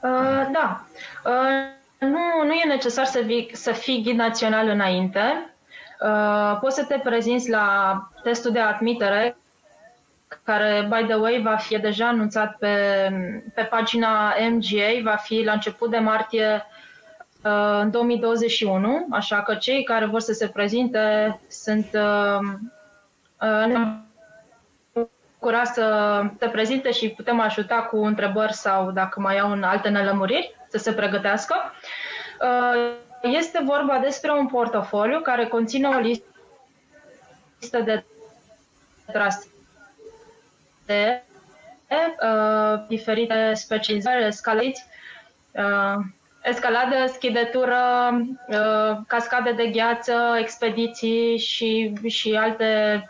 Uh, 0.04 0.50
da. 0.52 0.86
Uh, 1.26 1.82
nu, 2.00 2.46
nu 2.46 2.54
e 2.54 2.68
necesar 2.68 3.06
să 3.06 3.22
fii, 3.26 3.50
să 3.54 3.72
fii 3.72 4.02
ghid 4.04 4.18
național 4.18 4.68
înainte. 4.68 5.54
Uh, 6.02 6.58
poți 6.60 6.76
să 6.76 6.86
te 6.86 7.00
prezinți 7.04 7.50
la 7.50 7.98
testul 8.24 8.52
de 8.52 8.60
admitere 8.60 9.38
care, 10.44 10.88
by 10.90 11.06
the 11.06 11.16
way, 11.16 11.42
va 11.42 11.56
fi 11.56 11.80
deja 11.80 12.08
anunțat 12.08 12.58
pe, 12.58 12.76
pe 13.56 13.62
pagina 13.62 14.34
MGA, 14.50 15.02
va 15.04 15.16
fi 15.16 15.44
la 15.44 15.52
început 15.52 15.90
de 15.90 15.98
martie 15.98 16.66
uh, 17.44 17.80
în 17.82 17.92
2021, 17.92 19.08
așa 19.12 19.42
că 19.42 19.56
cei 19.56 19.84
care 19.84 20.06
vor 20.06 20.20
să 20.20 20.34
se 20.34 20.48
prezinte 20.48 21.40
sunt 21.50 21.90
uh, 21.94 22.40
uh, 23.42 24.02
bucura 25.44 25.64
să 25.64 26.22
te 26.40 26.48
prezinte 26.48 26.92
și 26.92 27.10
putem 27.10 27.40
ajuta 27.40 27.76
cu 27.76 27.98
întrebări 27.98 28.54
sau 28.54 28.92
dacă 28.92 29.20
mai 29.20 29.40
au 29.40 29.52
în 29.52 29.64
alte 29.64 29.90
nelămuriri 29.90 30.56
să 30.70 30.78
se 30.78 30.94
pregătească. 30.94 31.56
Uh, 32.42 32.92
este 33.22 33.62
vorba 33.66 33.98
despre 33.98 34.32
un 34.32 34.48
portofoliu 34.48 35.20
care 35.20 35.46
conține 35.48 35.88
o 35.88 36.00
listă 36.00 37.80
de 37.86 38.04
trase 39.12 39.53
de 40.86 41.24
uh, 41.90 42.86
diferite 42.88 43.54
specializări, 43.54 44.26
escalați, 44.26 44.86
uh, 45.52 46.04
escaladă, 46.44 46.96
schidetură, 47.08 47.82
uh, 48.48 48.98
cascade 49.08 49.52
de 49.52 49.68
gheață, 49.68 50.36
expediții 50.40 51.38
și, 51.38 51.94
și 52.08 52.36
alte, 52.36 53.06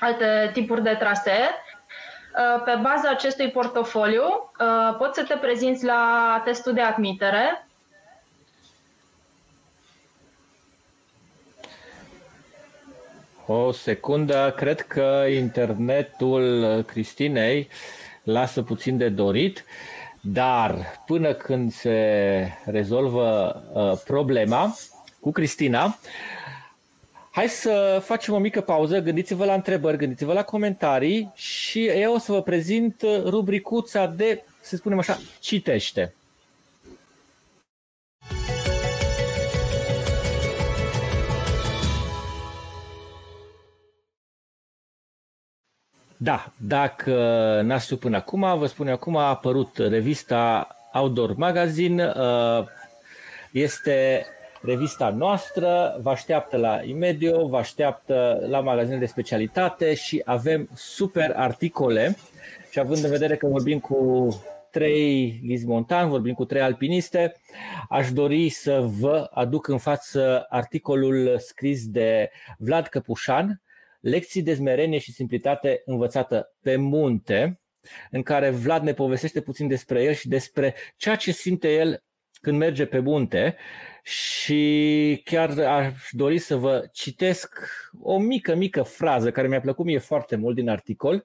alte 0.00 0.50
tipuri 0.52 0.82
de 0.82 0.96
trasee. 0.98 1.48
pe 2.64 2.78
baza 2.80 3.10
acestui 3.10 3.50
portofoliu 3.50 4.52
poți 4.98 5.18
să 5.18 5.24
te 5.24 5.34
prezinți 5.34 5.84
la 5.84 6.42
testul 6.44 6.72
de 6.72 6.80
admitere. 6.80 7.66
O 13.52 13.72
secundă, 13.72 14.54
cred 14.56 14.80
că 14.80 15.24
internetul 15.34 16.82
Cristinei 16.86 17.68
lasă 18.22 18.62
puțin 18.62 18.96
de 18.96 19.08
dorit, 19.08 19.64
dar 20.20 21.00
până 21.06 21.32
când 21.32 21.72
se 21.72 22.48
rezolvă 22.64 23.62
problema 24.04 24.74
cu 25.20 25.30
Cristina, 25.32 25.98
Hai 27.30 27.48
să 27.48 28.02
facem 28.04 28.34
o 28.34 28.38
mică 28.38 28.60
pauză, 28.60 28.98
gândiți-vă 28.98 29.44
la 29.44 29.54
întrebări, 29.54 29.96
gândiți-vă 29.96 30.32
la 30.32 30.42
comentarii 30.42 31.30
și 31.34 31.86
eu 31.86 32.14
o 32.14 32.18
să 32.18 32.32
vă 32.32 32.42
prezint 32.42 33.02
rubricuța 33.24 34.06
de, 34.06 34.42
să 34.60 34.76
spunem 34.76 34.98
așa, 34.98 35.18
citește. 35.40 36.14
Da, 46.22 46.52
dacă 46.56 47.14
n-ați 47.64 47.84
știut 47.84 48.00
până 48.00 48.16
acum, 48.16 48.58
vă 48.58 48.66
spun 48.66 48.88
acum, 48.88 49.16
a 49.16 49.28
apărut 49.28 49.76
revista 49.76 50.68
Outdoor 50.92 51.34
Magazine. 51.34 52.12
Este 53.52 54.26
revista 54.62 55.08
noastră, 55.08 55.98
vă 56.02 56.10
așteaptă 56.10 56.56
la 56.56 56.80
Imedio, 56.82 57.46
vă 57.46 57.56
așteaptă 57.56 58.46
la 58.48 58.60
magazine 58.60 58.96
de 58.96 59.06
specialitate 59.06 59.94
și 59.94 60.22
avem 60.24 60.68
super 60.74 61.32
articole 61.36 62.16
și 62.70 62.78
având 62.78 63.04
în 63.04 63.10
vedere 63.10 63.36
că 63.36 63.46
vorbim 63.46 63.78
cu 63.78 64.28
trei 64.70 65.40
Montan, 65.66 66.08
vorbim 66.08 66.34
cu 66.34 66.44
trei 66.44 66.62
alpiniste, 66.62 67.34
aș 67.88 68.12
dori 68.12 68.48
să 68.48 68.80
vă 68.98 69.30
aduc 69.32 69.68
în 69.68 69.78
față 69.78 70.46
articolul 70.48 71.38
scris 71.38 71.86
de 71.86 72.30
Vlad 72.58 72.86
Căpușan, 72.86 73.60
Lecții 74.00 74.42
de 74.42 74.54
smerenie 74.54 74.98
și 74.98 75.12
simplitate 75.12 75.82
învățată 75.84 76.54
pe 76.62 76.76
munte, 76.76 77.60
în 78.10 78.22
care 78.22 78.50
Vlad 78.50 78.82
ne 78.82 78.92
povestește 78.92 79.40
puțin 79.40 79.68
despre 79.68 80.02
el 80.02 80.12
și 80.12 80.28
despre 80.28 80.74
ceea 80.96 81.16
ce 81.16 81.32
simte 81.32 81.74
el 81.74 82.02
când 82.40 82.58
merge 82.58 82.86
pe 82.86 82.98
munte 82.98 83.56
și 84.02 85.20
chiar 85.24 85.58
aș 85.58 85.92
dori 86.10 86.38
să 86.38 86.56
vă 86.56 86.88
citesc 86.92 87.58
o 88.00 88.18
mică, 88.18 88.54
mică 88.54 88.82
frază 88.82 89.30
care 89.30 89.48
mi-a 89.48 89.60
plăcut 89.60 89.84
mie 89.84 89.98
foarte 89.98 90.36
mult 90.36 90.54
din 90.54 90.68
articol. 90.68 91.24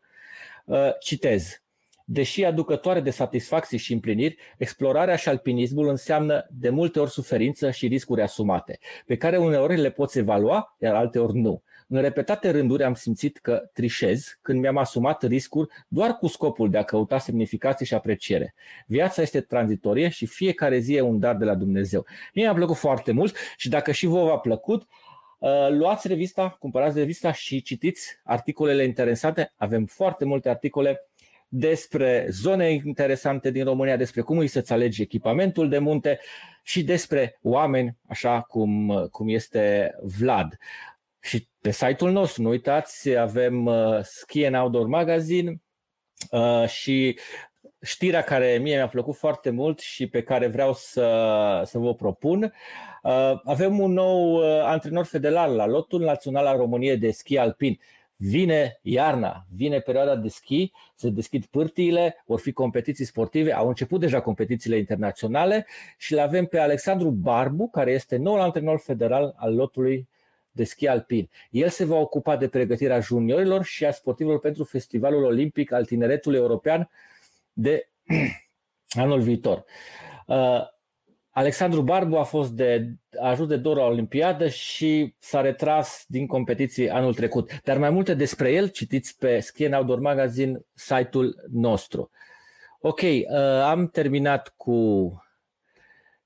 Uh, 0.66 0.90
citez. 1.00 1.60
Deși 2.08 2.44
aducătoare 2.44 3.00
de 3.00 3.10
satisfacții 3.10 3.78
și 3.78 3.94
împliniri, 3.94 4.38
explorarea 4.58 5.16
și 5.16 5.30
alpinismul 5.30 5.88
înseamnă 5.88 6.48
de 6.50 6.70
multe 6.70 7.00
ori 7.00 7.10
suferință 7.10 7.72
și 7.72 7.88
riscuri 7.88 8.22
asumate, 8.22 8.80
pe 9.06 9.18
care 9.18 9.38
uneori 9.38 9.78
le 9.78 9.90
poți 9.90 10.18
evalua, 10.18 10.76
iar 10.80 10.96
alteori 10.96 11.38
nu. 11.38 11.64
În 11.88 12.02
repetate 12.02 12.50
rânduri 12.50 12.84
am 12.84 12.93
simțit 12.93 13.38
că 13.38 13.69
trișez 13.74 14.38
când 14.41 14.60
mi-am 14.60 14.78
asumat 14.78 15.24
riscuri 15.24 15.69
doar 15.88 16.17
cu 16.17 16.28
scopul 16.28 16.69
de 16.69 16.78
a 16.78 16.84
căuta 16.84 17.17
semnificație 17.17 17.86
și 17.86 17.93
apreciere. 17.93 18.54
Viața 18.88 19.21
este 19.21 19.41
tranzitorie 19.41 20.10
și 20.10 20.26
fiecare 20.26 20.78
zi 20.78 20.95
e 20.95 21.02
un 21.02 21.19
dar 21.19 21.36
de 21.36 21.45
la 21.45 21.56
Dumnezeu. 21.56 22.06
Mie 22.34 22.43
mi-a 22.43 22.54
plăcut 22.54 22.76
foarte 22.76 23.12
mult 23.12 23.36
și 23.58 23.69
dacă 23.69 23.91
și 23.91 24.06
vouă 24.06 24.28
v-a 24.28 24.38
plăcut, 24.38 24.88
uh, 25.39 25.69
luați 25.69 26.08
revista, 26.08 26.56
cumpărați 26.60 26.98
revista 26.98 27.32
și 27.32 27.62
citiți 27.62 28.19
articolele 28.24 28.84
interesante. 28.84 29.54
Avem 29.56 29.86
foarte 29.86 30.26
multe 30.26 30.50
articole 30.50 31.02
despre 31.48 32.28
zone 32.30 32.71
interesante 32.71 33.52
din 33.52 33.63
România, 33.63 33.98
despre 33.98 34.21
cum 34.21 34.38
îi 34.38 34.48
să-ți 34.48 34.74
alegi 34.74 35.02
echipamentul 35.02 35.69
de 35.69 35.78
munte 35.78 36.19
și 36.63 36.84
despre 36.84 37.39
oameni, 37.41 37.98
așa 38.08 38.41
cum, 38.41 39.08
cum 39.12 39.28
este 39.30 39.95
Vlad. 40.02 40.58
Și 41.26 41.50
pe 41.62 41.72
site-ul 41.72 42.12
nostru, 42.12 42.42
nu 42.42 42.50
uitați, 42.50 43.16
avem 43.16 43.66
uh, 43.66 44.00
Ski 44.02 44.46
and 44.46 44.56
Outdoor 44.56 44.88
Magazine 44.88 45.62
uh, 46.32 46.68
și 46.68 47.20
știrea 47.82 48.22
care 48.22 48.58
mie 48.62 48.76
mi-a 48.76 48.88
plăcut 48.88 49.16
foarte 49.16 49.50
mult 49.50 49.80
și 49.80 50.08
pe 50.08 50.24
care 50.24 50.48
vreau 50.48 50.74
să, 50.74 51.62
să 51.66 51.78
vă 51.78 51.96
propun. 51.96 52.54
Uh, 53.04 53.42
avem 53.44 53.80
un 53.80 53.92
nou 53.92 54.36
uh, 54.36 54.62
antrenor 54.64 55.06
federal 55.06 55.56
la 55.56 55.66
lotul 55.66 56.02
național 56.02 56.46
al 56.46 56.58
României 56.58 56.98
de 56.98 57.12
schi 57.12 57.38
alpin. 57.38 57.80
Vine 58.16 58.80
iarna, 58.82 59.46
vine 59.56 59.80
perioada 59.80 60.16
de 60.16 60.28
schi, 60.28 60.72
se 60.96 61.10
deschid 61.10 61.46
pârtiile, 61.46 62.24
vor 62.26 62.40
fi 62.40 62.52
competiții 62.52 63.06
sportive, 63.06 63.54
au 63.54 63.68
început 63.68 64.00
deja 64.00 64.22
competițiile 64.22 64.78
internaționale 64.78 65.66
și 65.98 66.14
îl 66.14 66.20
avem 66.20 66.46
pe 66.46 66.60
Alexandru 66.60 67.10
Barbu, 67.10 67.70
care 67.70 67.92
este 67.92 68.18
noul 68.18 68.40
antrenor 68.40 68.80
federal 68.80 69.34
al 69.38 69.56
lotului 69.56 70.08
de 70.56 70.63
schi 70.63 70.88
alpin. 70.88 71.30
El 71.52 71.70
se 71.70 71.86
va 71.86 71.96
ocupa 71.96 72.38
de 72.38 72.48
pregătirea 72.48 73.00
juniorilor 73.00 73.63
și 73.63 73.86
a 73.86 73.91
sportivilor 73.91 74.39
pentru 74.39 74.63
Festivalul 74.63 75.24
Olimpic 75.24 75.72
al 75.72 75.86
Tineretului 75.86 76.38
European 76.38 76.89
de 77.54 77.89
anul 79.04 79.22
viitor. 79.22 79.63
Uh, 80.28 80.62
Alexandru 81.30 81.82
Barbu 81.82 82.15
a 82.15 82.24
fost 82.24 82.52
de, 82.52 82.94
a 83.20 83.30
ajuns 83.30 83.48
de 83.48 83.58
două 83.58 83.76
la 83.76 83.84
Olimpiadă 83.84 84.48
și 84.48 85.15
s-a 85.18 85.41
retras 85.41 86.06
din 86.08 86.28
competiții 86.28 86.89
anul 86.89 87.13
trecut. 87.13 87.60
Dar 87.63 87.78
mai 87.78 87.89
multe 87.89 88.13
despre 88.13 88.52
el 88.52 88.68
citiți 88.68 89.18
pe 89.18 89.39
Ski 89.39 89.74
Outdoor 89.74 90.00
Magazine, 90.00 90.60
site-ul 90.74 91.46
nostru. 91.52 92.10
Ok, 92.80 93.02
uh, 93.02 93.26
am 93.63 93.88
terminat 93.88 94.54
cu 94.58 95.12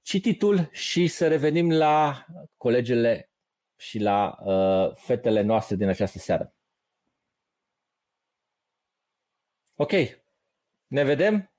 cititul 0.01 0.69
și 0.71 1.07
să 1.07 1.27
revenim 1.27 1.71
la 1.71 2.25
colegele 2.57 3.28
și 3.79 3.99
la 3.99 4.37
uh, 4.43 4.95
fetele 4.95 5.41
noastre 5.41 5.75
din 5.75 5.87
această 5.87 6.17
seară. 6.17 6.53
Ok, 9.75 9.91
ne 10.87 11.03
vedem? 11.03 11.51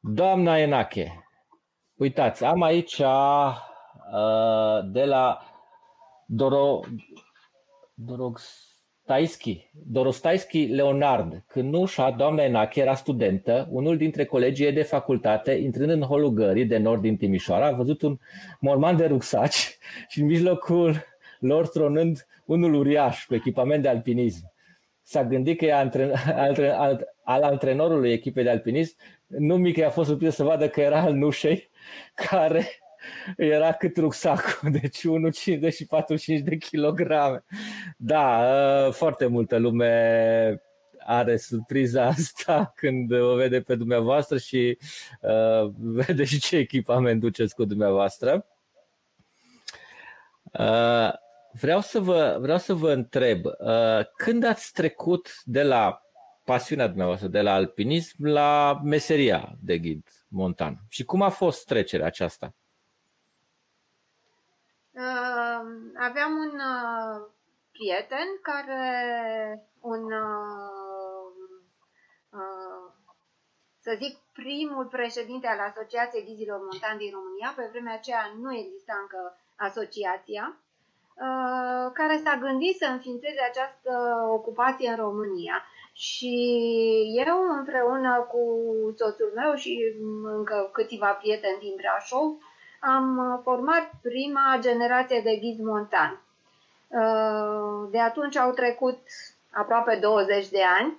Doamna 0.00 0.58
Enache, 0.58 1.24
uitați, 1.94 2.44
am 2.44 2.62
aici 2.62 2.98
uh, 2.98 3.56
de 4.84 5.04
la 5.04 5.40
Doro, 6.26 6.80
Dorox, 7.94 8.68
Taischi, 9.10 9.70
Dorostaischi 9.72 10.66
Leonard, 10.66 11.42
când 11.46 11.72
Nușa, 11.72 12.10
doamna 12.10 12.42
Enache, 12.42 12.80
era 12.80 12.94
studentă, 12.94 13.68
unul 13.70 13.96
dintre 13.96 14.24
colegii 14.24 14.72
de 14.72 14.82
facultate, 14.82 15.52
intrând 15.52 15.90
în 15.90 16.00
holul 16.00 16.30
gării 16.30 16.64
de 16.64 16.78
nord 16.78 17.00
din 17.00 17.16
Timișoara, 17.16 17.66
a 17.66 17.72
văzut 17.72 18.02
un 18.02 18.18
morman 18.60 18.96
de 18.96 19.04
rucsaci 19.04 19.78
și 20.08 20.20
în 20.20 20.26
mijlocul 20.26 21.04
lor 21.38 21.68
tronând 21.68 22.26
unul 22.44 22.74
uriaș 22.74 23.24
cu 23.26 23.34
echipament 23.34 23.82
de 23.82 23.88
alpinism. 23.88 24.52
S-a 25.02 25.24
gândit 25.24 25.58
că 25.58 25.64
e 25.64 25.74
antren, 25.74 26.12
antren, 26.34 26.70
al, 26.70 27.14
al 27.22 27.42
antrenorului 27.42 28.12
echipei 28.12 28.44
de 28.44 28.50
alpinism, 28.50 28.96
nu 29.26 29.56
mică 29.56 29.86
a 29.86 29.90
fost 29.90 30.08
surprins 30.08 30.34
să 30.34 30.42
vadă 30.42 30.68
că 30.68 30.80
era 30.80 31.00
al 31.00 31.14
Nușei, 31.14 31.68
care 32.14 32.66
era 33.36 33.72
cât 33.72 33.96
rucsacul, 33.96 34.70
deci 34.80 35.00
1,50 35.68 35.74
și 35.74 35.86
45 35.86 36.40
de 36.40 36.56
kilograme. 36.56 37.44
Da, 37.96 38.42
ă, 38.86 38.90
foarte 38.90 39.26
multă 39.26 39.56
lume 39.56 40.62
are 41.10 41.36
surpriza 41.36 42.06
asta 42.16 42.72
când 42.74 43.12
o 43.12 43.34
vede 43.34 43.60
pe 43.60 43.74
dumneavoastră 43.74 44.38
și 44.38 44.78
uh, 45.20 45.72
vede 45.78 46.24
și 46.24 46.40
ce 46.40 46.56
echipament 46.56 47.20
duceți 47.20 47.54
cu 47.54 47.64
dumneavoastră. 47.64 48.46
Uh, 50.52 51.12
vreau, 51.52 51.80
să 51.80 52.00
vă, 52.00 52.38
vreau 52.40 52.58
să 52.58 52.74
vă 52.74 52.92
întreb, 52.92 53.44
uh, 53.44 54.06
când 54.16 54.44
ați 54.44 54.72
trecut 54.72 55.28
de 55.44 55.62
la 55.62 56.02
pasiunea 56.44 56.86
dumneavoastră, 56.86 57.28
de 57.28 57.40
la 57.40 57.52
alpinism 57.52 58.24
la 58.24 58.80
meseria 58.84 59.56
de 59.60 59.78
ghid 59.78 60.08
montan 60.28 60.78
și 60.88 61.04
cum 61.04 61.22
a 61.22 61.28
fost 61.28 61.66
trecerea 61.66 62.06
aceasta? 62.06 62.54
Uh, 65.00 65.62
aveam 65.96 66.32
un 66.36 66.54
uh, 66.72 67.28
prieten 67.72 68.28
care, 68.42 68.84
un, 69.80 70.02
uh, 70.04 71.30
uh, 72.30 72.92
să 73.78 73.96
zic, 73.98 74.18
primul 74.32 74.86
președinte 74.86 75.46
al 75.46 75.58
Asociației 75.58 76.24
Ghizilor 76.24 76.60
Montani 76.60 76.98
din 76.98 77.10
România, 77.10 77.52
pe 77.56 77.68
vremea 77.70 77.94
aceea 77.94 78.32
nu 78.40 78.54
exista 78.56 78.94
încă 79.00 79.38
asociația, 79.56 80.56
uh, 80.56 81.90
care 81.92 82.20
s-a 82.24 82.36
gândit 82.40 82.76
să 82.76 82.86
înființeze 82.86 83.40
această 83.50 83.92
ocupație 84.30 84.88
în 84.90 84.96
România. 84.96 85.62
Și 85.92 86.34
eu, 87.26 87.38
împreună 87.58 88.26
cu 88.32 88.42
soțul 88.96 89.32
meu 89.34 89.54
și 89.54 89.94
încă 90.22 90.68
câțiva 90.72 91.12
prieteni 91.12 91.58
din 91.60 91.74
Brașov, 91.76 92.38
am 92.80 93.18
uh, 93.18 93.40
format 93.42 93.90
prima 94.02 94.58
generație 94.60 95.20
de 95.20 95.36
ghizi 95.36 95.62
montan. 95.62 96.20
Uh, 96.88 97.88
de 97.90 98.00
atunci 98.00 98.36
au 98.36 98.50
trecut 98.52 98.98
aproape 99.50 99.98
20 100.00 100.48
de 100.48 100.62
ani. 100.80 100.98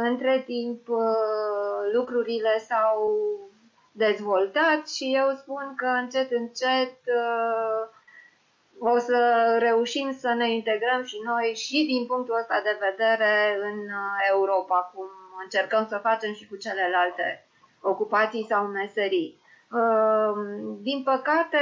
Între 0.00 0.42
timp, 0.46 0.88
lucrurile 1.92 2.58
s-au 2.58 3.18
dezvoltat 3.92 4.88
și 4.88 5.14
eu 5.14 5.34
spun 5.36 5.72
că 5.76 5.86
încet, 5.86 6.30
încet 6.30 6.96
o 8.78 8.98
să 8.98 9.56
reușim 9.58 10.16
să 10.18 10.32
ne 10.34 10.52
integrăm 10.52 11.04
și 11.04 11.16
noi 11.24 11.54
și 11.54 11.84
din 11.86 12.06
punctul 12.06 12.38
ăsta 12.38 12.60
de 12.64 12.78
vedere 12.80 13.58
în 13.62 13.88
Europa, 14.30 14.90
cum 14.94 15.06
încercăm 15.42 15.86
să 15.88 15.96
facem 15.96 16.32
și 16.34 16.46
cu 16.48 16.56
celelalte 16.56 17.46
ocupații 17.80 18.46
sau 18.48 18.66
meserii. 18.66 19.41
Din 20.82 21.02
păcate, 21.02 21.58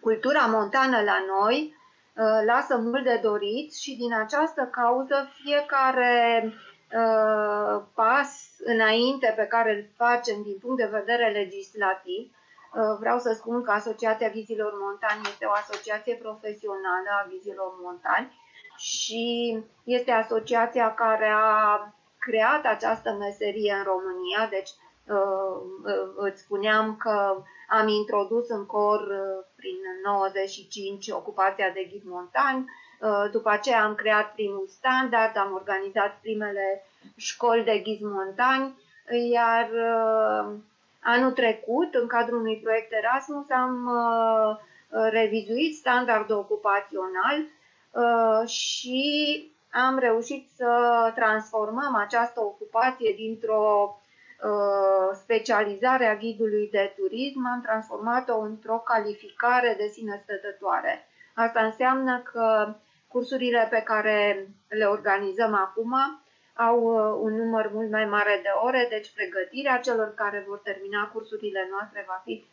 cultura 0.00 0.46
montană 0.46 1.00
la 1.02 1.18
noi 1.36 1.74
uh, 2.16 2.44
lasă 2.46 2.76
mult 2.76 3.04
de 3.04 3.20
dorit 3.22 3.74
și 3.74 3.96
din 3.96 4.14
această 4.14 4.62
cauză 4.70 5.30
fiecare 5.32 6.44
uh, 6.44 7.82
pas 7.94 8.30
înainte 8.64 9.32
pe 9.36 9.46
care 9.46 9.70
îl 9.74 9.84
facem 9.96 10.42
din 10.42 10.58
punct 10.60 10.76
de 10.76 10.96
vedere 10.98 11.30
legislativ, 11.30 12.22
uh, 12.30 12.96
vreau 12.98 13.18
să 13.18 13.32
spun 13.32 13.62
că 13.62 13.70
Asociația 13.70 14.28
Ghizilor 14.28 14.72
Montani 14.80 15.20
este 15.24 15.44
o 15.44 15.50
asociație 15.50 16.14
profesională 16.14 17.10
a 17.18 17.28
ghizilor 17.28 17.72
montani 17.82 18.42
și 18.76 19.24
este 19.84 20.10
asociația 20.10 20.94
care 20.94 21.32
a 21.36 21.94
creat 22.18 22.64
această 22.64 23.12
meserie 23.12 23.72
în 23.72 23.82
România, 23.82 24.46
deci 24.50 24.70
îți 26.16 26.40
spuneam 26.40 26.96
că 26.96 27.42
am 27.68 27.88
introdus 27.88 28.48
în 28.48 28.66
cor 28.66 29.00
uh, 29.00 29.44
prin 29.56 29.76
95 30.04 31.10
ocupația 31.10 31.70
de 31.70 31.86
ghid 31.90 32.02
montan, 32.04 32.56
uh, 33.00 33.30
după 33.30 33.50
aceea 33.50 33.84
am 33.84 33.94
creat 33.94 34.32
primul 34.34 34.66
standard, 34.68 35.36
am 35.36 35.52
organizat 35.52 36.18
primele 36.20 36.84
școli 37.16 37.64
de 37.64 37.78
ghid 37.78 38.00
montan, 38.00 38.74
iar 39.30 39.70
uh, 39.70 40.52
anul 41.00 41.32
trecut, 41.32 41.94
în 41.94 42.06
cadrul 42.06 42.38
unui 42.38 42.60
proiect 42.62 42.92
Erasmus, 42.92 43.50
am 43.50 43.90
revizuit 45.10 45.76
standardul 45.76 46.36
ocupațional 46.36 47.44
și 48.46 49.02
am 49.70 49.98
reușit 49.98 50.48
să 50.56 50.72
transformăm 51.14 51.94
această 51.94 52.40
ocupație 52.40 53.14
dintr-o 53.16 53.98
Uh, 54.42 55.16
specializarea 55.22 56.16
ghidului 56.16 56.68
de 56.72 56.92
turism, 56.96 57.46
am 57.46 57.60
transformat-o 57.60 58.38
într-o 58.38 58.76
calificare 58.78 59.74
de 59.78 59.86
sine 59.92 60.20
stătătoare. 60.22 61.08
Asta 61.34 61.64
înseamnă 61.64 62.22
că 62.32 62.74
cursurile 63.08 63.66
pe 63.70 63.82
care 63.82 64.48
le 64.68 64.84
organizăm 64.84 65.54
acum 65.54 65.94
au 66.54 66.78
uh, 66.82 67.18
un 67.20 67.36
număr 67.36 67.70
mult 67.72 67.90
mai 67.90 68.04
mare 68.04 68.40
de 68.42 68.48
ore, 68.62 68.86
deci 68.90 69.12
pregătirea 69.14 69.78
celor 69.78 70.14
care 70.14 70.44
vor 70.48 70.58
termina 70.58 71.10
cursurile 71.12 71.68
noastre 71.70 72.04
va 72.06 72.20
fi 72.24 72.44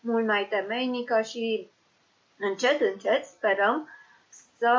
mult 0.00 0.26
mai 0.26 0.46
temeinică 0.50 1.20
și 1.20 1.70
încet, 2.38 2.80
încet 2.80 3.24
sperăm 3.24 3.88
să 4.58 4.74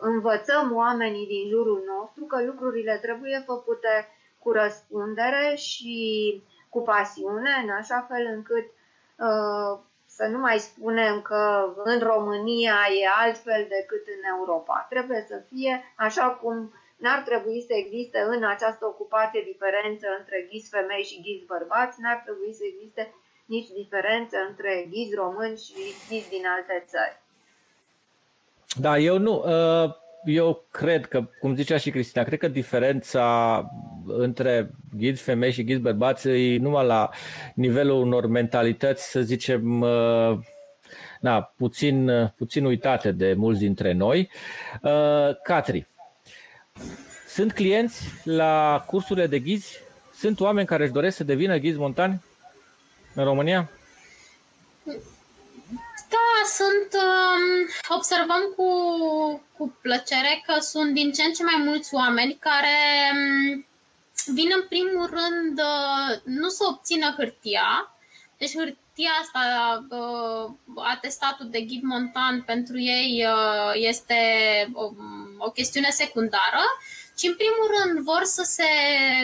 învățăm 0.00 0.76
oamenii 0.76 1.26
din 1.26 1.48
jurul 1.48 1.82
nostru 1.86 2.24
că 2.24 2.44
lucrurile 2.44 2.98
trebuie 3.02 3.42
făcute 3.46 4.08
cu 4.38 4.50
răspundere 4.52 5.54
și 5.56 5.96
cu 6.68 6.80
pasiune, 6.82 7.50
în 7.62 7.70
așa 7.70 8.06
fel 8.08 8.24
încât 8.34 8.66
uh, 9.16 9.78
să 10.06 10.24
nu 10.26 10.38
mai 10.38 10.58
spunem 10.58 11.20
că 11.22 11.72
în 11.84 11.98
România 11.98 12.78
e 13.00 13.24
altfel 13.24 13.66
decât 13.76 14.04
în 14.16 14.22
Europa. 14.36 14.86
Trebuie 14.88 15.24
să 15.28 15.42
fie 15.48 15.92
așa 15.96 16.26
cum 16.40 16.72
n-ar 16.96 17.20
trebui 17.28 17.64
să 17.68 17.72
existe 17.74 18.18
în 18.34 18.44
această 18.44 18.86
ocupație 18.86 19.50
diferență 19.52 20.06
între 20.18 20.46
ghiz 20.50 20.68
femei 20.68 21.04
și 21.10 21.20
ghiz 21.24 21.40
bărbați, 21.46 22.00
n-ar 22.00 22.20
trebui 22.24 22.52
să 22.54 22.64
existe 22.66 23.14
nici 23.44 23.68
diferență 23.80 24.36
între 24.48 24.88
ghiz 24.90 25.14
român 25.14 25.56
și 25.56 25.80
ghiz 26.08 26.28
din 26.28 26.44
alte 26.56 26.84
țări. 26.86 27.16
Da, 28.80 28.98
eu 28.98 29.18
nu. 29.18 29.34
Uh, 29.46 29.90
eu 30.24 30.64
cred 30.70 31.06
că, 31.06 31.24
cum 31.40 31.54
zicea 31.54 31.76
și 31.76 31.90
Cristina, 31.90 32.24
cred 32.24 32.38
că 32.38 32.48
diferența 32.48 33.24
între 34.08 34.70
ghid 34.96 35.18
femei 35.18 35.52
și 35.52 35.64
ghid 35.64 35.80
bărbați 35.80 36.28
e 36.28 36.58
numai 36.58 36.86
la 36.86 37.10
nivelul 37.54 38.02
unor 38.02 38.26
mentalități, 38.26 39.10
să 39.10 39.20
zicem, 39.20 39.80
uh, 39.80 40.38
na, 41.20 41.52
puțin, 41.56 42.10
puțin 42.36 42.64
uitate 42.64 43.12
de 43.12 43.34
mulți 43.36 43.60
dintre 43.60 43.92
noi. 43.92 44.30
Uh, 44.82 45.36
Catri, 45.42 45.86
sunt 47.28 47.52
clienți 47.52 48.04
la 48.24 48.84
cursurile 48.86 49.26
de 49.26 49.38
ghizi? 49.38 49.80
Sunt 50.14 50.40
oameni 50.40 50.66
care 50.66 50.82
își 50.82 50.92
doresc 50.92 51.16
să 51.16 51.24
devină 51.24 51.56
ghizi 51.56 51.78
montani 51.78 52.22
în 53.14 53.24
România? 53.24 53.70
Da, 56.14 56.30
sunt. 56.58 56.90
Um, 56.92 57.68
observăm 57.96 58.42
cu, 58.56 58.70
cu 59.56 59.76
plăcere 59.82 60.42
că 60.46 60.60
sunt 60.60 60.94
din 60.94 61.12
ce 61.12 61.22
în 61.22 61.32
ce 61.32 61.42
mai 61.42 61.62
mulți 61.64 61.94
oameni 61.94 62.38
care 62.40 62.76
um, 63.12 63.66
vin 64.26 64.50
în 64.54 64.64
primul 64.68 65.06
rând 65.06 65.58
uh, 65.58 66.20
nu 66.24 66.48
să 66.48 66.64
obțină 66.68 67.14
hârtia, 67.16 67.98
deci 68.38 68.56
hârtia 68.56 69.10
asta, 69.20 69.42
uh, 69.90 70.50
atestatul 70.76 71.48
de 71.50 71.60
ghid 71.60 71.82
montan 71.82 72.42
pentru 72.42 72.78
ei 72.78 73.24
uh, 73.26 73.72
este 73.74 74.16
o, 74.72 74.90
o 75.38 75.50
chestiune 75.50 75.90
secundară, 75.90 76.62
ci 77.16 77.22
în 77.22 77.34
primul 77.34 77.68
rând 77.78 78.04
vor 78.04 78.22
să 78.24 78.42
se 78.42 78.64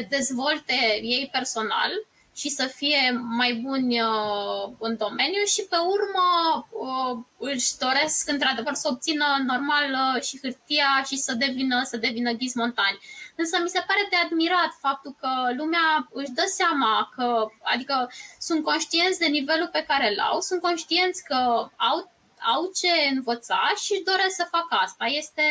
dezvolte 0.09 0.75
ei 1.03 1.29
personal, 1.33 1.91
și 2.37 2.49
să 2.49 2.67
fie 2.67 3.23
mai 3.37 3.53
buni 3.55 4.01
uh, 4.01 4.73
în 4.79 4.97
domeniu 4.97 5.45
și 5.45 5.63
pe 5.71 5.77
urmă 5.77 6.27
uh, 6.71 7.19
își 7.39 7.77
doresc 7.79 8.29
într-adevăr 8.29 8.75
să 8.75 8.89
obțină 8.91 9.25
normal 9.47 9.87
uh, 9.93 10.23
și 10.23 10.39
hârtia 10.43 11.05
și 11.07 11.17
să 11.17 11.35
devină, 11.35 11.83
să 11.85 11.97
devină 11.97 12.33
ghiz 12.33 12.55
montani. 12.55 12.99
Însă 13.37 13.59
mi 13.63 13.69
se 13.69 13.85
pare 13.87 14.07
de 14.11 14.17
admirat 14.17 14.73
faptul 14.81 15.17
că 15.21 15.31
lumea 15.57 16.09
își 16.13 16.31
dă 16.31 16.45
seama 16.47 17.09
că, 17.17 17.47
adică 17.63 18.11
sunt 18.39 18.65
conștienți 18.65 19.19
de 19.19 19.27
nivelul 19.27 19.69
pe 19.73 19.85
care 19.89 20.11
îl 20.13 20.21
au, 20.21 20.41
sunt 20.41 20.61
conștienți 20.61 21.25
că 21.25 21.69
au, 21.77 22.13
au 22.55 22.71
ce 22.75 23.15
învăța 23.15 23.73
și 23.83 23.93
își 23.93 24.03
doresc 24.03 24.35
să 24.35 24.49
facă 24.51 24.75
asta. 24.75 25.05
Este, 25.05 25.43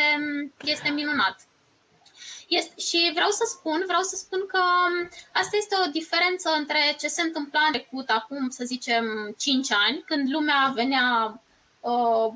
este 0.62 0.90
minunat. 0.90 1.36
Este, 2.48 2.74
și 2.80 3.12
vreau 3.14 3.30
să 3.30 3.44
spun, 3.48 3.84
vreau 3.86 4.02
să 4.02 4.16
spun 4.16 4.46
că 4.48 4.60
um, 4.60 5.10
asta 5.34 5.58
este 5.58 5.76
o 5.86 5.92
diferență 5.92 6.50
între 6.58 6.96
ce 7.00 7.08
se 7.08 7.22
întâmpla 7.22 7.60
în 7.66 7.72
trecut, 7.72 8.10
acum, 8.10 8.50
să 8.50 8.64
zicem, 8.66 9.36
5 9.38 9.72
ani, 9.72 10.04
când 10.06 10.32
lumea 10.32 10.72
venea 10.76 11.42
uh, 11.80 12.34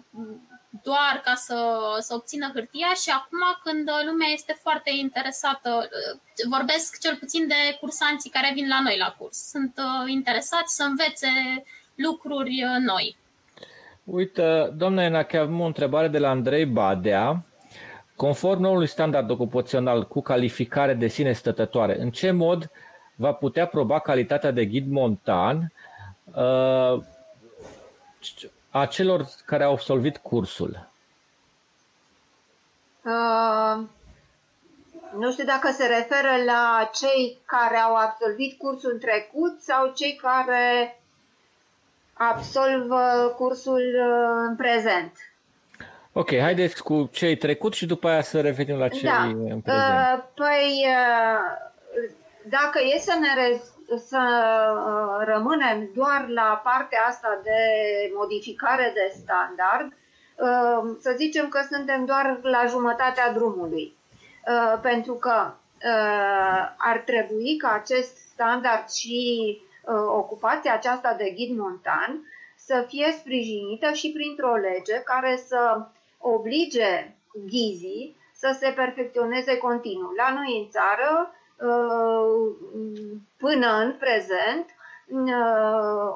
doar 0.70 1.22
ca 1.24 1.34
să, 1.36 1.58
să 2.00 2.14
obțină 2.14 2.52
hârtia 2.54 2.94
și 3.04 3.10
acum 3.20 3.40
când 3.64 3.90
lumea 4.08 4.28
este 4.34 4.60
foarte 4.62 4.92
interesată, 5.00 5.70
uh, 5.82 6.20
vorbesc 6.50 7.00
cel 7.00 7.16
puțin 7.16 7.48
de 7.48 7.78
cursanții 7.80 8.30
care 8.30 8.52
vin 8.54 8.68
la 8.68 8.80
noi 8.82 8.98
la 8.98 9.16
curs, 9.18 9.38
sunt 9.50 9.74
uh, 9.78 10.12
interesați 10.12 10.76
să 10.76 10.84
învețe 10.84 11.28
lucruri 11.96 12.64
uh, 12.64 12.78
noi. 12.80 13.18
Uite, 14.04 14.74
doamna 14.76 15.04
Enache, 15.04 15.38
am 15.38 15.60
o 15.60 15.66
întrebare 15.66 16.08
de 16.08 16.18
la 16.18 16.30
Andrei 16.30 16.66
Badea. 16.66 17.46
Conform 18.16 18.62
noului 18.62 18.88
standard 18.88 19.30
ocupațional 19.30 20.08
cu 20.08 20.22
calificare 20.22 20.94
de 20.94 21.08
sine 21.08 21.32
stătătoare, 21.32 22.00
în 22.00 22.12
ce 22.12 22.32
mod 22.32 22.72
va 23.16 23.32
putea 23.32 23.68
proba 23.68 24.00
calitatea 24.00 24.52
de 24.52 24.66
ghid 24.66 24.92
montan 24.92 25.74
uh, 26.24 27.04
a 28.70 28.86
celor 28.86 29.28
care 29.46 29.64
au 29.64 29.72
absolvit 29.72 30.18
cursul? 30.18 30.90
Uh, 33.04 33.84
nu 35.18 35.32
știu 35.32 35.46
dacă 35.46 35.72
se 35.72 35.86
referă 35.86 36.44
la 36.46 36.90
cei 36.94 37.38
care 37.46 37.78
au 37.78 37.96
absolvit 37.96 38.58
cursul 38.58 38.92
în 38.94 39.00
trecut 39.00 39.62
sau 39.62 39.92
cei 39.96 40.16
care 40.22 41.00
absolvă 42.14 43.34
cursul 43.38 43.96
uh, 43.96 44.48
în 44.50 44.56
prezent. 44.56 45.12
Ok, 46.12 46.38
haideți 46.38 46.84
cu 46.84 47.10
cei 47.12 47.38
trecut 47.38 47.74
și 47.74 47.86
după 47.86 48.08
aia 48.08 48.22
să 48.22 48.42
revenim 48.42 48.78
la 48.78 48.88
cei 48.88 49.02
da. 49.02 49.24
în 49.24 49.62
prezent. 49.62 49.64
Uh, 49.64 50.24
păi, 50.36 50.86
uh, 50.86 51.68
dacă 52.50 52.80
e 52.96 53.00
să 53.00 53.18
ne 53.20 53.42
re- 53.42 53.62
să 53.96 54.22
uh, 54.76 55.26
rămânem 55.26 55.90
doar 55.96 56.26
la 56.28 56.62
partea 56.64 57.06
asta 57.08 57.40
de 57.44 57.60
modificare 58.16 58.92
de 58.94 59.14
standard, 59.20 59.92
uh, 60.36 60.96
să 61.00 61.14
zicem 61.18 61.50
că 61.50 61.62
suntem 61.72 62.06
doar 62.06 62.40
la 62.42 62.66
jumătatea 62.66 63.32
drumului. 63.34 63.96
Uh, 64.48 64.80
pentru 64.82 65.14
că 65.14 65.54
uh, 65.54 66.74
ar 66.78 66.98
trebui 67.06 67.58
ca 67.58 67.72
acest 67.72 68.18
standard 68.18 68.90
și 68.90 69.58
uh, 69.84 69.96
ocupația 70.08 70.74
aceasta 70.74 71.14
de 71.14 71.30
ghid 71.30 71.58
montan 71.58 72.28
să 72.56 72.86
fie 72.88 73.16
sprijinită 73.20 73.92
și 73.92 74.12
printr-o 74.12 74.56
lege 74.56 75.02
care 75.04 75.36
să 75.48 75.86
oblige 76.18 77.16
ghizii 77.46 78.16
să 78.34 78.56
se 78.60 78.70
perfecționeze 78.76 79.58
continuu. 79.58 80.12
La 80.12 80.34
noi 80.34 80.60
în 80.60 80.70
țară, 80.70 81.36
până 83.38 83.68
în 83.84 83.94
prezent, 84.00 84.66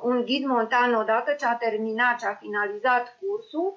un 0.02 0.22
ghid 0.26 0.46
montan, 0.46 0.94
odată 0.94 1.32
ce 1.32 1.46
a 1.46 1.56
terminat, 1.56 2.18
ce 2.20 2.26
a 2.26 2.34
finalizat 2.34 3.18
cursul, 3.20 3.74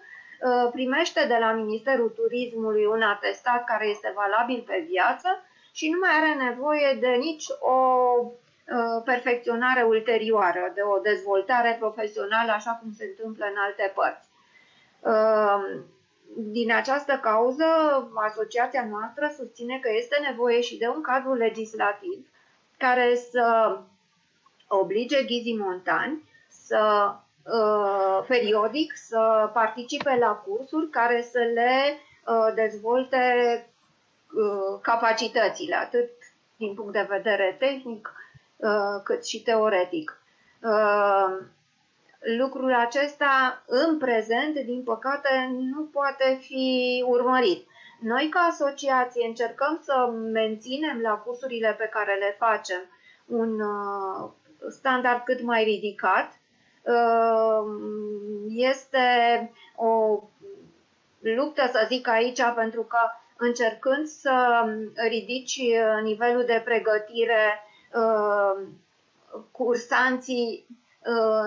primește 0.73 1.27
de 1.27 1.37
la 1.41 1.53
Ministerul 1.53 2.09
Turismului 2.09 2.87
un 2.87 3.03
atestat 3.03 3.65
care 3.65 3.87
este 3.87 4.13
valabil 4.15 4.65
pe 4.67 4.85
viață 4.89 5.29
și 5.73 5.91
nu 5.91 5.99
mai 5.99 6.11
are 6.21 6.45
nevoie 6.45 6.99
de 7.01 7.09
nici 7.09 7.47
o 7.61 7.79
perfecționare 9.05 9.83
ulterioară, 9.83 10.73
de 10.75 10.81
o 10.81 10.99
dezvoltare 10.99 11.77
profesională, 11.81 12.53
așa 12.53 12.79
cum 12.83 12.93
se 12.93 13.05
întâmplă 13.05 13.45
în 13.45 13.57
alte 13.57 13.93
părți. 13.95 14.29
Din 16.37 16.73
această 16.73 17.19
cauză, 17.23 17.65
asociația 18.15 18.87
noastră 18.91 19.33
susține 19.37 19.79
că 19.83 19.89
este 19.97 20.17
nevoie 20.29 20.61
și 20.61 20.77
de 20.77 20.89
un 20.89 21.01
cadru 21.01 21.35
legislativ 21.35 22.27
care 22.79 23.15
să 23.31 23.79
oblige 24.69 25.23
ghizii 25.23 25.59
montani 25.59 26.23
să 26.49 27.15
uh, 27.43 28.25
periodic 28.29 28.93
să 28.97 29.51
participe 29.53 30.17
la 30.21 30.33
cursuri 30.33 30.89
care 30.91 31.23
să 31.23 31.39
le 31.39 31.99
uh, 32.27 32.55
dezvolte 32.55 33.19
uh, 34.35 34.79
capacitățile, 34.83 35.75
atât 35.77 36.11
din 36.57 36.75
punct 36.75 36.93
de 36.93 37.07
vedere 37.09 37.57
tehnic 37.59 38.13
cât 39.05 39.27
și 39.27 39.43
teoretic. 39.43 40.19
Lucrul 42.25 42.75
acesta, 42.75 43.63
în 43.67 43.99
prezent, 43.99 44.55
din 44.55 44.83
păcate, 44.83 45.51
nu 45.59 45.83
poate 45.83 46.39
fi 46.41 47.05
urmărit. 47.07 47.67
Noi, 48.01 48.29
ca 48.29 48.41
asociație, 48.41 49.27
încercăm 49.27 49.81
să 49.83 50.11
menținem 50.33 51.01
la 51.01 51.11
cursurile 51.15 51.75
pe 51.79 51.89
care 51.93 52.15
le 52.15 52.37
facem 52.39 52.81
un 53.27 53.61
uh, 53.61 54.31
standard 54.71 55.23
cât 55.25 55.43
mai 55.43 55.65
ridicat. 55.65 56.33
Uh, 56.83 57.65
este 58.49 58.99
o 59.77 60.23
luptă, 61.21 61.69
să 61.73 61.85
zic 61.89 62.09
aici, 62.09 62.41
pentru 62.55 62.83
că 62.83 62.99
încercând 63.37 64.07
să 64.07 64.65
ridici 65.09 65.61
nivelul 66.03 66.45
de 66.45 66.63
pregătire, 66.65 67.63
uh, 67.95 68.67
cursanții 69.51 70.67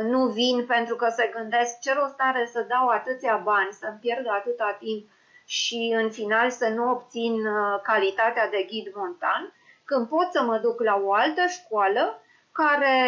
nu 0.04 0.26
vin 0.26 0.66
pentru 0.66 0.96
că 0.96 1.10
se 1.10 1.32
gândesc 1.36 1.80
ce 1.80 1.94
rost 1.94 2.16
are 2.18 2.50
să 2.52 2.66
dau 2.70 2.88
atâția 2.88 3.42
bani, 3.44 3.72
să-mi 3.72 4.00
pierd 4.02 4.28
atâta 4.30 4.78
timp 4.80 5.10
și 5.46 5.96
în 5.98 6.10
final 6.12 6.50
să 6.50 6.68
nu 6.68 6.90
obțin 6.92 7.34
calitatea 7.84 8.50
de 8.50 8.66
ghid 8.70 8.92
montan, 8.96 9.54
când 9.86 10.08
pot 10.08 10.28
să 10.32 10.42
mă 10.42 10.58
duc 10.58 10.82
la 10.82 11.02
o 11.04 11.14
altă 11.14 11.42
școală 11.48 12.22
care 12.52 13.00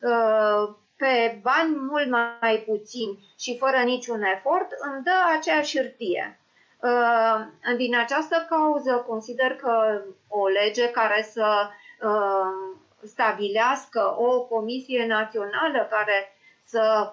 uh, 0.00 0.74
pe 0.96 1.38
bani 1.42 1.76
mult 1.90 2.08
mai 2.10 2.56
puțini 2.66 3.18
și 3.38 3.58
fără 3.58 3.76
niciun 3.76 4.22
efort 4.22 4.68
îmi 4.78 5.02
dă 5.04 5.16
aceeași 5.36 5.78
hârtie. 5.78 6.40
Uh, 6.82 7.76
din 7.76 7.96
această 7.96 8.46
cauză 8.48 9.04
consider 9.08 9.56
că 9.56 10.02
o 10.28 10.46
lege 10.46 10.90
care 10.90 11.28
să 11.32 11.68
uh, 12.02 12.76
stabilească 13.06 14.14
o 14.18 14.42
comisie 14.42 15.06
națională 15.06 15.86
care 15.90 16.36
să 16.64 17.12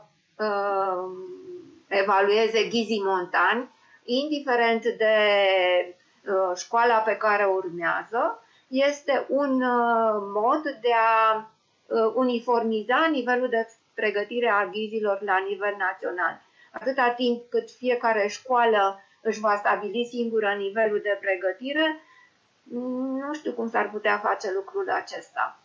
evalueze 1.87 2.63
ghizii 2.63 3.03
montani, 3.03 3.69
indiferent 4.03 4.83
de 4.83 5.15
școala 6.55 6.97
pe 6.97 7.15
care 7.15 7.45
urmează, 7.45 8.43
este 8.67 9.25
un 9.29 9.63
mod 10.33 10.61
de 10.81 10.91
a 10.93 11.49
Uh, 11.87 12.11
uniformiza 12.15 13.07
nivelul 13.11 13.49
de 13.49 13.67
pregătire 13.93 14.49
a 14.49 14.65
ghizilor 14.65 15.21
la 15.21 15.37
nivel 15.37 15.75
național. 15.77 16.41
Atâta 16.71 17.09
timp 17.09 17.49
cât 17.49 17.71
fiecare 17.71 18.27
școală 18.27 18.99
își 19.21 19.39
va 19.39 19.55
stabili 19.55 20.05
singură 20.05 20.53
nivelul 20.57 20.99
de 21.03 21.17
pregătire, 21.19 22.01
nu 23.19 23.33
știu 23.33 23.51
cum 23.51 23.69
s-ar 23.69 23.89
putea 23.89 24.17
face 24.17 24.51
lucrul 24.53 24.89
acesta. 24.89 25.59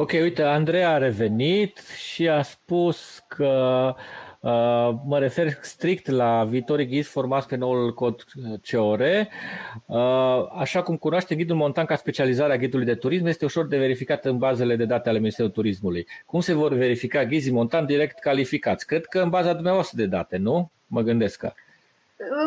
Ok, 0.00 0.10
uite, 0.12 0.42
Andrei 0.42 0.84
a 0.84 0.98
revenit 0.98 1.78
și 1.78 2.28
a 2.28 2.42
spus 2.42 3.24
că 3.28 3.94
Uh, 4.42 4.90
mă 5.06 5.18
refer 5.18 5.58
strict 5.60 6.06
la 6.06 6.44
viitorii 6.44 6.86
ghizi 6.86 7.08
formați 7.08 7.46
pe 7.46 7.56
noul 7.56 7.94
cod 7.94 8.24
COR. 8.70 9.00
Uh, 9.00 10.48
așa 10.58 10.82
cum 10.82 10.96
cunoaște 10.96 11.34
ghidul 11.34 11.56
montan 11.56 11.84
ca 11.84 11.96
specializarea 11.96 12.56
ghidului 12.56 12.86
de 12.86 12.94
turism, 12.94 13.26
este 13.26 13.44
ușor 13.44 13.66
de 13.66 13.78
verificat 13.78 14.24
în 14.24 14.38
bazele 14.38 14.76
de 14.76 14.84
date 14.84 15.08
ale 15.08 15.18
Ministerului 15.18 15.54
Turismului. 15.54 16.06
Cum 16.26 16.40
se 16.40 16.54
vor 16.54 16.72
verifica 16.72 17.24
ghizii 17.24 17.52
montan 17.52 17.86
direct 17.86 18.18
calificați? 18.18 18.86
Cred 18.86 19.06
că 19.06 19.20
în 19.20 19.28
baza 19.28 19.52
dumneavoastră 19.52 19.96
de 19.96 20.06
date, 20.06 20.36
nu? 20.36 20.70
Mă 20.86 21.00
gândesc 21.00 21.38
că. 21.38 21.52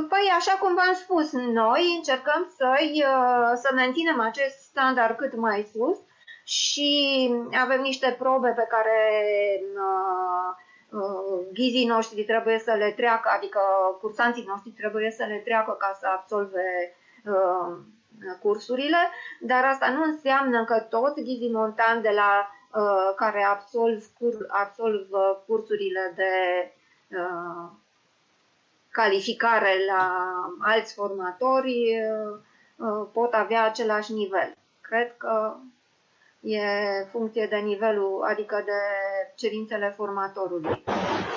Păi, 0.09 0.31
așa 0.37 0.57
cum 0.59 0.75
v-am 0.75 0.93
spus, 0.93 1.31
noi 1.31 1.81
încercăm 1.97 2.53
să 2.57 2.67
să 3.55 3.69
menținem 3.75 4.19
acest 4.19 4.57
standard 4.57 5.15
cât 5.15 5.35
mai 5.35 5.67
sus 5.73 5.97
și 6.43 7.29
avem 7.63 7.81
niște 7.81 8.15
probe 8.19 8.49
pe 8.49 8.67
care 8.69 9.19
uh, 9.75 10.61
Uh, 10.93 11.45
ghizii 11.53 11.85
noștri 11.85 12.23
trebuie 12.23 12.59
să 12.59 12.73
le 12.73 12.91
treacă, 12.91 13.29
adică 13.37 13.59
cursanții 14.01 14.45
noștri 14.47 14.69
trebuie 14.69 15.11
să 15.11 15.25
le 15.25 15.37
treacă 15.37 15.71
ca 15.71 15.97
să 15.99 16.07
absolve 16.07 16.95
uh, 17.25 17.77
cursurile, 18.41 18.97
dar 19.39 19.63
asta 19.63 19.89
nu 19.89 20.03
înseamnă 20.03 20.65
că 20.65 20.79
toți 20.79 21.21
ghizii 21.21 21.51
montani 21.51 22.01
de 22.01 22.09
la 22.09 22.49
uh, 22.73 23.13
care 23.15 23.43
absolv, 23.43 24.05
cur, 24.19 24.45
absolv 24.47 25.07
cursurile 25.47 26.13
de 26.15 26.33
uh, 27.17 27.69
calificare 28.91 29.75
la 29.87 30.25
alți 30.61 30.93
formatori 30.93 31.99
uh, 32.77 33.07
pot 33.13 33.33
avea 33.33 33.63
același 33.63 34.13
nivel. 34.13 34.55
Cred 34.81 35.17
că 35.17 35.55
e 36.43 36.61
funcție 37.11 37.47
de 37.47 37.55
nivelul, 37.55 38.23
adică 38.23 38.61
de 38.65 38.79
cerințele 39.35 39.93
formatorului. 39.95 40.83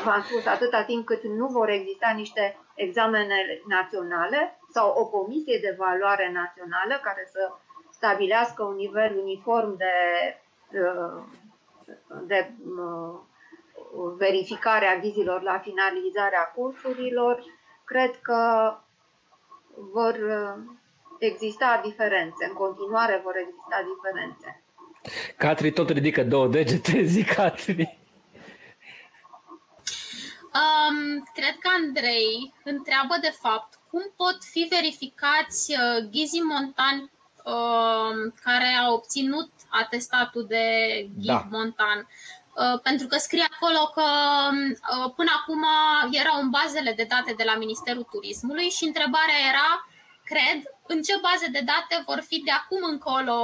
V-am 0.04 0.22
spus, 0.22 0.46
atâta 0.46 0.82
timp 0.82 1.06
cât 1.06 1.22
nu 1.22 1.46
vor 1.46 1.68
exista 1.68 2.12
niște 2.14 2.56
examene 2.74 3.60
naționale 3.68 4.58
sau 4.70 4.94
o 4.98 5.06
comisie 5.06 5.58
de 5.62 5.74
valoare 5.78 6.30
națională 6.32 7.00
care 7.02 7.28
să 7.32 7.52
stabilească 7.90 8.62
un 8.62 8.74
nivel 8.74 9.18
uniform 9.18 9.76
de, 9.76 9.94
de 12.26 12.50
verificare 14.16 14.86
a 14.86 14.98
ghizilor 14.98 15.42
la 15.42 15.58
finalizarea 15.58 16.52
cursurilor, 16.54 17.42
cred 17.84 18.16
că 18.22 18.74
vor 19.74 20.16
exista 21.18 21.80
diferențe, 21.84 22.44
în 22.48 22.52
continuare 22.54 23.20
vor 23.24 23.36
exista 23.36 23.84
diferențe. 23.94 24.60
Catri 25.36 25.72
tot 25.72 25.90
ridică 25.90 26.24
două 26.24 26.46
degete, 26.46 27.04
zi 27.12 27.24
Catri. 27.24 27.98
Um, 30.56 31.22
cred 31.34 31.56
că 31.58 31.68
Andrei 31.82 32.54
întreabă 32.64 33.14
de 33.20 33.34
fapt 33.40 33.78
cum 33.90 34.02
pot 34.16 34.38
fi 34.50 34.66
verificați 34.70 35.72
uh, 35.72 36.08
ghizii 36.10 36.40
montani 36.40 37.10
uh, 37.44 38.32
care 38.44 38.70
au 38.84 38.94
obținut 38.94 39.50
atestatul 39.68 40.44
de 40.48 40.66
ghid 41.14 41.26
da. 41.26 41.46
montan. 41.50 42.08
Uh, 42.56 42.80
pentru 42.82 43.06
că 43.06 43.16
scrie 43.18 43.46
acolo 43.52 43.82
că 43.94 44.08
uh, 44.52 45.12
până 45.16 45.30
acum 45.40 45.64
erau 46.10 46.40
în 46.40 46.50
bazele 46.50 46.92
de 46.92 47.06
date 47.08 47.32
de 47.36 47.44
la 47.46 47.56
Ministerul 47.56 48.06
Turismului 48.10 48.68
și 48.68 48.84
întrebarea 48.84 49.38
era, 49.50 49.70
cred, 50.24 50.58
în 50.86 51.02
ce 51.02 51.14
baze 51.22 51.48
de 51.56 51.62
date 51.72 52.02
vor 52.06 52.20
fi 52.28 52.36
de 52.40 52.50
acum 52.50 52.82
încolo 52.90 53.36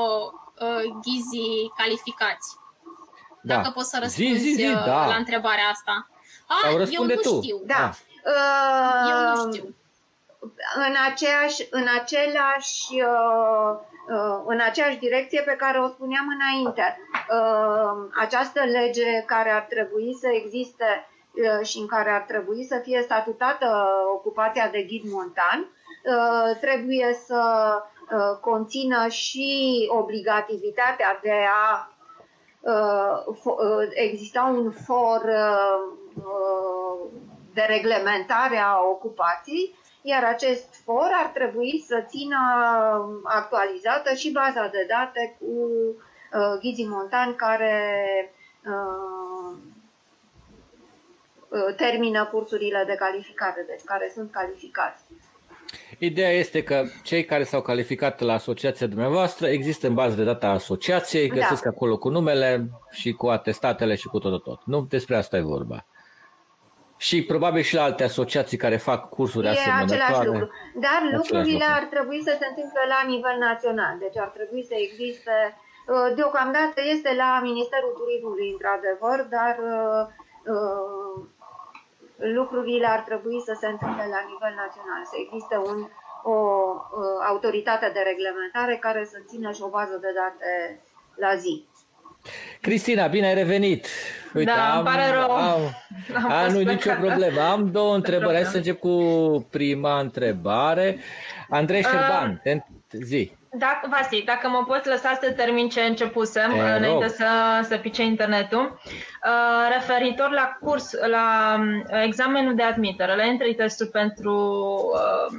uh, 0.62 0.82
ghizii 1.04 1.72
calificați. 1.76 2.48
Da. 3.42 3.54
Dacă 3.54 3.70
poți 3.70 3.90
să 3.90 3.98
răspunzi 4.00 4.32
zi, 4.32 4.48
zi, 4.48 4.54
zi, 4.54 4.66
uh, 4.66 4.84
da. 4.84 5.06
la 5.06 5.14
întrebarea 5.14 5.68
asta. 5.70 6.06
Ah, 6.46 6.86
eu 6.90 7.04
nu 7.04 7.14
tu. 7.14 7.40
știu. 7.42 7.60
Da. 7.64 7.90
Uh, 8.24 9.10
eu 9.10 9.44
nu 9.44 9.52
știu. 9.52 9.74
În 10.74 10.94
aceeași, 11.10 11.66
în 11.70 11.86
același 12.00 12.92
uh, 12.92 13.70
uh, 14.08 14.42
în 14.46 14.60
aceeași 14.60 14.98
direcție 14.98 15.40
pe 15.40 15.56
care 15.58 15.78
o 15.80 15.88
spuneam 15.88 16.26
înainte. 16.36 16.98
Uh, 17.30 18.08
această 18.20 18.60
lege 18.64 19.22
care 19.26 19.50
ar 19.50 19.66
trebui 19.68 20.16
să 20.20 20.28
existe 20.28 21.06
și 21.62 21.78
în 21.78 21.86
care 21.86 22.10
ar 22.10 22.20
trebui 22.20 22.64
să 22.64 22.80
fie 22.82 23.02
statutată 23.02 23.66
ocupația 24.14 24.68
de 24.68 24.82
ghid 24.82 25.02
montan, 25.04 25.68
trebuie 26.60 27.18
să 27.26 27.40
Uh, 27.40 27.91
conțină 28.40 29.08
și 29.08 29.88
obligativitatea 29.92 31.18
de 31.22 31.32
a 31.66 31.92
uh, 32.60 33.34
uh, 33.44 33.88
exista 33.94 34.42
un 34.56 34.70
for 34.70 35.22
de 37.54 37.62
reglementare 37.68 38.56
a 38.56 38.80
ocupației, 38.90 39.74
iar 40.02 40.24
acest 40.24 40.74
for 40.84 41.10
ar 41.12 41.26
trebui 41.26 41.84
să 41.86 42.04
țină 42.08 42.38
actualizată 43.24 44.14
și 44.14 44.30
baza 44.32 44.66
de 44.66 44.86
date 44.88 45.36
cu 45.38 45.46
uh, 45.46 46.58
ghizii 46.60 46.88
montani 46.88 47.34
care 47.34 47.84
uh, 48.66 49.56
uh, 51.48 51.74
termină 51.76 52.24
cursurile 52.26 52.84
de 52.86 52.94
calificare, 52.94 53.64
deci 53.66 53.84
care 53.84 54.10
sunt 54.14 54.30
calificați. 54.32 55.02
Ideea 56.09 56.30
este 56.30 56.62
că 56.62 56.84
cei 57.03 57.24
care 57.24 57.42
s-au 57.42 57.62
calificat 57.62 58.20
la 58.20 58.32
asociația 58.32 58.86
dumneavoastră 58.86 59.46
există 59.46 59.86
în 59.86 59.94
bază 59.94 60.14
de 60.16 60.24
data 60.24 60.48
asociației, 60.48 61.28
da. 61.28 61.34
găsesc 61.34 61.62
da. 61.62 61.68
acolo 61.68 61.98
cu 61.98 62.09
numele 62.09 62.70
și 62.90 63.12
cu 63.12 63.26
atestatele 63.26 63.94
și 63.94 64.07
cu 64.07 64.18
tot, 64.18 64.30
tot, 64.30 64.42
tot. 64.42 64.61
Nu 64.64 64.86
despre 64.94 65.16
asta 65.16 65.36
e 65.36 65.53
vorba. 65.57 65.86
Și 66.96 67.24
probabil 67.24 67.62
și 67.62 67.74
la 67.74 67.82
alte 67.82 68.05
asociații 68.05 68.62
care 68.64 68.76
fac 68.76 69.09
cursuri 69.09 69.46
e 69.46 69.50
asemănătoare. 69.50 70.03
același 70.03 70.26
lucru. 70.26 70.50
Dar 70.86 71.00
același 71.03 71.16
lucrurile 71.18 71.66
lucru. 71.68 71.78
ar 71.80 71.84
trebui 71.94 72.20
să 72.28 72.32
se 72.40 72.46
întâmple 72.50 72.84
la 72.94 73.00
nivel 73.12 73.36
național. 73.48 73.94
Deci 74.05 74.18
ar 74.24 74.30
trebui 74.36 74.62
să 74.70 74.74
existe 74.86 75.36
uh, 75.55 76.09
Deocamdată 76.18 76.80
este 76.94 77.11
la 77.22 77.30
Ministerul 77.50 77.92
Turismului, 78.00 78.48
într-adevăr, 78.55 79.18
dar 79.36 79.55
uh, 79.74 80.03
uh, 80.55 81.14
lucrurile 82.16 82.86
ar 82.86 83.00
trebui 83.00 83.40
să 83.48 83.56
se 83.60 83.66
întâmple 83.66 84.06
la 84.14 84.22
nivel 84.30 84.54
național, 84.64 85.02
să 85.10 85.16
existe 85.24 85.56
un, 85.70 85.78
o 86.22 86.38
autoritate 87.30 87.90
de 87.96 88.00
reglementare 88.10 88.76
care 88.76 89.04
să 89.04 89.18
țină 89.30 89.52
și 89.52 89.62
o 89.62 89.68
bază 89.68 89.96
de 90.00 90.12
date 90.20 90.80
la 91.24 91.34
zi. 91.36 91.66
Cristina, 92.60 93.06
bine 93.06 93.26
ai 93.26 93.34
revenit! 93.34 93.86
Uite, 94.34 94.50
da, 94.50 94.70
am, 94.70 94.76
îmi 94.76 94.86
pare 94.86 95.10
rău. 95.10 95.30
Am, 95.30 95.60
am 96.14 96.30
a, 96.30 96.46
nu 96.46 96.60
nicio 96.60 96.90
problemă. 97.00 97.40
Am 97.40 97.70
două 97.70 97.94
întrebări. 97.94 98.34
Hai 98.34 98.44
să 98.44 98.56
încep 98.56 98.78
cu 98.78 98.96
prima 99.50 100.00
întrebare. 100.00 100.98
Andrei 101.48 101.82
Șerban, 101.82 102.42
uh, 102.44 102.56
zi. 102.90 103.32
Dacă, 103.55 103.88
Vasi, 103.90 104.22
dacă 104.24 104.48
mă 104.48 104.64
poți 104.66 104.88
lăsa 104.88 105.18
să 105.20 105.30
termin 105.30 105.68
ce 105.68 105.80
începusem, 105.80 106.50
e, 106.50 106.76
înainte 106.76 107.09
să, 107.09 107.26
să 107.62 107.76
pice 107.76 108.03
internetul, 108.03 108.80
uh, 109.24 109.68
referitor 109.72 110.30
la 110.30 110.57
curs, 110.61 110.92
la 111.07 111.57
um, 111.59 111.84
examenul 112.03 112.55
de 112.55 112.62
admitere, 112.62 113.16
la 113.16 113.26
entry 113.26 113.55
testul 113.55 113.86
pentru 113.86 114.34
uh, 114.92 115.38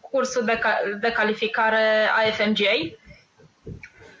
cursul 0.00 0.44
de, 0.44 0.58
de 1.00 1.12
calificare 1.12 2.08
AFMGA, 2.16 2.70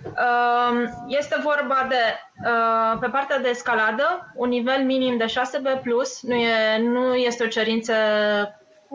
uh, 0.02 0.88
este 1.06 1.36
vorba 1.42 1.86
de, 1.88 2.18
uh, 2.48 2.98
pe 3.00 3.08
partea 3.08 3.38
de 3.38 3.48
escaladă, 3.48 4.32
un 4.34 4.48
nivel 4.48 4.84
minim 4.84 5.16
de 5.16 5.24
6B+, 5.24 5.82
nu, 6.22 6.34
e, 6.34 6.78
nu 6.78 7.14
este 7.14 7.44
o 7.44 7.46
cerință 7.46 7.94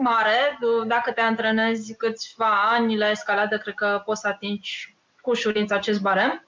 mare, 0.02 0.58
dacă 0.86 1.12
te 1.12 1.20
antrenezi 1.20 1.96
câțiva 1.96 2.62
ani 2.72 2.98
la 2.98 3.10
escaladă, 3.10 3.58
cred 3.58 3.74
că 3.74 4.02
poți 4.04 4.20
să 4.20 4.28
atingi 4.28 4.96
cu 5.20 5.30
ușurință 5.30 5.74
acest 5.74 6.00
barem. 6.00 6.42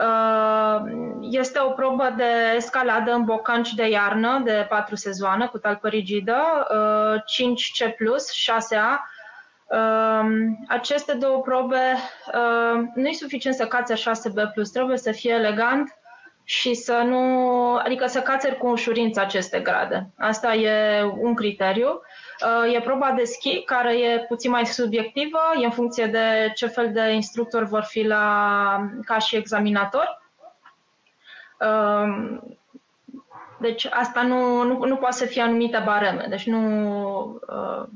Uh, 0.00 0.80
este 1.20 1.58
o 1.58 1.70
probă 1.70 2.14
de 2.16 2.54
escaladă 2.56 3.12
în 3.12 3.24
bocanci 3.24 3.72
de 3.74 3.88
iarnă 3.88 4.40
de 4.44 4.66
4 4.68 4.94
sezoane 4.94 5.46
cu 5.46 5.58
talpă 5.58 5.88
rigidă, 5.88 6.66
5C+, 7.18 7.92
6A. 8.50 8.98
Aceste 10.68 11.12
două 11.12 11.40
probe 11.40 11.96
uh, 12.34 12.80
nu 12.94 13.08
e 13.08 13.12
suficient 13.12 13.56
să 13.56 13.66
cați 13.66 14.08
6B+, 14.08 14.52
trebuie 14.72 14.96
să 14.96 15.12
fie 15.12 15.32
elegant 15.32 15.94
și 16.44 16.74
să 16.74 17.02
nu, 17.04 17.74
adică 17.74 18.06
să 18.06 18.20
cațeri 18.20 18.56
cu 18.56 18.66
ușurință 18.66 19.20
aceste 19.20 19.60
grade. 19.60 20.10
Asta 20.18 20.54
e 20.54 21.02
un 21.02 21.34
criteriu. 21.34 22.00
Uh, 22.40 22.74
e 22.74 22.80
proba 22.80 23.12
de 23.12 23.24
schi, 23.24 23.62
care 23.64 23.98
e 23.98 24.24
puțin 24.28 24.50
mai 24.50 24.66
subiectivă, 24.66 25.38
e 25.60 25.64
în 25.64 25.70
funcție 25.70 26.06
de 26.06 26.52
ce 26.54 26.66
fel 26.66 26.92
de 26.92 27.12
instructor 27.12 27.64
vor 27.64 27.82
fi 27.82 28.02
la, 28.02 28.90
ca 29.04 29.18
și 29.18 29.36
examinator. 29.36 30.22
Um, 31.58 32.42
deci 33.58 33.86
asta 33.90 34.22
nu, 34.22 34.62
nu, 34.62 34.84
nu 34.84 34.96
poate 34.96 35.16
să 35.16 35.24
fie 35.24 35.42
anumite 35.42 35.82
bareme, 35.84 36.26
deci 36.28 36.46
nu 36.46 36.60
uh, 37.48 37.88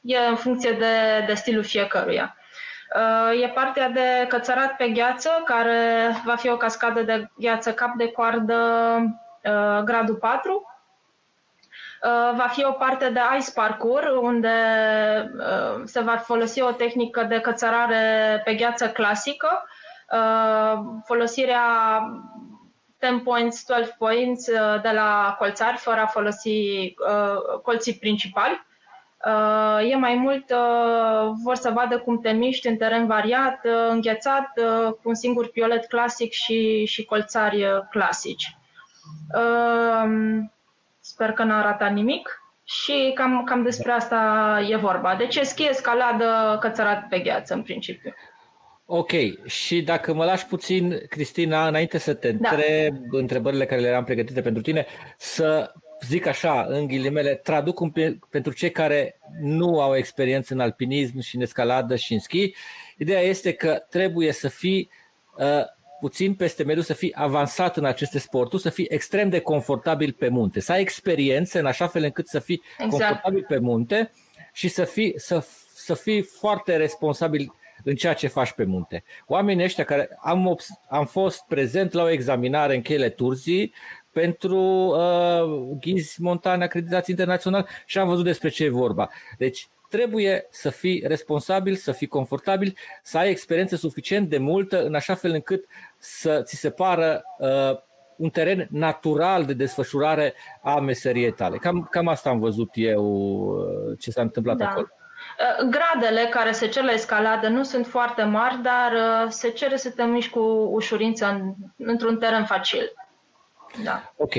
e 0.00 0.18
în 0.18 0.36
funcție 0.36 0.72
de, 0.72 1.24
de 1.26 1.34
stilul 1.34 1.62
fiecăruia. 1.62 2.36
Uh, 2.96 3.42
e 3.42 3.48
partea 3.48 3.88
de 3.88 4.26
cățărat 4.28 4.76
pe 4.76 4.88
gheață, 4.88 5.30
care 5.44 6.10
va 6.24 6.36
fi 6.36 6.48
o 6.48 6.56
cascadă 6.56 7.02
de 7.02 7.30
gheață 7.36 7.72
cap 7.72 7.94
de 7.94 8.10
coardă 8.10 8.56
gradul 9.84 10.14
4, 10.14 10.52
Uh, 10.52 10.77
va 12.36 12.46
fi 12.52 12.64
o 12.64 12.72
parte 12.72 13.08
de 13.08 13.20
ice 13.38 13.50
parkour 13.54 14.18
unde 14.22 14.54
uh, 15.38 15.82
se 15.84 16.00
va 16.00 16.16
folosi 16.16 16.60
o 16.60 16.70
tehnică 16.70 17.22
de 17.22 17.40
cățărare 17.40 18.40
pe 18.44 18.54
gheață 18.54 18.88
clasică, 18.88 19.64
uh, 20.12 20.80
folosirea 21.04 21.62
10 23.00 23.20
points, 23.24 23.64
12 23.64 23.96
points 23.98 24.46
de 24.82 24.90
la 24.90 25.36
colțari 25.38 25.76
fără 25.76 26.00
a 26.00 26.06
folosi 26.06 26.94
colții 27.62 27.94
principali. 27.94 28.66
E 29.90 29.96
mai 29.96 30.14
mult, 30.14 30.44
vor 31.44 31.54
să 31.54 31.70
vadă 31.70 31.98
cum 31.98 32.20
te 32.20 32.30
miști 32.30 32.68
în 32.68 32.76
teren 32.76 33.06
variat, 33.06 33.66
înghețat, 33.88 34.52
cu 35.02 35.08
un 35.08 35.14
singur 35.14 35.48
piolet 35.50 35.86
clasic 35.86 36.32
și, 36.32 36.84
și 36.84 37.04
colțari 37.04 37.64
clasici. 37.90 38.56
Sper 41.10 41.32
că 41.32 41.42
n-a 41.42 41.62
ratat 41.62 41.92
nimic. 41.92 42.42
Și 42.64 43.12
cam, 43.14 43.44
cam 43.44 43.62
despre 43.62 43.92
asta 43.92 44.20
e 44.68 44.76
vorba. 44.76 45.14
Deci 45.16 45.36
e 45.36 45.42
schi, 45.42 45.68
escaladă, 45.68 46.58
cățărat 46.60 47.08
pe 47.08 47.18
gheață, 47.18 47.54
în 47.54 47.62
principiu. 47.62 48.14
Ok, 48.86 49.10
și 49.46 49.82
dacă 49.82 50.14
mă 50.14 50.24
lași 50.24 50.46
puțin, 50.46 51.06
Cristina, 51.08 51.68
înainte 51.68 51.98
să 51.98 52.14
te 52.14 52.32
da. 52.32 52.48
întreb 52.48 52.94
da. 52.94 53.18
întrebările 53.18 53.66
care 53.66 53.80
le 53.80 53.88
am 53.88 54.04
pregătite 54.04 54.40
pentru 54.40 54.62
tine, 54.62 54.86
să 55.16 55.72
zic 56.00 56.26
așa, 56.26 56.66
în 56.68 56.86
ghilimele, 56.86 57.34
traduc 57.34 57.80
un, 57.80 57.92
pentru 58.30 58.52
cei 58.52 58.70
care 58.70 59.18
nu 59.40 59.80
au 59.80 59.96
experiență 59.96 60.54
în 60.54 60.60
alpinism 60.60 61.20
și 61.20 61.36
în 61.36 61.42
escaladă 61.42 61.96
și 61.96 62.12
în 62.12 62.18
schi, 62.18 62.54
ideea 62.96 63.20
este 63.20 63.52
că 63.52 63.82
trebuie 63.90 64.32
să 64.32 64.48
fii 64.48 64.90
uh, 65.36 65.64
puțin 66.00 66.34
peste 66.34 66.62
mediu, 66.62 66.82
să 66.82 66.94
fii 66.94 67.14
avansat 67.14 67.76
în 67.76 67.84
aceste 67.84 68.18
sporturi, 68.18 68.62
să 68.62 68.70
fii 68.70 68.86
extrem 68.88 69.28
de 69.28 69.40
confortabil 69.40 70.12
pe 70.12 70.28
munte, 70.28 70.60
să 70.60 70.72
ai 70.72 70.80
experiențe 70.80 71.58
în 71.58 71.66
așa 71.66 71.86
fel 71.86 72.02
încât 72.02 72.28
să 72.28 72.38
fii 72.38 72.62
exact. 72.78 72.90
confortabil 72.90 73.44
pe 73.48 73.58
munte 73.58 74.10
și 74.52 74.68
să 74.68 74.84
fii, 74.84 75.12
să, 75.16 75.46
să 75.74 75.94
fii 75.94 76.22
foarte 76.22 76.76
responsabil 76.76 77.52
în 77.84 77.94
ceea 77.94 78.14
ce 78.14 78.26
faci 78.26 78.52
pe 78.52 78.64
munte. 78.64 79.04
Oamenii 79.26 79.64
ăștia 79.64 79.84
care 79.84 80.18
am, 80.20 80.58
am 80.88 81.06
fost 81.06 81.44
prezent 81.48 81.92
la 81.92 82.02
o 82.02 82.10
examinare 82.10 82.74
în 82.74 82.82
cheile 82.82 83.08
Turzii 83.08 83.74
pentru 84.12 84.60
uh, 84.60 85.76
ghizi 85.80 86.22
montane 86.22 86.64
acreditați 86.64 87.10
internațional 87.10 87.68
și 87.86 87.98
am 87.98 88.08
văzut 88.08 88.24
despre 88.24 88.48
ce 88.48 88.64
e 88.64 88.68
vorba. 88.68 89.08
Deci 89.38 89.68
trebuie 89.88 90.46
să 90.50 90.70
fii 90.70 91.04
responsabil, 91.06 91.74
să 91.74 91.92
fii 91.92 92.06
confortabil, 92.06 92.76
să 93.02 93.18
ai 93.18 93.30
experiență 93.30 93.76
suficient 93.76 94.28
de 94.28 94.38
multă 94.38 94.82
în 94.84 94.94
așa 94.94 95.14
fel 95.14 95.30
încât 95.30 95.64
să 95.98 96.42
ți 96.42 96.56
se 96.56 96.70
pară 96.70 97.22
uh, 97.38 97.78
un 98.16 98.30
teren 98.30 98.68
natural 98.70 99.44
de 99.44 99.52
desfășurare 99.52 100.34
a 100.62 100.80
meseriei 100.80 101.32
tale. 101.32 101.56
Cam, 101.56 101.88
cam 101.90 102.08
asta 102.08 102.30
am 102.30 102.38
văzut 102.38 102.70
eu 102.72 103.04
uh, 103.04 103.98
ce 103.98 104.10
s-a 104.10 104.22
întâmplat 104.22 104.56
da. 104.56 104.68
acolo. 104.68 104.88
Uh, 104.88 105.68
gradele 105.68 106.28
care 106.30 106.52
se 106.52 106.68
cer 106.68 106.82
la 106.82 106.92
escaladă 106.92 107.48
nu 107.48 107.62
sunt 107.62 107.86
foarte 107.86 108.22
mari, 108.22 108.62
dar 108.62 108.92
uh, 108.92 109.30
se 109.30 109.48
cere 109.48 109.76
să 109.76 109.90
te 109.90 110.02
miști 110.02 110.30
cu 110.30 110.40
ușurință 110.72 111.26
în, 111.26 111.54
într-un 111.76 112.18
teren 112.18 112.44
facil. 112.44 112.92
Da. 113.84 114.12
Ok. 114.16 114.34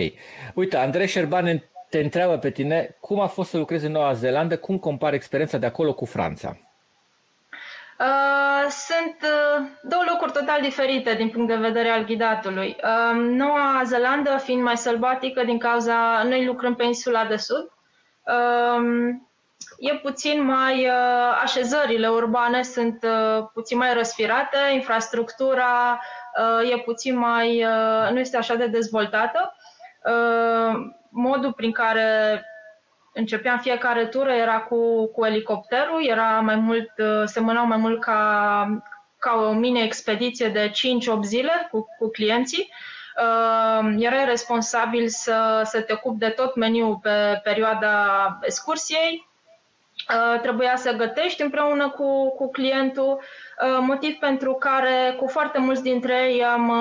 Uite, 0.53 0.77
Andrei 0.77 1.07
Șerban 1.07 1.63
te 1.89 1.99
întreabă 1.99 2.37
pe 2.37 2.49
tine 2.49 2.97
cum 2.99 3.19
a 3.19 3.27
fost 3.27 3.49
să 3.49 3.57
lucrezi 3.57 3.85
în 3.85 3.91
Noua 3.91 4.13
Zeelandă, 4.13 4.57
cum 4.57 4.77
compari 4.77 5.15
experiența 5.15 5.57
de 5.57 5.65
acolo 5.65 5.93
cu 5.93 6.05
Franța? 6.05 6.57
Uh, 7.99 8.65
sunt 8.69 9.17
uh, 9.21 9.65
două 9.81 10.03
lucruri 10.09 10.31
total 10.31 10.61
diferite 10.61 11.13
din 11.13 11.29
punct 11.29 11.47
de 11.47 11.55
vedere 11.55 11.89
al 11.89 12.03
ghidatului. 12.03 12.75
Uh, 12.83 13.15
Noua 13.15 13.81
Zeelandă 13.85 14.37
fiind 14.37 14.63
mai 14.63 14.77
sălbatică 14.77 15.43
din 15.43 15.57
cauza 15.57 16.23
noi 16.23 16.45
lucrăm 16.45 16.75
pe 16.75 16.83
insula 16.83 17.25
de 17.25 17.35
sud, 17.35 17.71
uh, 18.23 19.15
e 19.79 19.95
puțin 19.95 20.43
mai 20.43 20.85
uh, 20.85 21.39
așezările 21.41 22.07
urbane 22.07 22.63
sunt 22.63 23.03
uh, 23.03 23.45
puțin 23.53 23.77
mai 23.77 23.93
răsfirate, 23.93 24.57
infrastructura 24.73 25.99
uh, 26.61 26.71
e 26.71 26.77
puțin 26.77 27.17
mai 27.17 27.63
uh, 27.63 28.11
nu 28.11 28.19
este 28.19 28.37
așa 28.37 28.55
de 28.55 28.67
dezvoltată. 28.67 29.55
Uh, 30.03 30.91
modul 31.09 31.53
prin 31.53 31.71
care 31.71 32.43
începeam 33.13 33.57
fiecare 33.59 34.05
tură 34.05 34.31
era 34.31 34.59
cu, 34.59 35.05
cu 35.05 35.25
elicopterul, 35.25 36.07
era 36.07 36.39
mai 36.39 36.55
mult, 36.55 36.91
uh, 36.97 37.23
semănau 37.25 37.65
mai 37.65 37.77
mult 37.77 38.01
ca, 38.01 38.83
ca 39.19 39.33
o 39.33 39.51
mini-expediție 39.51 40.47
de 40.47 40.71
5-8 40.71 41.19
zile 41.21 41.67
cu, 41.71 41.87
cu 41.97 42.09
clienții. 42.09 42.69
Uh, 43.17 43.95
erai 43.97 44.25
responsabil 44.25 45.07
să, 45.07 45.61
să 45.63 45.81
te 45.81 45.93
ocupi 45.93 46.19
de 46.19 46.29
tot 46.29 46.55
meniul 46.55 46.99
pe 47.01 47.39
perioada 47.43 48.37
excursiei. 48.41 49.27
trebuia 50.41 50.75
să 50.75 50.91
gătești 50.91 51.41
împreună 51.41 51.89
cu, 51.89 52.29
cu 52.35 52.51
clientul, 52.51 53.21
motiv 53.81 54.15
pentru 54.15 54.53
care 54.53 55.15
cu 55.17 55.27
foarte 55.27 55.59
mulți 55.59 55.83
dintre 55.83 56.31
ei 56.31 56.43
am 56.43 56.73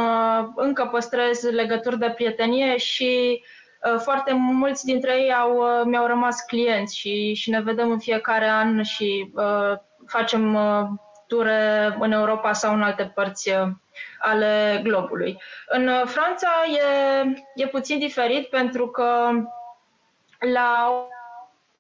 încă 0.57 0.89
păstrez 0.91 1.51
legături 1.51 1.99
de 1.99 2.11
prietenie 2.11 2.76
și 2.76 3.43
foarte 3.99 4.33
mulți 4.33 4.85
dintre 4.85 5.20
ei 5.20 5.33
au, 5.33 5.83
mi-au 5.85 6.07
rămas 6.07 6.41
clienți 6.41 6.99
și, 6.99 7.35
și 7.35 7.51
ne 7.51 7.61
vedem 7.61 7.91
în 7.91 7.99
fiecare 7.99 8.49
an 8.49 8.83
și 8.83 9.33
facem 10.07 10.59
ture 11.26 11.97
în 12.01 12.12
Europa 12.12 12.53
sau 12.53 12.74
în 12.74 12.83
alte 12.83 13.12
părți 13.14 13.51
ale 14.18 14.81
globului. 14.83 15.43
În 15.68 15.91
Franța 16.05 16.49
e, 16.66 17.62
e 17.62 17.66
puțin 17.66 17.99
diferit 17.99 18.49
pentru 18.49 18.89
că 18.89 19.31
la 20.53 20.93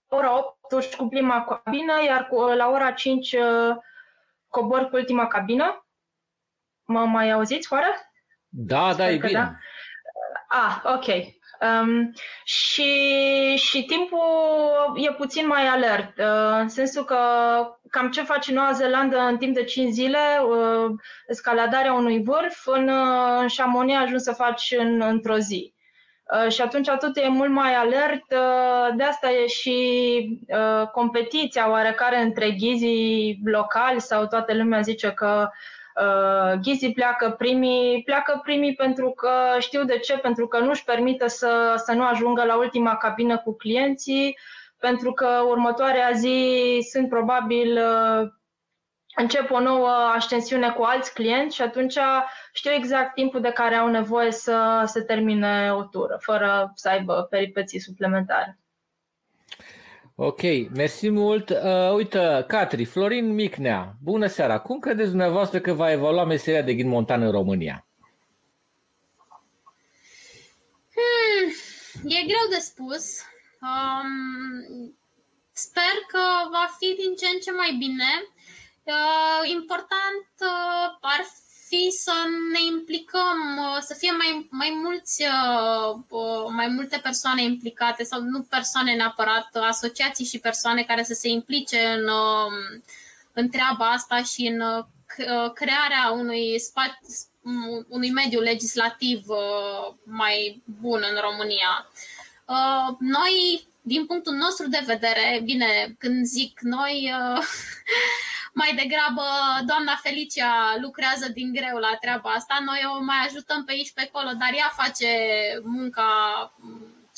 ora 0.08 0.38
8 0.38 0.72
urci 0.72 0.96
cu 0.96 1.08
prima 1.08 1.44
cabină, 1.44 1.92
iar 2.06 2.26
cu, 2.26 2.40
la 2.40 2.70
ora 2.70 2.90
5 2.90 3.32
uh, 3.32 3.76
cobor 4.48 4.88
cu 4.88 4.96
ultima 4.96 5.26
cabină. 5.26 5.86
Mă 6.84 7.04
mai 7.04 7.30
auziți, 7.30 7.72
oare? 7.72 8.12
Da, 8.48 8.94
da, 8.94 9.10
e 9.10 9.16
bine. 9.16 9.32
Da. 9.32 9.54
Ah, 10.48 10.80
ok. 10.84 11.36
Um, 11.60 12.12
și, 12.44 12.92
și 13.56 13.84
timpul 13.84 14.18
e 14.94 15.12
puțin 15.12 15.46
mai 15.46 15.66
alert, 15.66 16.18
uh, 16.18 16.58
în 16.60 16.68
sensul 16.68 17.04
că 17.04 17.16
cam 17.90 18.10
ce 18.10 18.22
face 18.22 18.52
Noua 18.52 18.72
Zeelandă 18.72 19.18
în 19.18 19.36
timp 19.36 19.54
de 19.54 19.64
5 19.64 19.92
zile, 19.92 20.18
uh, 20.48 20.90
escaladarea 21.26 21.92
unui 21.92 22.22
vârf, 22.22 22.66
în, 22.66 22.88
uh, 22.88 23.38
în 23.40 23.46
Chamonix 23.56 23.98
ajungi 23.98 24.22
să 24.22 24.32
faci 24.32 24.74
în, 24.78 25.00
într-o 25.00 25.38
zi. 25.38 25.74
Uh, 26.34 26.52
și 26.52 26.60
atunci 26.60 26.88
totul 26.88 27.22
e 27.22 27.28
mult 27.28 27.50
mai 27.50 27.74
alert. 27.74 28.24
Uh, 28.32 28.96
de 28.96 29.02
asta 29.02 29.30
e 29.30 29.46
și 29.46 30.38
uh, 30.48 30.88
competiția 30.88 31.70
oarecare 31.70 32.20
între 32.20 32.50
ghizii 32.50 33.40
locali 33.44 34.00
sau 34.00 34.26
toată 34.26 34.54
lumea 34.54 34.80
zice 34.80 35.10
că 35.12 35.50
ghizii 36.62 36.92
pleacă 36.92 37.30
primii, 37.38 38.02
pleacă 38.02 38.40
primii 38.42 38.74
pentru 38.74 39.10
că 39.10 39.30
știu 39.58 39.84
de 39.84 39.98
ce, 39.98 40.18
pentru 40.18 40.46
că 40.46 40.58
nu 40.58 40.70
își 40.70 40.84
permită 40.84 41.26
să, 41.26 41.82
să 41.84 41.92
nu 41.92 42.04
ajungă 42.06 42.44
la 42.44 42.56
ultima 42.56 42.96
cabină 42.96 43.38
cu 43.38 43.56
clienții, 43.56 44.38
pentru 44.78 45.12
că 45.12 45.42
următoarea 45.48 46.10
zi 46.10 46.78
sunt 46.90 47.08
probabil 47.08 47.78
încep 49.16 49.50
o 49.50 49.60
nouă 49.60 49.88
ascensiune 50.14 50.70
cu 50.70 50.82
alți 50.82 51.14
clienți 51.14 51.54
și 51.54 51.62
atunci 51.62 51.98
știu 52.58 52.70
exact 52.70 53.14
timpul 53.14 53.40
de 53.40 53.50
care 53.50 53.74
au 53.74 53.88
nevoie 53.88 54.32
să 54.32 54.82
se 54.86 55.00
termine 55.00 55.72
o 55.72 55.82
tură, 55.82 56.18
fără 56.20 56.72
să 56.74 56.88
aibă 56.88 57.26
peripeții 57.30 57.80
suplimentare. 57.80 58.58
Ok, 60.14 60.40
mersi 60.74 61.10
mult. 61.10 61.50
Uh, 61.50 61.92
uite, 61.94 62.44
Catri, 62.46 62.84
Florin 62.84 63.34
Micnea, 63.34 63.94
bună 64.02 64.26
seara. 64.26 64.58
Cum 64.60 64.78
credeți 64.78 65.08
dumneavoastră 65.08 65.60
că 65.60 65.72
va 65.72 65.92
evolua 65.92 66.24
meseria 66.24 66.62
de 66.62 66.74
ghid 66.74 66.86
montan 66.86 67.22
în 67.22 67.30
România? 67.30 67.86
Hmm, 70.94 71.46
e 72.04 72.26
greu 72.26 72.46
de 72.50 72.60
spus. 72.60 73.04
Um, 73.60 74.96
sper 75.52 75.94
că 76.06 76.22
va 76.50 76.66
fi 76.78 76.86
din 76.86 77.14
ce 77.18 77.26
în 77.34 77.40
ce 77.40 77.50
mai 77.50 77.76
bine. 77.78 78.10
Uh, 78.82 79.50
important 79.50 80.28
uh, 80.40 80.98
ar 81.00 81.22
fi 81.68 81.90
să 81.90 82.12
ne 82.52 82.58
implicăm, 82.76 83.38
uh, 83.56 83.78
să 83.80 83.94
fie 83.94 84.10
mai, 84.10 84.48
mai 84.50 84.78
mulți, 84.82 85.24
mai 86.48 86.68
multe 86.68 86.98
persoane 87.02 87.42
implicate 87.42 88.02
sau 88.02 88.20
nu 88.20 88.42
persoane 88.42 88.94
neapărat, 88.94 89.56
asociații 89.56 90.24
și 90.24 90.38
persoane 90.38 90.82
care 90.82 91.02
să 91.02 91.14
se 91.14 91.28
implice 91.28 91.86
în, 91.86 92.08
în 93.32 93.48
treaba 93.48 93.90
asta 93.90 94.22
și 94.22 94.46
în 94.46 94.84
crearea 95.54 96.10
unui 96.12 96.60
spațiu 96.60 97.06
unui 97.88 98.10
mediu 98.10 98.40
legislativ 98.40 99.26
mai 100.02 100.62
bun 100.80 101.00
în 101.10 101.20
România. 101.20 101.90
Noi, 102.98 103.66
din 103.80 104.06
punctul 104.06 104.34
nostru 104.34 104.68
de 104.68 104.82
vedere, 104.86 105.40
bine, 105.44 105.94
când 105.98 106.24
zic 106.24 106.60
noi, 106.60 107.12
mai 108.60 108.74
degrabă 108.74 109.22
doamna 109.66 110.00
Felicia 110.02 110.76
lucrează 110.80 111.28
din 111.28 111.52
greu 111.52 111.76
la 111.76 111.96
treaba 112.00 112.30
asta, 112.30 112.62
noi 112.64 112.80
o 112.96 113.02
mai 113.02 113.26
ajutăm 113.26 113.64
pe 113.64 113.72
aici 113.72 113.92
pe 113.92 114.10
acolo, 114.12 114.30
dar 114.38 114.52
ea 114.54 114.72
face 114.76 115.08
munca 115.64 116.12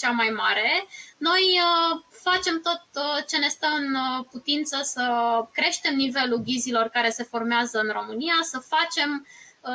cea 0.00 0.10
mai 0.10 0.28
mare. 0.28 0.86
Noi 1.18 1.60
uh, 1.68 2.00
facem 2.22 2.60
tot 2.60 2.82
uh, 2.94 3.24
ce 3.28 3.36
ne 3.38 3.48
stă 3.48 3.66
în 3.78 3.94
uh, 3.94 4.24
putință 4.30 4.80
să 4.82 5.04
creștem 5.52 5.94
nivelul 5.94 6.42
ghizilor 6.42 6.88
care 6.88 7.10
se 7.10 7.22
formează 7.22 7.78
în 7.78 7.90
România, 7.92 8.34
să 8.42 8.58
facem, 8.58 9.26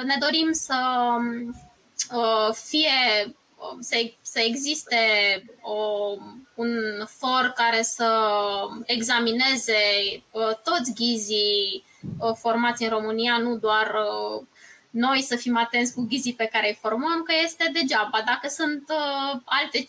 ne 0.04 0.16
dorim 0.20 0.52
să 0.52 0.78
fie 2.52 3.36
să, 3.80 4.12
să 4.22 4.40
existe 4.40 4.98
o, 5.62 5.76
un 6.56 7.06
for 7.06 7.54
care 7.56 7.82
să 7.82 8.10
examineze 8.86 9.74
uh, 10.32 10.56
toți 10.64 10.94
ghizii 10.96 11.84
uh, 12.20 12.36
formați 12.36 12.84
în 12.84 12.90
România, 12.90 13.38
nu 13.38 13.58
doar 13.58 13.88
uh, 13.88 14.46
noi 14.90 15.22
să 15.22 15.36
fim 15.36 15.58
atenți 15.58 15.94
cu 15.94 16.06
ghizii 16.10 16.34
pe 16.34 16.50
care 16.52 16.68
îi 16.68 16.78
formăm, 16.82 17.24
că 17.24 17.34
este 17.44 17.70
degeaba. 17.74 18.24
Dacă 18.26 18.48
sunt 18.48 18.84
uh, 18.90 19.42
alte 19.46 19.80
5-6 19.80 19.86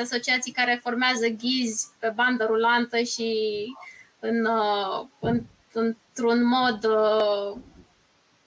asociații 0.00 0.52
care 0.52 0.80
formează 0.82 1.26
ghizi 1.26 1.86
pe 1.98 2.12
bandă 2.14 2.44
rulantă 2.44 3.02
și 3.02 3.32
în, 4.20 4.44
uh, 4.44 5.06
în, 5.18 5.42
într-un 5.72 6.46
mod, 6.46 6.84
uh, 6.84 7.60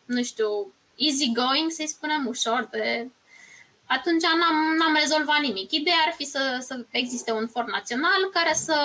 nu 0.06 0.24
știu, 0.24 0.74
easy 0.96 1.32
going, 1.32 1.72
să-i 1.72 1.88
spunem, 1.88 2.26
ușor 2.28 2.68
de 2.72 3.10
atunci 3.88 4.24
n-am, 4.24 4.76
n-am 4.78 4.96
rezolvat 5.00 5.40
nimic. 5.40 5.72
Ideea 5.72 6.02
ar 6.06 6.14
fi 6.18 6.26
să, 6.26 6.58
să 6.60 6.86
existe 6.92 7.32
un 7.32 7.48
for 7.48 7.66
național 7.66 8.22
care 8.34 8.54
să 8.54 8.78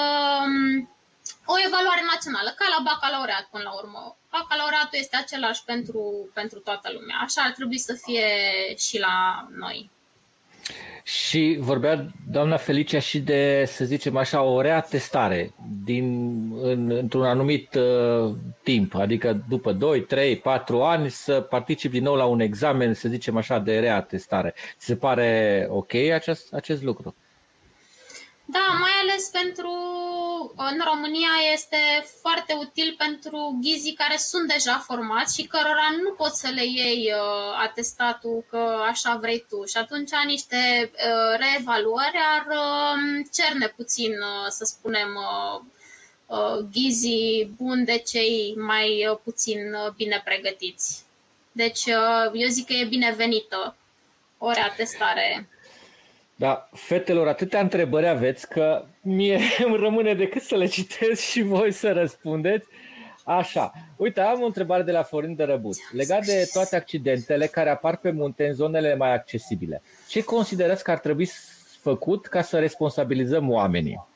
o 1.44 1.54
evaluare 1.66 2.02
națională, 2.12 2.50
ca 2.56 2.66
la 2.68 2.82
bacalaureat 2.82 3.48
până 3.50 3.62
la 3.64 3.72
urmă. 3.72 4.16
Bacalaureatul 4.30 4.98
este 4.98 5.16
același 5.16 5.64
pentru, 5.64 6.30
pentru 6.34 6.58
toată 6.58 6.90
lumea. 6.92 7.16
Așa 7.20 7.42
ar 7.42 7.50
trebui 7.50 7.78
să 7.78 7.92
fie 8.04 8.28
și 8.76 8.98
la 8.98 9.46
noi. 9.50 9.90
Și 11.04 11.56
vorbea 11.60 12.12
doamna 12.30 12.56
Felicia 12.56 12.98
și 12.98 13.20
de, 13.20 13.64
să 13.66 13.84
zicem 13.84 14.16
așa, 14.16 14.42
o 14.42 14.60
reatestare 14.60 15.54
din, 15.84 16.36
în, 16.62 16.90
într-un 16.90 17.24
anumit 17.24 17.74
uh, 17.74 18.34
timp, 18.62 18.94
adică 18.94 19.44
după 19.48 19.72
2, 19.72 20.00
3, 20.00 20.36
4 20.36 20.82
ani 20.82 21.10
să 21.10 21.40
participi 21.40 21.94
din 21.94 22.02
nou 22.02 22.14
la 22.14 22.24
un 22.24 22.40
examen, 22.40 22.94
să 22.94 23.08
zicem 23.08 23.36
așa, 23.36 23.58
de 23.58 23.78
reatestare. 23.78 24.54
Ți 24.78 24.86
se 24.86 24.96
pare 24.96 25.66
ok 25.70 25.94
acest, 25.94 26.54
acest 26.54 26.82
lucru? 26.82 27.14
Da, 28.52 28.66
mai 28.80 28.90
ales 29.02 29.28
pentru 29.28 29.72
în 30.56 30.80
România 30.84 31.34
este 31.52 31.76
foarte 32.20 32.52
util 32.60 32.94
pentru 32.98 33.58
ghizii 33.62 33.94
care 33.94 34.16
sunt 34.16 34.48
deja 34.48 34.78
formați 34.86 35.34
și 35.34 35.46
cărora 35.46 35.88
nu 36.02 36.10
poți 36.10 36.40
să 36.40 36.48
le 36.54 36.64
iei 36.64 37.12
uh, 37.12 37.58
atestatul 37.62 38.44
că 38.50 38.82
așa 38.88 39.16
vrei 39.16 39.44
tu. 39.48 39.64
Și 39.64 39.76
atunci 39.76 40.10
niște 40.26 40.90
uh, 40.92 41.38
reevaluări 41.38 42.18
ar 42.36 42.46
uh, 42.46 43.26
cerne 43.32 43.66
puțin, 43.76 44.10
uh, 44.10 44.46
să 44.48 44.64
spunem, 44.64 45.08
uh, 45.16 45.60
uh, 46.26 46.64
ghizii 46.72 47.52
buni 47.56 47.84
de 47.84 47.98
cei 47.98 48.54
mai 48.56 49.06
uh, 49.10 49.18
puțin 49.24 49.74
uh, 49.74 49.90
bine 49.96 50.22
pregătiți. 50.24 51.02
Deci 51.52 51.84
uh, 51.86 52.30
eu 52.32 52.48
zic 52.48 52.66
că 52.66 52.72
e 52.72 52.84
binevenită 52.84 53.76
o 54.38 54.50
reatestare. 54.50 55.46
Da, 56.42 56.68
fetelor, 56.72 57.28
atâtea 57.28 57.60
întrebări 57.60 58.08
aveți 58.08 58.48
că 58.48 58.84
mie 59.02 59.38
îmi 59.66 59.76
rămâne 59.76 60.14
decât 60.14 60.42
să 60.42 60.56
le 60.56 60.66
citesc 60.66 61.20
și 61.20 61.42
voi 61.42 61.72
să 61.72 61.92
răspundeți. 61.92 62.66
Așa, 63.24 63.72
uite, 63.96 64.20
am 64.20 64.42
o 64.42 64.44
întrebare 64.44 64.82
de 64.82 64.92
la 64.92 65.02
Florin 65.02 65.34
de 65.34 65.44
Răbut. 65.44 65.76
Legat 65.92 66.24
de 66.24 66.48
toate 66.52 66.76
accidentele 66.76 67.46
care 67.46 67.70
apar 67.70 67.96
pe 67.96 68.10
munte 68.10 68.46
în 68.46 68.52
zonele 68.52 68.94
mai 68.94 69.14
accesibile, 69.14 69.82
ce 70.08 70.24
considerați 70.24 70.84
că 70.84 70.90
ar 70.90 70.98
trebui 70.98 71.28
făcut 71.80 72.26
ca 72.26 72.42
să 72.42 72.58
responsabilizăm 72.58 73.50
oamenii? 73.50 74.06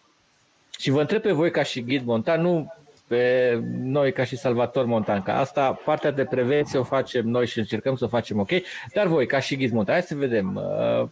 Și 0.79 0.91
vă 0.91 1.01
întreb 1.01 1.23
pe 1.23 1.33
voi 1.33 1.51
ca 1.51 1.63
și 1.63 1.83
ghid 1.83 2.05
montan, 2.05 2.41
nu 2.41 2.73
pe 3.07 3.55
noi 3.83 4.13
ca 4.13 4.25
și 4.25 4.37
salvator 4.37 4.85
montan, 4.85 5.23
că 5.23 5.31
asta, 5.31 5.81
partea 5.85 6.11
de 6.11 6.25
prevenție 6.25 6.79
o 6.79 6.85
facem 6.85 7.29
noi 7.29 7.47
și 7.47 7.59
încercăm 7.59 7.97
să 7.97 8.05
o 8.05 8.09
facem 8.09 8.39
ok, 8.39 8.51
dar 8.95 9.07
voi 9.07 9.27
ca 9.27 9.39
și 9.39 9.57
ghid 9.57 9.73
montan, 9.73 9.95
hai 9.95 10.03
să 10.03 10.15
vedem, 10.15 10.55
uh, 11.03 11.09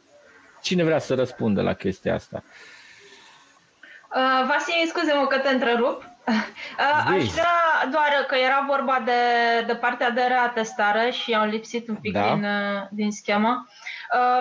Cine 0.64 0.84
vrea 0.84 0.98
să 0.98 1.14
răspundă 1.14 1.62
la 1.62 1.72
chestia 1.72 2.14
asta? 2.14 2.42
Uh, 4.14 4.46
Vasile, 4.46 4.86
scuze-mă 4.86 5.26
că 5.26 5.38
te 5.38 5.48
întrerup. 5.48 6.02
Aș 7.06 7.24
vrea 7.24 7.88
doar 7.90 8.24
că 8.26 8.34
era 8.34 8.64
vorba 8.68 9.02
de, 9.04 9.12
de 9.66 9.74
partea 9.74 10.10
de 10.10 10.20
reatestare 10.20 11.10
și 11.10 11.32
am 11.32 11.48
lipsit 11.48 11.88
un 11.88 11.94
pic 11.94 12.12
da. 12.12 12.22
din, 12.22 12.46
din 12.90 13.10
schemă. 13.10 13.68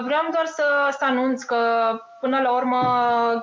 Vreau 0.03 0.27
doar 0.31 0.45
să, 0.45 0.63
să 0.97 1.05
anunț 1.05 1.43
că 1.43 1.57
până 2.19 2.41
la 2.41 2.51
urmă 2.51 2.81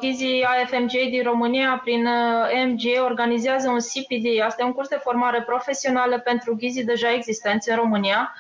Ghizi 0.01 0.43
AFMJ 0.43 0.93
din 0.93 1.23
România 1.23 1.81
prin 1.85 2.09
MG 2.67 2.83
organizează 3.05 3.69
un 3.69 3.79
CPD. 3.79 4.43
Asta 4.45 4.63
e 4.63 4.67
un 4.67 4.73
curs 4.73 4.89
de 4.89 5.01
formare 5.03 5.43
profesională 5.43 6.19
pentru 6.19 6.57
Ghizi 6.57 6.85
deja 6.85 7.13
existenți 7.13 7.71
în 7.71 7.77
România. 7.77 8.35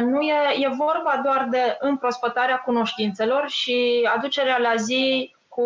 Nu 0.00 0.20
e, 0.20 0.34
e 0.58 0.68
vorba 0.68 1.20
doar 1.24 1.46
de 1.50 1.76
împrospătarea 1.80 2.56
cunoștințelor 2.56 3.48
și 3.48 4.08
aducerea 4.14 4.58
la 4.58 4.74
zi 4.74 5.34
cu 5.48 5.64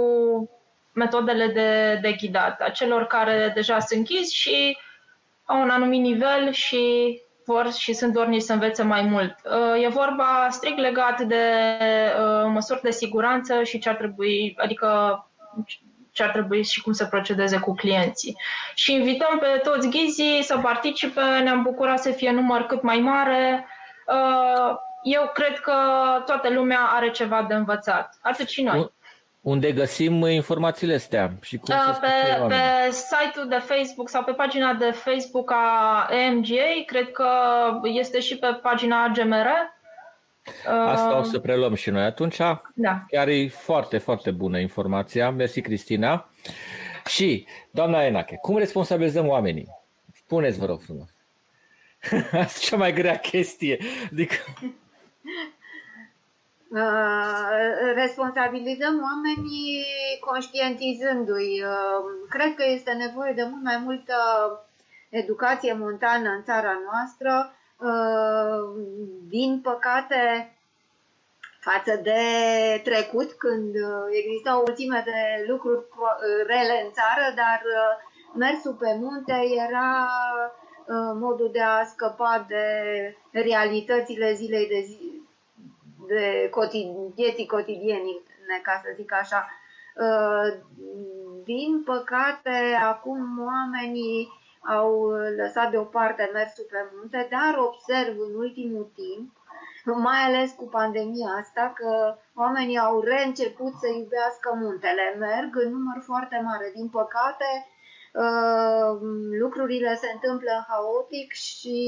metodele 0.93 1.47
de, 1.47 1.99
de 2.03 2.13
ghidat 2.13 2.61
a 2.61 2.71
celor 2.71 3.05
care 3.05 3.51
deja 3.55 3.79
sunt 3.79 4.07
ghizi 4.09 4.35
și 4.37 4.77
au 5.45 5.61
un 5.61 5.71
anumit 5.71 6.01
nivel 6.01 6.51
și 6.51 7.17
vor 7.45 7.73
și 7.73 7.93
sunt 7.93 8.13
dornici 8.13 8.43
să 8.43 8.53
învețe 8.53 8.83
mai 8.83 9.03
mult. 9.03 9.35
Uh, 9.45 9.83
e 9.83 9.89
vorba 9.89 10.49
strict 10.51 10.79
legat 10.79 11.21
de 11.21 11.45
uh, 12.21 12.51
măsuri 12.53 12.81
de 12.83 12.91
siguranță 12.91 13.63
și 13.63 13.79
ce 13.79 13.89
ar 13.89 13.95
trebui, 13.95 14.55
adică 14.59 14.89
ce 16.19 16.25
ar 16.25 16.31
trebui 16.31 16.65
și 16.65 16.83
cum 16.83 16.93
să 16.93 17.05
procedeze 17.05 17.59
cu 17.59 17.75
clienții. 17.75 18.37
Și 18.75 18.93
invităm 18.93 19.39
pe 19.39 19.61
toți 19.63 19.89
ghizii 19.89 20.43
să 20.43 20.59
participe, 20.63 21.21
ne-am 21.21 21.63
bucurat 21.63 21.99
să 21.99 22.11
fie 22.11 22.31
număr 22.31 22.63
cât 22.63 22.83
mai 22.83 22.97
mare. 22.99 23.67
Uh, 24.07 24.77
eu 25.03 25.31
cred 25.35 25.59
că 25.59 25.73
toată 26.27 26.49
lumea 26.49 26.81
are 26.81 27.11
ceva 27.11 27.45
de 27.49 27.55
învățat, 27.55 28.19
atât 28.23 28.49
și 28.49 28.63
noi. 28.63 28.93
Unde 29.41 29.73
găsim 29.73 30.27
informațiile 30.27 30.95
astea? 30.95 31.31
Și 31.43 31.57
cum 31.57 31.75
uh, 31.75 31.99
pe, 32.01 32.47
pe 32.49 32.91
site-ul 32.91 33.49
de 33.49 33.59
Facebook 33.59 34.09
sau 34.09 34.25
pe 34.25 34.33
pagina 34.33 34.73
de 34.73 34.91
Facebook 34.91 35.51
a 35.53 36.09
EMGA, 36.11 36.85
cred 36.87 37.11
că 37.11 37.31
este 37.83 38.21
și 38.21 38.37
pe 38.39 38.47
pagina 38.63 39.03
AGMR. 39.03 39.47
Asta 40.67 41.19
o 41.19 41.23
să 41.23 41.39
preluăm 41.39 41.75
și 41.75 41.91
noi 41.91 42.03
atunci. 42.03 42.37
Da. 42.75 43.05
Chiar 43.09 43.29
e 43.29 43.49
foarte, 43.49 43.99
foarte 43.99 44.31
bună 44.31 44.59
informația. 44.59 45.31
Mersi, 45.31 45.61
Cristina. 45.61 46.29
Și, 47.07 47.47
doamna 47.71 48.05
Enache, 48.05 48.39
cum 48.41 48.57
responsabilizăm 48.57 49.29
oamenii? 49.29 49.69
Spuneți, 50.15 50.59
vă 50.59 50.67
rog 50.67 50.81
frumos. 50.81 51.09
Asta 52.45 52.59
e 52.63 52.67
cea 52.67 52.77
mai 52.77 52.93
grea 52.93 53.19
chestie. 53.19 53.79
Adică... 54.13 54.35
Uh, 56.71 57.93
responsabilizăm 57.95 59.01
oamenii 59.03 59.85
conștientizându-i. 60.21 61.63
Uh, 61.63 62.29
cred 62.29 62.55
că 62.55 62.65
este 62.67 62.93
nevoie 62.93 63.33
de 63.33 63.43
mult 63.51 63.65
mai 63.65 63.79
multă 63.85 64.15
educație 65.09 65.73
montană 65.73 66.29
în 66.29 66.43
țara 66.45 66.73
noastră. 66.91 67.53
Uh, 67.81 68.83
din 69.29 69.61
păcate, 69.61 70.53
față 71.61 72.01
de 72.03 72.21
trecut, 72.85 73.33
când 73.33 73.75
existau 74.11 74.63
ultime 74.67 75.03
de 75.05 75.51
lucruri 75.51 75.85
rele 76.47 76.83
în 76.85 76.91
țară, 76.93 77.35
dar 77.35 77.63
mersul 78.35 78.75
pe 78.75 78.97
munte 79.01 79.41
era 79.69 80.09
modul 81.15 81.51
de 81.53 81.61
a 81.63 81.85
scăpa 81.85 82.45
de 82.49 82.65
realitățile 83.31 84.33
zilei 84.33 84.67
de 84.69 84.81
zi, 84.81 85.23
de 86.07 86.51
cotid- 86.51 87.15
vieții 87.15 87.47
cotidiene, 87.47 88.11
ca 88.63 88.81
să 88.85 88.93
zic 88.97 89.13
așa. 89.13 89.51
Uh, 89.95 90.59
din 91.45 91.83
păcate, 91.85 92.79
acum 92.83 93.47
oamenii 93.47 94.29
au 94.61 95.11
lăsat 95.37 95.71
deoparte 95.71 96.31
mersul 96.33 96.67
pe 96.71 96.91
munte, 96.95 97.29
dar 97.31 97.59
observ 97.59 98.17
în 98.19 98.35
ultimul 98.35 98.91
timp, 98.95 99.33
mai 99.85 100.21
ales 100.21 100.51
cu 100.53 100.65
pandemia 100.65 101.31
asta, 101.41 101.73
că 101.75 102.17
oamenii 102.35 102.79
au 102.79 103.01
reînceput 103.01 103.73
să 103.81 103.87
iubească 103.87 104.55
muntele. 104.55 105.15
Merg 105.19 105.57
în 105.57 105.71
număr 105.71 106.03
foarte 106.03 106.41
mare. 106.45 106.73
Din 106.75 106.89
păcate, 106.89 107.67
uh, 108.13 108.99
lucrurile 109.39 109.95
se 109.95 110.11
întâmplă 110.13 110.65
haotic 110.69 111.33
și 111.33 111.79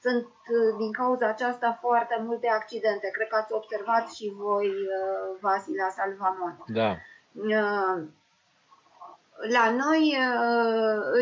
sunt 0.00 0.24
uh, 0.24 0.76
din 0.78 0.92
cauza 0.92 1.26
aceasta 1.28 1.78
foarte 1.80 2.16
multe 2.26 2.48
accidente. 2.48 3.08
Cred 3.12 3.28
că 3.28 3.36
ați 3.36 3.52
observat 3.52 4.10
și 4.12 4.32
voi, 4.36 4.66
uh, 4.66 5.38
Vasila 5.40 5.88
Salvamon. 5.88 6.64
Da. 6.66 6.96
Uh, 9.42 9.50
la 9.52 9.70
noi, 9.70 10.16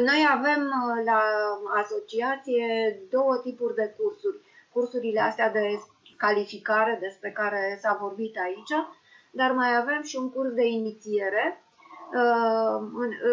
noi 0.05 0.27
avem 0.31 0.71
la 1.05 1.23
asociație 1.81 2.99
două 3.11 3.37
tipuri 3.37 3.75
de 3.75 3.95
cursuri. 3.97 4.37
Cursurile 4.73 5.21
astea 5.21 5.51
de 5.51 5.81
calificare 6.17 6.99
despre 7.01 7.31
care 7.31 7.79
s-a 7.83 7.99
vorbit 8.01 8.37
aici, 8.39 8.87
dar 9.31 9.53
mai 9.53 9.77
avem 9.77 10.03
și 10.03 10.17
un 10.17 10.31
curs 10.31 10.53
de 10.53 10.67
inițiere 10.67 11.63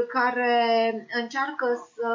care 0.07 1.07
încearcă 1.21 1.67
să 1.95 2.09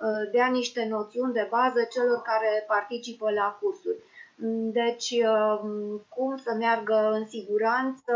Uh, 0.00 0.30
dea 0.32 0.46
niște 0.46 0.86
noțiuni 0.90 1.32
de 1.32 1.46
bază 1.50 1.82
celor 1.90 2.22
care 2.22 2.64
participă 2.66 3.30
la 3.30 3.58
cursuri. 3.60 3.98
Mm, 4.36 4.70
deci, 4.72 5.10
um, 5.10 6.00
cum 6.08 6.36
să 6.36 6.54
meargă 6.58 7.10
în 7.12 7.26
siguranță, 7.26 8.14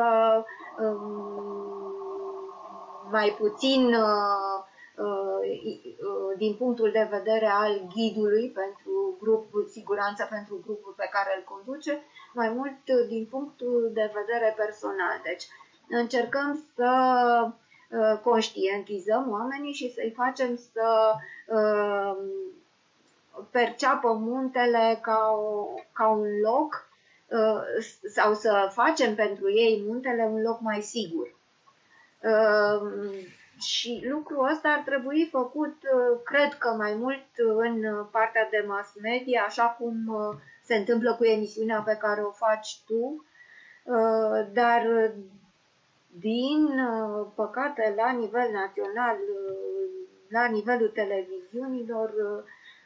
um, 0.79 1.78
mai 3.11 3.37
puțin 3.39 3.95
uh, 3.95 4.59
uh, 4.97 6.37
din 6.37 6.55
punctul 6.55 6.91
de 6.91 7.09
vedere 7.11 7.47
al 7.47 7.89
ghidului 7.95 8.51
pentru 8.51 9.17
grupul, 9.21 9.67
siguranță 9.71 10.27
pentru 10.31 10.61
grupul 10.67 10.95
pe 10.97 11.09
care 11.13 11.31
îl 11.37 11.45
conduce, 11.55 12.03
mai 12.35 12.49
mult 12.49 13.09
din 13.09 13.27
punctul 13.31 13.91
de 13.95 14.13
vedere 14.15 14.55
personal. 14.57 15.21
Deci, 15.25 15.45
încercăm 15.89 16.65
să 16.75 16.91
Uh, 17.91 18.19
conștientizăm 18.23 19.31
oamenii 19.31 19.73
și 19.73 19.93
să-i 19.93 20.13
facem 20.17 20.57
să 20.73 21.15
uh, 21.47 22.17
perceapă 23.51 24.13
muntele 24.13 24.99
ca, 25.03 25.31
o, 25.31 25.67
ca 25.93 26.09
un 26.09 26.41
loc 26.41 26.89
uh, 27.29 27.63
sau 28.15 28.35
să 28.35 28.71
facem 28.73 29.15
pentru 29.15 29.51
ei 29.53 29.85
muntele 29.87 30.23
un 30.33 30.43
loc 30.43 30.61
mai 30.61 30.81
sigur. 30.81 31.37
Și 33.61 34.07
lucrul 34.11 34.49
ăsta 34.53 34.69
ar 34.69 34.83
trebui 34.85 35.29
făcut, 35.31 35.77
cred 36.25 36.55
că 36.55 36.69
mai 36.69 36.95
mult 36.95 37.27
în 37.57 38.05
partea 38.11 38.49
de 38.51 38.65
mass 38.67 38.95
media, 39.03 39.43
așa 39.47 39.77
cum 39.79 39.95
se 40.63 40.75
întâmplă 40.75 41.15
cu 41.15 41.25
emisiunea 41.25 41.81
pe 41.81 41.97
care 42.01 42.21
o 42.21 42.31
faci 42.31 42.81
tu, 42.87 43.25
dar 44.53 45.13
din 46.21 46.79
uh, 46.79 47.27
păcate, 47.35 47.93
la 47.97 48.11
nivel 48.13 48.51
național, 48.53 49.17
uh, 49.17 49.89
la 50.29 50.47
nivelul 50.47 50.89
televiziunilor, 50.89 52.13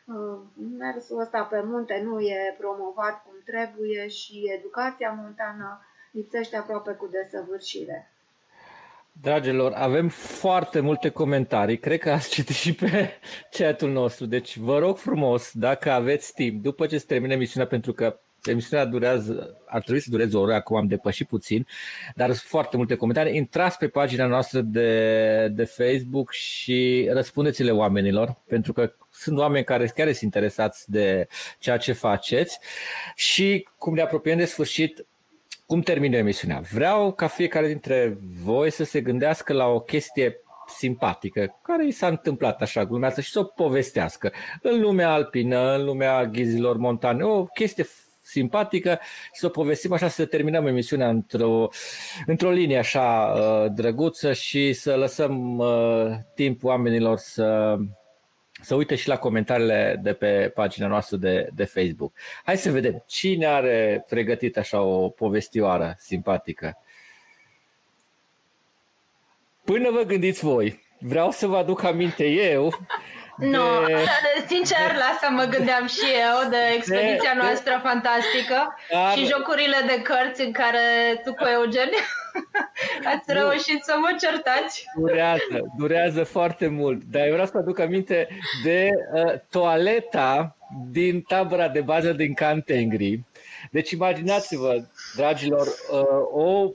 uh, 0.04 0.38
mersul 0.78 1.20
ăsta 1.20 1.42
pe 1.42 1.62
munte 1.62 2.00
nu 2.04 2.20
e 2.20 2.54
promovat 2.58 3.22
cum 3.22 3.34
trebuie 3.44 4.08
și 4.08 4.52
educația 4.58 5.10
montană 5.22 5.80
lipsește 6.10 6.56
aproape 6.56 6.92
cu 6.92 7.06
desăvârșire. 7.06 8.11
Dragilor, 9.12 9.72
avem 9.72 10.08
foarte 10.08 10.80
multe 10.80 11.08
comentarii. 11.08 11.78
Cred 11.78 11.98
că 11.98 12.10
ați 12.10 12.30
citit 12.30 12.56
și 12.56 12.74
pe 12.74 13.10
chatul 13.58 13.90
nostru. 13.90 14.26
Deci 14.26 14.56
vă 14.56 14.78
rog 14.78 14.96
frumos, 14.96 15.50
dacă 15.52 15.90
aveți 15.90 16.34
timp, 16.34 16.62
după 16.62 16.86
ce 16.86 16.98
se 16.98 17.04
termine 17.06 17.32
emisiunea, 17.32 17.68
pentru 17.68 17.92
că 17.92 18.20
Emisiunea 18.44 18.84
durează, 18.84 19.56
ar 19.66 19.82
trebui 19.82 20.00
să 20.00 20.10
dureze 20.10 20.36
o 20.36 20.40
oră, 20.40 20.54
acum 20.54 20.76
am 20.76 20.86
depășit 20.86 21.28
puțin, 21.28 21.66
dar 22.14 22.26
sunt 22.26 22.40
foarte 22.40 22.76
multe 22.76 22.96
comentarii. 22.96 23.36
Intrați 23.36 23.78
pe 23.78 23.88
pagina 23.88 24.26
noastră 24.26 24.60
de, 24.60 25.48
de 25.48 25.64
Facebook 25.64 26.32
și 26.32 27.08
răspundeți-le 27.12 27.70
oamenilor, 27.70 28.36
pentru 28.46 28.72
că 28.72 28.92
sunt 29.10 29.38
oameni 29.38 29.64
care 29.64 29.86
chiar 29.86 30.06
sunt 30.06 30.20
interesați 30.20 30.90
de 30.90 31.26
ceea 31.58 31.76
ce 31.76 31.92
faceți 31.92 32.58
și 33.14 33.68
cum 33.78 33.94
ne 33.94 34.00
apropiem 34.00 34.36
de 34.36 34.44
sfârșit, 34.44 35.06
cum 35.66 35.80
termină 35.80 36.16
emisiunea. 36.16 36.60
Vreau 36.72 37.12
ca 37.12 37.26
fiecare 37.26 37.66
dintre 37.66 38.16
voi 38.44 38.70
să 38.70 38.84
se 38.84 39.00
gândească 39.00 39.52
la 39.52 39.66
o 39.66 39.80
chestie 39.80 40.36
simpatică, 40.66 41.58
care 41.62 41.86
i 41.86 41.90
s-a 41.90 42.06
întâmplat 42.06 42.62
așa, 42.62 42.84
glumeață, 42.84 43.20
și 43.20 43.30
să 43.30 43.38
o 43.38 43.44
povestească 43.44 44.32
în 44.62 44.80
lumea 44.80 45.12
alpină, 45.12 45.74
în 45.74 45.84
lumea 45.84 46.24
ghizilor 46.24 46.76
montane, 46.76 47.22
o 47.24 47.44
chestie 47.44 47.86
simpatică 48.22 48.98
și 49.32 49.40
să 49.40 49.46
o 49.46 49.48
povestim 49.48 49.92
așa, 49.92 50.08
să 50.08 50.24
terminăm 50.24 50.66
emisiunea 50.66 51.08
într-o, 51.08 51.68
într-o 52.26 52.50
linie 52.50 52.78
așa 52.78 53.32
uh, 53.36 53.72
drăguță 53.74 54.32
și 54.32 54.72
să 54.72 54.96
lăsăm 54.96 55.58
uh, 55.58 56.06
timp 56.34 56.64
oamenilor 56.64 57.16
să, 57.16 57.76
să 58.62 58.74
uite 58.74 58.94
și 58.94 59.08
la 59.08 59.18
comentariile 59.18 60.00
de 60.02 60.12
pe 60.12 60.50
pagina 60.54 60.86
noastră 60.86 61.16
de, 61.16 61.48
de 61.54 61.64
Facebook. 61.64 62.12
Hai 62.44 62.56
să 62.56 62.70
vedem 62.70 63.04
cine 63.06 63.46
are 63.46 64.04
pregătit 64.08 64.56
așa 64.56 64.80
o 64.80 65.08
povestioară 65.08 65.94
simpatică. 65.98 66.76
Până 69.64 69.90
vă 69.90 70.02
gândiți 70.02 70.44
voi, 70.44 70.80
vreau 70.98 71.30
să 71.30 71.46
vă 71.46 71.56
aduc 71.56 71.82
aminte 71.82 72.26
eu 72.26 72.72
de... 73.36 73.46
Nu, 73.46 73.64
sincer, 74.52 74.88
la 75.00 75.04
asta 75.12 75.28
mă 75.28 75.44
gândeam 75.44 75.86
și 75.86 76.06
eu, 76.26 76.50
de 76.50 76.62
expediția 76.76 77.34
de, 77.34 77.40
noastră 77.42 77.74
de... 77.74 77.88
fantastică 77.88 78.58
Dar... 78.90 79.12
și 79.16 79.26
jocurile 79.32 79.76
de 79.86 80.02
cărți 80.02 80.42
în 80.42 80.52
care 80.52 80.84
tu 81.24 81.34
cu 81.34 81.44
Eugen 81.44 81.90
ați 83.12 83.32
nu. 83.32 83.34
reușit 83.34 83.80
să 83.82 83.94
mă 83.98 84.16
certați. 84.20 84.84
Durează, 84.96 85.58
durează 85.78 86.24
foarte 86.24 86.66
mult, 86.66 87.04
dar 87.04 87.24
eu 87.24 87.32
vreau 87.32 87.46
să 87.46 87.58
aduc 87.58 87.78
aminte 87.78 88.28
de 88.64 88.88
uh, 89.14 89.34
toaleta 89.50 90.56
din 90.90 91.20
tabăra 91.20 91.68
de 91.68 91.80
bază 91.80 92.12
din 92.12 92.34
Cantengri. 92.34 93.20
Deci 93.70 93.90
imaginați-vă, 93.90 94.84
dragilor, 95.16 95.66
uh, 95.66 96.44
o 96.44 96.70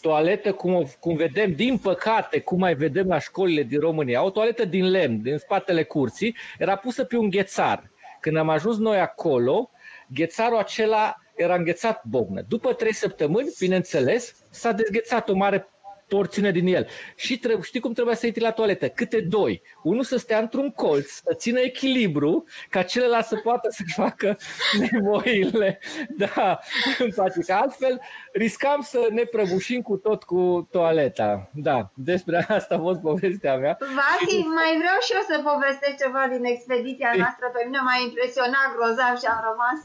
toaletă, 0.00 0.52
cum, 0.52 0.86
cum 1.00 1.16
vedem, 1.16 1.52
din 1.52 1.78
păcate, 1.78 2.40
cum 2.40 2.58
mai 2.58 2.74
vedem 2.74 3.06
la 3.06 3.18
școlile 3.18 3.62
din 3.62 3.80
România, 3.80 4.24
o 4.24 4.30
toaletă 4.30 4.64
din 4.64 4.90
lemn, 4.90 5.22
din 5.22 5.38
spatele 5.38 5.82
curții, 5.82 6.36
era 6.58 6.76
pusă 6.76 7.04
pe 7.04 7.16
un 7.16 7.30
ghețar. 7.30 7.90
Când 8.20 8.36
am 8.36 8.48
ajuns 8.48 8.78
noi 8.78 8.98
acolo, 8.98 9.70
ghețarul 10.08 10.58
acela 10.58 11.16
era 11.36 11.54
înghețat 11.54 12.04
bocnă. 12.04 12.44
După 12.48 12.72
trei 12.72 12.94
săptămâni, 12.94 13.52
bineînțeles, 13.58 14.34
s-a 14.50 14.72
dezghețat 14.72 15.28
o 15.28 15.34
mare 15.34 15.68
porțiune 16.14 16.50
din 16.50 16.66
el. 16.66 16.86
Și 17.14 17.38
trebuie, 17.38 17.64
știi 17.70 17.80
cum 17.80 17.92
trebuie 17.92 18.16
să 18.16 18.26
intri 18.26 18.42
la 18.42 18.50
toaletă? 18.58 18.88
Câte 18.88 19.20
doi. 19.20 19.62
Unul 19.82 20.04
să 20.12 20.16
stea 20.16 20.38
într-un 20.38 20.70
colț, 20.70 21.08
să 21.10 21.32
țină 21.34 21.60
echilibru, 21.70 22.44
ca 22.70 22.82
celălalt 22.82 23.26
să 23.32 23.36
poată 23.36 23.68
să-și 23.70 23.94
facă 24.02 24.36
nevoile. 24.84 25.80
Da, 26.16 26.58
în 26.98 27.10
pace. 27.16 27.40
Că 27.46 27.52
altfel 27.52 28.00
riscam 28.32 28.80
să 28.80 29.00
ne 29.10 29.24
prăbușim 29.24 29.82
cu 29.82 29.96
tot 29.96 30.22
cu 30.22 30.68
toaleta. 30.70 31.50
Da, 31.68 31.78
despre 31.94 32.36
asta 32.56 32.74
a 32.74 32.84
fost 32.86 33.00
povestea 33.00 33.54
mea. 33.56 33.76
Vasi, 33.98 34.36
mai 34.58 34.72
vreau 34.80 34.98
și 35.06 35.14
eu 35.16 35.24
să 35.30 35.36
povestesc 35.50 35.96
ceva 36.04 36.22
din 36.34 36.44
expediția 36.54 37.10
noastră. 37.22 37.46
Pe 37.52 37.62
mine 37.66 37.80
m-a 37.86 37.98
impresionat 38.08 38.68
grozav 38.76 39.14
și 39.20 39.32
am 39.34 39.42
rămas 39.50 39.80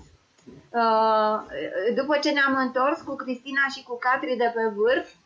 Uh, 0.82 1.36
după 2.00 2.18
ce 2.24 2.30
ne-am 2.32 2.56
întors 2.66 3.00
cu 3.02 3.16
Cristina 3.16 3.66
și 3.76 3.84
cu 3.84 3.96
Catri 4.06 4.36
de 4.44 4.52
pe 4.56 4.64
vârf, 4.76 5.08
Uh, 5.08 5.19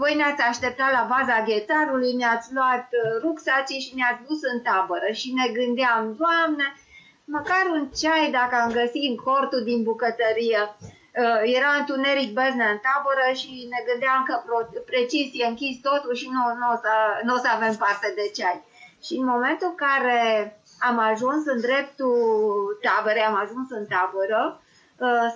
voi 0.00 0.14
ne-ați 0.14 0.42
așteptat 0.42 0.90
la 0.98 1.04
baza 1.12 1.44
ghețarului, 1.48 2.12
ne-ați 2.12 2.52
luat 2.56 2.86
uh, 2.92 3.20
rucsacii 3.24 3.84
și 3.84 3.94
ne-ați 3.94 4.24
dus 4.28 4.40
în 4.52 4.60
tabără 4.68 5.08
și 5.20 5.28
ne 5.38 5.46
gândeam, 5.58 6.02
Doamne, 6.20 6.66
măcar 7.36 7.64
un 7.76 7.82
ceai 8.00 8.30
dacă 8.38 8.54
am 8.62 8.70
găsit 8.80 9.04
în 9.10 9.16
cortul 9.26 9.62
din 9.70 9.82
bucătărie. 9.82 10.60
Uh, 11.22 11.40
era 11.58 11.70
întuneric 11.78 12.30
beznă 12.38 12.64
în 12.74 12.80
tabără 12.88 13.26
și 13.40 13.50
ne 13.72 13.80
gândeam 13.88 14.20
că 14.28 14.34
precis 14.90 15.26
e 15.32 15.44
închis 15.46 15.76
totul 15.88 16.14
și 16.20 16.28
nu, 16.34 16.42
nu, 16.60 16.66
o 16.74 16.76
să, 16.84 16.92
nu 17.26 17.34
o 17.34 17.38
să 17.44 17.48
avem 17.50 17.74
parte 17.84 18.08
de 18.18 18.26
ceai. 18.36 18.58
Și 19.04 19.12
în 19.20 19.24
momentul 19.34 19.68
în 19.70 19.78
care 19.86 20.20
am 20.88 20.98
ajuns 20.98 21.42
în 21.46 21.60
dreptul 21.60 22.78
taberei, 22.84 23.30
am 23.30 23.38
ajuns 23.44 23.68
în 23.70 23.84
tabără, 23.94 24.60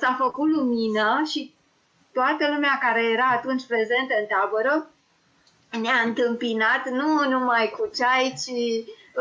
s-a 0.01 0.12
făcut 0.18 0.49
lumină 0.57 1.22
și 1.30 1.56
toată 2.19 2.45
lumea 2.55 2.75
care 2.85 3.03
era 3.14 3.29
atunci 3.39 3.64
prezentă 3.73 4.14
în 4.21 4.27
tabără 4.35 4.75
ne-a 5.83 6.01
întâmpinat 6.05 6.83
nu 7.01 7.11
numai 7.35 7.67
cu 7.77 7.91
ceai, 7.99 8.35
ci 8.43 8.61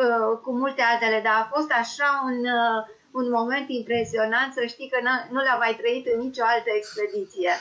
uh, 0.01 0.39
cu 0.43 0.51
multe 0.61 0.81
altele, 0.91 1.19
dar 1.27 1.35
a 1.39 1.51
fost 1.55 1.71
așa 1.81 2.09
un, 2.29 2.37
uh, 2.59 2.79
un 3.19 3.27
moment 3.37 3.67
impresionant 3.79 4.49
să 4.53 4.61
știi 4.67 4.89
că 4.93 4.97
nu 5.33 5.39
l-a 5.43 5.57
mai 5.63 5.73
trăit 5.79 6.05
în 6.13 6.19
nicio 6.25 6.43
altă 6.53 6.69
expediție. 6.79 7.51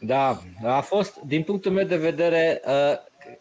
Da, 0.00 0.38
a 0.78 0.80
fost, 0.80 1.14
din 1.32 1.42
punctul 1.42 1.72
meu 1.72 1.84
de 1.84 1.96
vedere, 1.96 2.62
uh, 2.66 2.96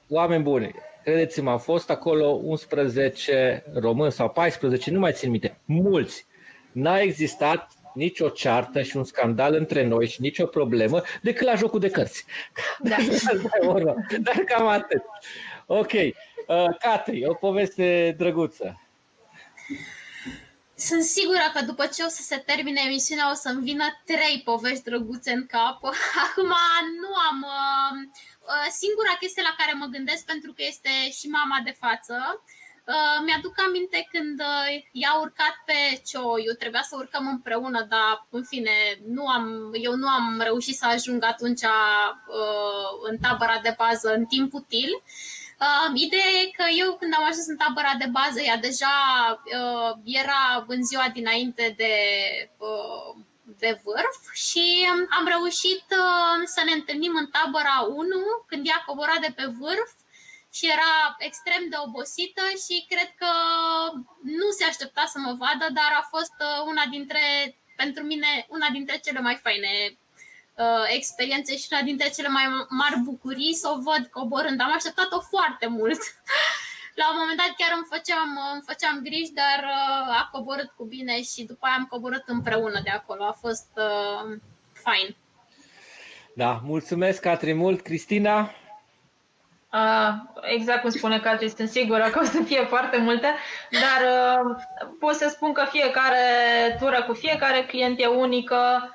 oameni 0.10 0.43
buni, 0.43 0.76
credeți-mă, 1.03 1.49
au 1.51 1.57
fost 1.57 1.89
acolo 1.89 2.26
11 2.26 3.64
români 3.74 4.12
sau 4.12 4.30
14, 4.30 4.91
nu 4.91 4.99
mai 4.99 5.14
țin 5.14 5.30
minte, 5.30 5.60
mulți. 5.66 6.28
N-a 6.72 6.99
existat 6.99 7.72
nicio 7.93 8.29
ceartă 8.29 8.81
și 8.81 8.97
un 8.97 9.03
scandal 9.03 9.53
între 9.53 9.85
noi 9.85 10.07
și 10.07 10.21
nicio 10.21 10.45
problemă 10.45 11.01
decât 11.21 11.45
la 11.45 11.55
jocul 11.55 11.79
de 11.79 11.89
cărți. 11.89 12.25
Da. 12.79 12.95
Dar 14.25 14.35
cam 14.35 14.67
atât. 14.67 15.01
Ok. 15.65 15.91
Uh, 15.91 16.77
Catri, 16.79 17.25
o 17.25 17.33
poveste 17.33 18.15
drăguță. 18.17 18.81
Sunt 20.75 21.03
sigură 21.03 21.45
că 21.53 21.61
după 21.65 21.85
ce 21.85 22.03
o 22.03 22.07
să 22.07 22.21
se 22.21 22.37
termine 22.37 22.81
emisiunea 22.85 23.31
o 23.31 23.33
să-mi 23.33 23.63
vină 23.63 23.85
trei 24.05 24.41
povești 24.43 24.83
drăguțe 24.83 25.31
în 25.31 25.45
cap. 25.45 25.79
Acum 26.25 26.51
nu 27.03 27.11
am... 27.29 27.37
Uh, 27.57 27.91
uh, 28.51 28.67
singura 28.81 29.13
chestie 29.19 29.43
la 29.49 29.55
care 29.57 29.73
mă 29.81 29.87
gândesc 29.95 30.23
pentru 30.25 30.49
că 30.55 30.61
este 30.71 30.93
și 31.17 31.27
mama 31.27 31.57
de 31.63 31.75
față 31.83 32.15
Uh, 32.89 33.19
mi-aduc 33.25 33.55
aminte 33.67 34.07
când 34.11 34.39
uh, 34.39 34.83
i-a 34.91 35.13
urcat 35.19 35.55
pe 35.65 36.01
Cioiu, 36.07 36.53
trebuia 36.59 36.81
să 36.81 36.95
urcăm 36.95 37.27
împreună, 37.27 37.85
dar 37.89 38.27
în 38.29 38.43
fine, 38.43 38.75
nu 39.05 39.27
am, 39.27 39.71
eu 39.73 39.95
nu 39.95 40.07
am 40.07 40.39
reușit 40.43 40.75
să 40.75 40.85
ajung 40.85 41.23
atunci 41.23 41.61
uh, 41.63 42.09
în 43.09 43.17
tabăra 43.17 43.59
de 43.63 43.75
bază 43.77 44.13
în 44.13 44.25
timp 44.25 44.53
util. 44.53 44.91
Uh, 45.59 45.91
ideea 45.93 46.29
e 46.41 46.55
că 46.57 46.65
eu 46.77 46.95
când 46.99 47.13
am 47.17 47.25
ajuns 47.29 47.47
în 47.47 47.57
tabăra 47.57 47.93
de 47.99 48.09
bază, 48.11 48.41
ea 48.41 48.57
deja 48.57 48.95
uh, 49.43 49.91
era 50.03 50.65
în 50.67 50.83
ziua 50.83 51.07
dinainte 51.13 51.73
de, 51.77 51.93
uh, 52.57 53.15
de 53.57 53.79
vârf 53.83 54.33
și 54.33 54.87
am 55.17 55.25
reușit 55.27 55.85
uh, 56.03 56.41
să 56.45 56.61
ne 56.65 56.71
întâlnim 56.71 57.13
în 57.15 57.27
tabăra 57.27 57.77
1 57.89 58.07
când 58.47 58.67
ea 58.67 58.83
cobora 58.85 59.15
de 59.21 59.33
pe 59.35 59.45
vârf 59.59 59.91
și 60.52 60.66
era 60.76 61.16
extrem 61.18 61.64
de 61.70 61.78
obosită 61.86 62.41
și 62.66 62.76
cred 62.91 63.10
că 63.22 63.32
nu 64.39 64.50
se 64.58 64.64
aștepta 64.64 65.04
să 65.14 65.18
mă 65.20 65.34
vadă, 65.43 65.66
dar 65.80 65.91
a 66.02 66.08
fost 66.14 66.36
uh, 66.39 66.60
una 66.72 66.86
dintre, 66.95 67.24
pentru 67.76 68.04
mine, 68.04 68.45
una 68.50 68.70
dintre 68.72 68.97
cele 69.06 69.20
mai 69.20 69.36
faine 69.45 69.72
uh, 69.93 70.86
experiențe 70.97 71.58
și 71.58 71.68
una 71.72 71.82
dintre 71.82 72.10
cele 72.10 72.28
mai 72.28 72.45
mari 72.70 72.97
bucurii 73.10 73.54
să 73.62 73.68
o 73.74 73.82
văd 73.88 74.04
coborând. 74.18 74.62
Am 74.62 74.74
așteptat-o 74.74 75.20
foarte 75.20 75.68
mult. 75.68 76.02
La 77.02 77.10
un 77.12 77.18
moment 77.20 77.38
dat 77.38 77.54
chiar 77.58 77.72
îmi 77.76 77.91
făceam, 77.93 78.30
îmi 78.54 78.66
făceam 78.70 79.00
griji, 79.08 79.38
dar 79.41 79.60
uh, 79.64 80.20
a 80.22 80.30
coborât 80.32 80.70
cu 80.78 80.84
bine 80.84 81.22
și 81.22 81.43
după 81.43 81.66
aia 81.66 81.76
am 81.76 81.86
coborât 81.86 82.24
împreună 82.26 82.80
de 82.84 82.89
acolo. 82.89 83.24
A 83.24 83.38
fost 83.45 83.70
uh, 83.76 84.38
fain. 84.74 85.16
Da, 86.36 86.62
mulțumesc, 86.64 87.22
Catri, 87.22 87.54
mult. 87.54 87.82
Cristina, 87.82 88.39
Uh, 88.41 88.68
exact 90.41 90.82
cum 90.82 90.89
spune 90.89 91.20
Catri, 91.20 91.49
sunt 91.49 91.70
sigură 91.70 92.09
că 92.11 92.20
o 92.20 92.24
să 92.24 92.41
fie 92.43 92.65
foarte 92.65 92.97
multe, 92.97 93.28
dar 93.72 94.07
uh, 94.45 94.55
pot 94.99 95.13
să 95.13 95.30
spun 95.30 95.53
că 95.53 95.65
fiecare 95.70 96.17
tură 96.80 97.03
cu 97.07 97.13
fiecare 97.13 97.65
client 97.67 97.99
e 97.99 98.05
unică 98.05 98.91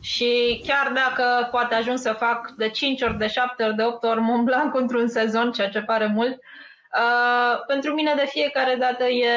și 0.00 0.62
chiar 0.66 0.92
dacă 0.92 1.48
poate 1.50 1.74
ajung 1.74 1.98
să 1.98 2.12
fac 2.12 2.50
de 2.56 2.68
5 2.68 3.02
ori, 3.02 3.18
de 3.18 3.26
7 3.26 3.62
ori, 3.62 3.74
de 3.74 3.82
8 3.82 4.04
ori 4.04 4.20
Mont 4.20 4.44
Blanc 4.44 4.74
într-un 4.74 5.08
sezon, 5.08 5.52
ceea 5.52 5.68
ce 5.68 5.80
pare 5.80 6.06
mult, 6.06 6.32
uh, 6.32 7.64
pentru 7.66 7.94
mine 7.94 8.14
de 8.16 8.26
fiecare 8.26 8.74
dată 8.74 9.04
e 9.04 9.28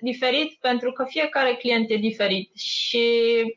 diferit 0.00 0.58
pentru 0.60 0.92
că 0.92 1.04
fiecare 1.04 1.54
client 1.54 1.90
e 1.90 1.96
diferit 1.96 2.56
și 2.56 3.04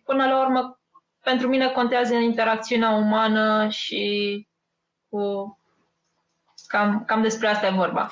până 0.05 0.25
la 0.25 0.41
urmă 0.41 0.79
pentru 1.23 1.47
mine 1.47 1.67
contează 1.67 2.13
interacțiunea 2.13 2.89
umană 2.89 3.67
și 3.69 4.47
cu 5.09 5.58
Cam, 6.69 7.03
cam 7.05 7.21
despre 7.21 7.47
asta 7.47 7.67
e 7.67 7.71
vorba. 7.71 8.11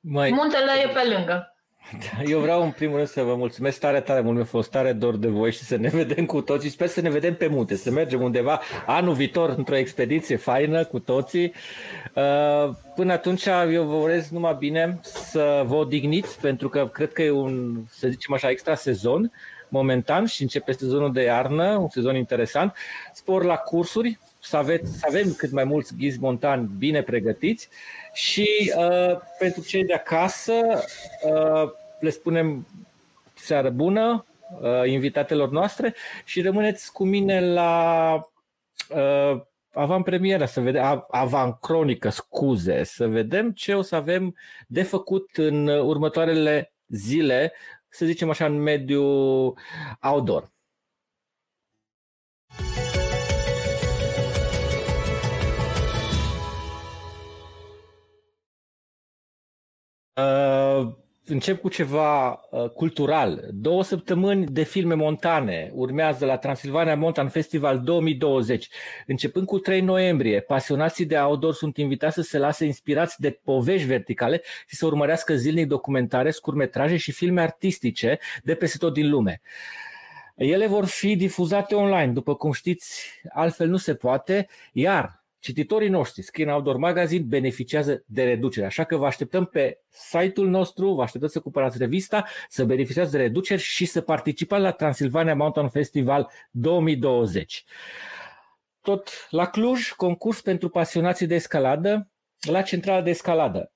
Mai... 0.00 0.30
Muntele 0.30 0.72
e 0.84 0.88
pe 0.88 1.14
lângă. 1.16 1.56
Eu 2.26 2.38
vreau 2.38 2.62
în 2.62 2.70
primul 2.70 2.96
rând 2.96 3.08
să 3.08 3.22
vă 3.22 3.34
mulțumesc 3.34 3.80
tare, 3.80 4.00
tare 4.00 4.20
mult, 4.20 4.36
mi-a 4.36 4.44
fost 4.44 4.70
tare 4.70 4.92
dor 4.92 5.16
de 5.16 5.28
voi 5.28 5.52
și 5.52 5.58
să 5.58 5.76
ne 5.76 5.88
vedem 6.02 6.26
cu 6.26 6.40
toții. 6.40 6.70
Sper 6.70 6.86
să 6.86 7.00
ne 7.00 7.10
vedem 7.10 7.34
pe 7.34 7.46
munte, 7.46 7.74
să 7.74 7.90
mergem 7.90 8.22
undeva 8.22 8.60
anul 8.86 9.14
viitor 9.14 9.54
într-o 9.56 9.76
expediție 9.76 10.36
faină 10.36 10.84
cu 10.84 10.98
toții. 10.98 11.52
Uh, 12.14 12.74
până 12.94 13.12
atunci 13.12 13.46
eu 13.72 13.84
vă 13.84 13.94
urez 13.94 14.30
numai 14.30 14.56
bine 14.58 14.98
să 15.02 15.62
vă 15.66 15.74
odihniți 15.74 16.40
pentru 16.40 16.68
că 16.68 16.88
cred 16.92 17.12
că 17.12 17.22
e 17.22 17.30
un, 17.30 17.82
să 17.90 18.08
zicem 18.08 18.34
așa, 18.34 18.50
extra 18.50 18.74
sezon 18.74 19.32
momentan 19.68 20.24
și 20.24 20.42
începe 20.42 20.72
sezonul 20.72 21.12
de 21.12 21.22
iarnă, 21.22 21.76
un 21.76 21.88
sezon 21.88 22.16
interesant. 22.16 22.76
Spor 23.12 23.44
la 23.44 23.56
cursuri, 23.56 24.18
să, 24.46 24.56
aveți, 24.56 24.98
să 24.98 25.06
avem 25.08 25.32
cât 25.32 25.50
mai 25.50 25.64
mulți 25.64 25.94
ghizi 25.96 26.20
montani 26.20 26.70
bine 26.78 27.02
pregătiți 27.02 27.68
și 28.12 28.72
uh, 28.76 29.16
pentru 29.38 29.62
cei 29.62 29.84
de 29.84 29.94
acasă 29.94 30.52
uh, 31.22 31.70
le 32.00 32.10
spunem 32.10 32.66
seară 33.34 33.70
bună 33.70 34.26
uh, 34.60 34.90
invitatelor 34.90 35.50
noastre 35.50 35.94
și 36.24 36.42
rămâneți 36.42 36.92
cu 36.92 37.04
mine 37.04 37.52
la 37.52 38.20
uh, 38.90 39.40
avant-premiera, 39.72 40.46
să 40.46 40.60
vedem, 40.60 41.06
avant-cronică, 41.10 42.08
scuze, 42.08 42.82
să 42.82 43.06
vedem 43.06 43.50
ce 43.50 43.74
o 43.74 43.82
să 43.82 43.96
avem 43.96 44.36
de 44.66 44.82
făcut 44.82 45.30
în 45.36 45.66
următoarele 45.66 46.72
zile, 46.88 47.52
să 47.88 48.04
zicem 48.06 48.30
așa, 48.30 48.44
în 48.44 48.62
mediul 48.62 49.58
outdoor. 50.02 50.54
Uh, 60.16 60.92
încep 61.24 61.60
cu 61.60 61.68
ceva 61.68 62.30
uh, 62.50 62.70
cultural. 62.70 63.48
Două 63.52 63.82
săptămâni 63.82 64.46
de 64.46 64.62
filme 64.62 64.94
montane 64.94 65.70
urmează 65.74 66.24
la 66.24 66.36
Transilvania 66.36 66.96
Mountain 66.96 67.28
Festival 67.28 67.80
2020. 67.80 68.68
Începând 69.06 69.46
cu 69.46 69.58
3 69.58 69.80
noiembrie, 69.80 70.40
pasionații 70.40 71.06
de 71.06 71.16
outdoor 71.16 71.54
sunt 71.54 71.76
invitați 71.76 72.14
să 72.14 72.22
se 72.22 72.38
lase 72.38 72.64
inspirați 72.64 73.20
de 73.20 73.40
povești 73.44 73.86
verticale 73.86 74.42
și 74.66 74.76
să 74.76 74.86
urmărească 74.86 75.34
zilnic 75.34 75.66
documentare, 75.66 76.30
scurmetraje 76.30 76.96
și 76.96 77.12
filme 77.12 77.40
artistice 77.40 78.18
de 78.42 78.54
peste 78.54 78.78
tot 78.78 78.92
din 78.92 79.10
lume. 79.10 79.40
Ele 80.36 80.66
vor 80.66 80.84
fi 80.84 81.16
difuzate 81.16 81.74
online, 81.74 82.12
după 82.12 82.34
cum 82.34 82.52
știți, 82.52 83.20
altfel 83.32 83.68
nu 83.68 83.76
se 83.76 83.94
poate, 83.94 84.48
iar 84.72 85.24
cititorii 85.46 85.88
noștri, 85.88 86.22
Screen 86.22 86.48
Outdoor 86.48 86.76
Magazine, 86.76 87.24
beneficiază 87.24 88.04
de 88.06 88.24
reducere. 88.24 88.66
Așa 88.66 88.84
că 88.84 88.96
vă 88.96 89.06
așteptăm 89.06 89.44
pe 89.44 89.80
site-ul 89.88 90.48
nostru, 90.48 90.94
vă 90.94 91.02
așteptăm 91.02 91.28
să 91.28 91.40
cumpărați 91.40 91.78
revista, 91.78 92.24
să 92.48 92.64
beneficiați 92.64 93.10
de 93.10 93.16
reduceri 93.16 93.62
și 93.62 93.84
să 93.84 94.00
participați 94.00 94.62
la 94.62 94.70
Transilvania 94.70 95.34
Mountain 95.34 95.68
Festival 95.68 96.30
2020. 96.50 97.64
Tot 98.80 99.26
la 99.30 99.46
Cluj, 99.46 99.90
concurs 99.90 100.40
pentru 100.40 100.68
pasionații 100.68 101.26
de 101.26 101.34
escaladă 101.34 102.10
la 102.48 102.62
centrala 102.62 103.02
de 103.02 103.10
escaladă. 103.10 103.72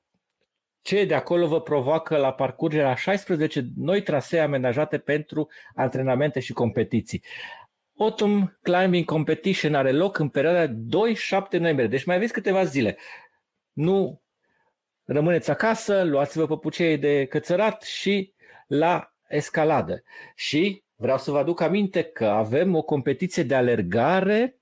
Ce 0.82 1.04
de 1.04 1.14
acolo 1.14 1.46
vă 1.46 1.60
provoacă 1.60 2.16
la 2.16 2.32
parcurgerea 2.32 2.94
16 2.94 3.70
noi 3.76 4.02
trasee 4.02 4.40
amenajate 4.40 4.98
pentru 4.98 5.48
antrenamente 5.74 6.40
și 6.40 6.52
competiții. 6.52 7.22
Autumn 8.00 8.58
Climbing 8.62 9.04
Competition 9.04 9.74
are 9.74 9.92
loc 9.92 10.18
în 10.18 10.28
perioada 10.28 10.72
2-7 10.72 11.58
noiembrie, 11.58 11.88
deci 11.88 12.04
mai 12.04 12.16
aveți 12.16 12.32
câteva 12.32 12.64
zile. 12.64 12.98
Nu 13.72 14.22
rămâneți 15.04 15.50
acasă, 15.50 16.02
luați-vă 16.02 16.46
păpucei 16.46 16.98
de 16.98 17.24
cățărat 17.24 17.82
și 17.82 18.34
la 18.66 19.14
escaladă. 19.28 20.02
Și 20.34 20.84
vreau 20.96 21.18
să 21.18 21.30
vă 21.30 21.38
aduc 21.38 21.60
aminte 21.60 22.02
că 22.02 22.26
avem 22.26 22.74
o 22.74 22.82
competiție 22.82 23.42
de 23.42 23.54
alergare 23.54 24.54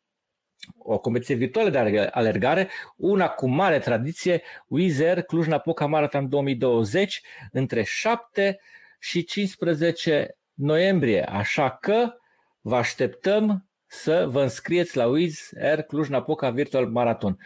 o 0.78 0.98
competiție 0.98 1.34
virtuală 1.34 1.70
de 1.70 2.08
alergare, 2.12 2.68
una 2.96 3.28
cu 3.28 3.48
mare 3.48 3.78
tradiție, 3.78 4.42
Wizer 4.66 5.22
Cluj-Napoca 5.22 5.86
Marathon 5.86 6.28
2020, 6.28 7.22
între 7.52 7.82
7 7.82 8.60
și 8.98 9.24
15 9.24 10.36
noiembrie. 10.54 11.22
Așa 11.22 11.70
că 11.70 12.12
vă 12.68 12.76
așteptăm 12.76 13.68
să 13.86 14.26
vă 14.28 14.42
înscrieți 14.42 14.96
la 14.96 15.06
Wiz 15.06 15.50
Air 15.60 15.82
Cluj-Napoca 15.82 16.50
Virtual 16.50 16.86
Marathon. 16.86 17.38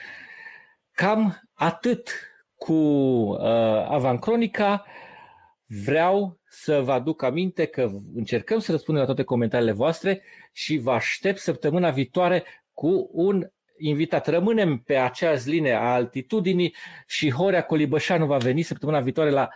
Cam 0.92 1.40
atât 1.52 2.10
cu 2.54 2.72
uh, 2.72 3.38
Avancronica. 3.88 4.84
Vreau 5.84 6.40
să 6.48 6.80
vă 6.80 6.92
aduc 6.92 7.22
aminte 7.22 7.66
că 7.66 7.90
încercăm 8.14 8.58
să 8.58 8.70
răspundem 8.70 9.02
la 9.02 9.08
toate 9.08 9.22
comentariile 9.22 9.72
voastre 9.72 10.22
și 10.52 10.76
vă 10.76 10.92
aștept 10.92 11.38
săptămâna 11.38 11.90
viitoare 11.90 12.44
cu 12.72 13.10
un 13.12 13.46
invitat. 13.76 14.26
Rămânem 14.26 14.78
pe 14.78 14.96
aceeași 14.96 15.48
linie 15.48 15.72
a 15.72 15.92
altitudinii 15.92 16.74
și 17.06 17.30
Horea 17.30 17.62
Colibășanu 17.62 18.26
va 18.26 18.36
veni 18.36 18.62
săptămâna 18.62 19.00
viitoare 19.00 19.30
la 19.30 19.48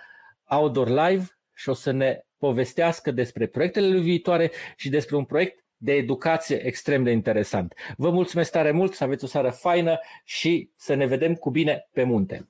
Outdoor 0.45 0.89
Live 0.89 1.27
și 1.55 1.69
o 1.69 1.73
să 1.73 1.91
ne 1.91 2.21
povestească 2.39 3.11
despre 3.11 3.47
proiectele 3.47 3.89
lui 3.89 4.03
viitoare 4.03 4.51
și 4.77 4.89
despre 4.89 5.17
un 5.17 5.25
proiect 5.25 5.65
de 5.77 5.93
educație 5.93 6.67
extrem 6.67 7.03
de 7.03 7.11
interesant. 7.11 7.75
Vă 7.97 8.11
mulțumesc 8.11 8.51
tare 8.51 8.71
mult, 8.71 8.95
să 8.95 9.05
aveți 9.05 9.25
o 9.25 9.27
seară 9.27 9.51
faină 9.51 9.99
și 10.25 10.71
să 10.77 10.95
ne 10.95 11.07
vedem 11.07 11.35
cu 11.35 11.51
bine 11.51 11.89
pe 11.93 12.03
munte. 12.03 12.49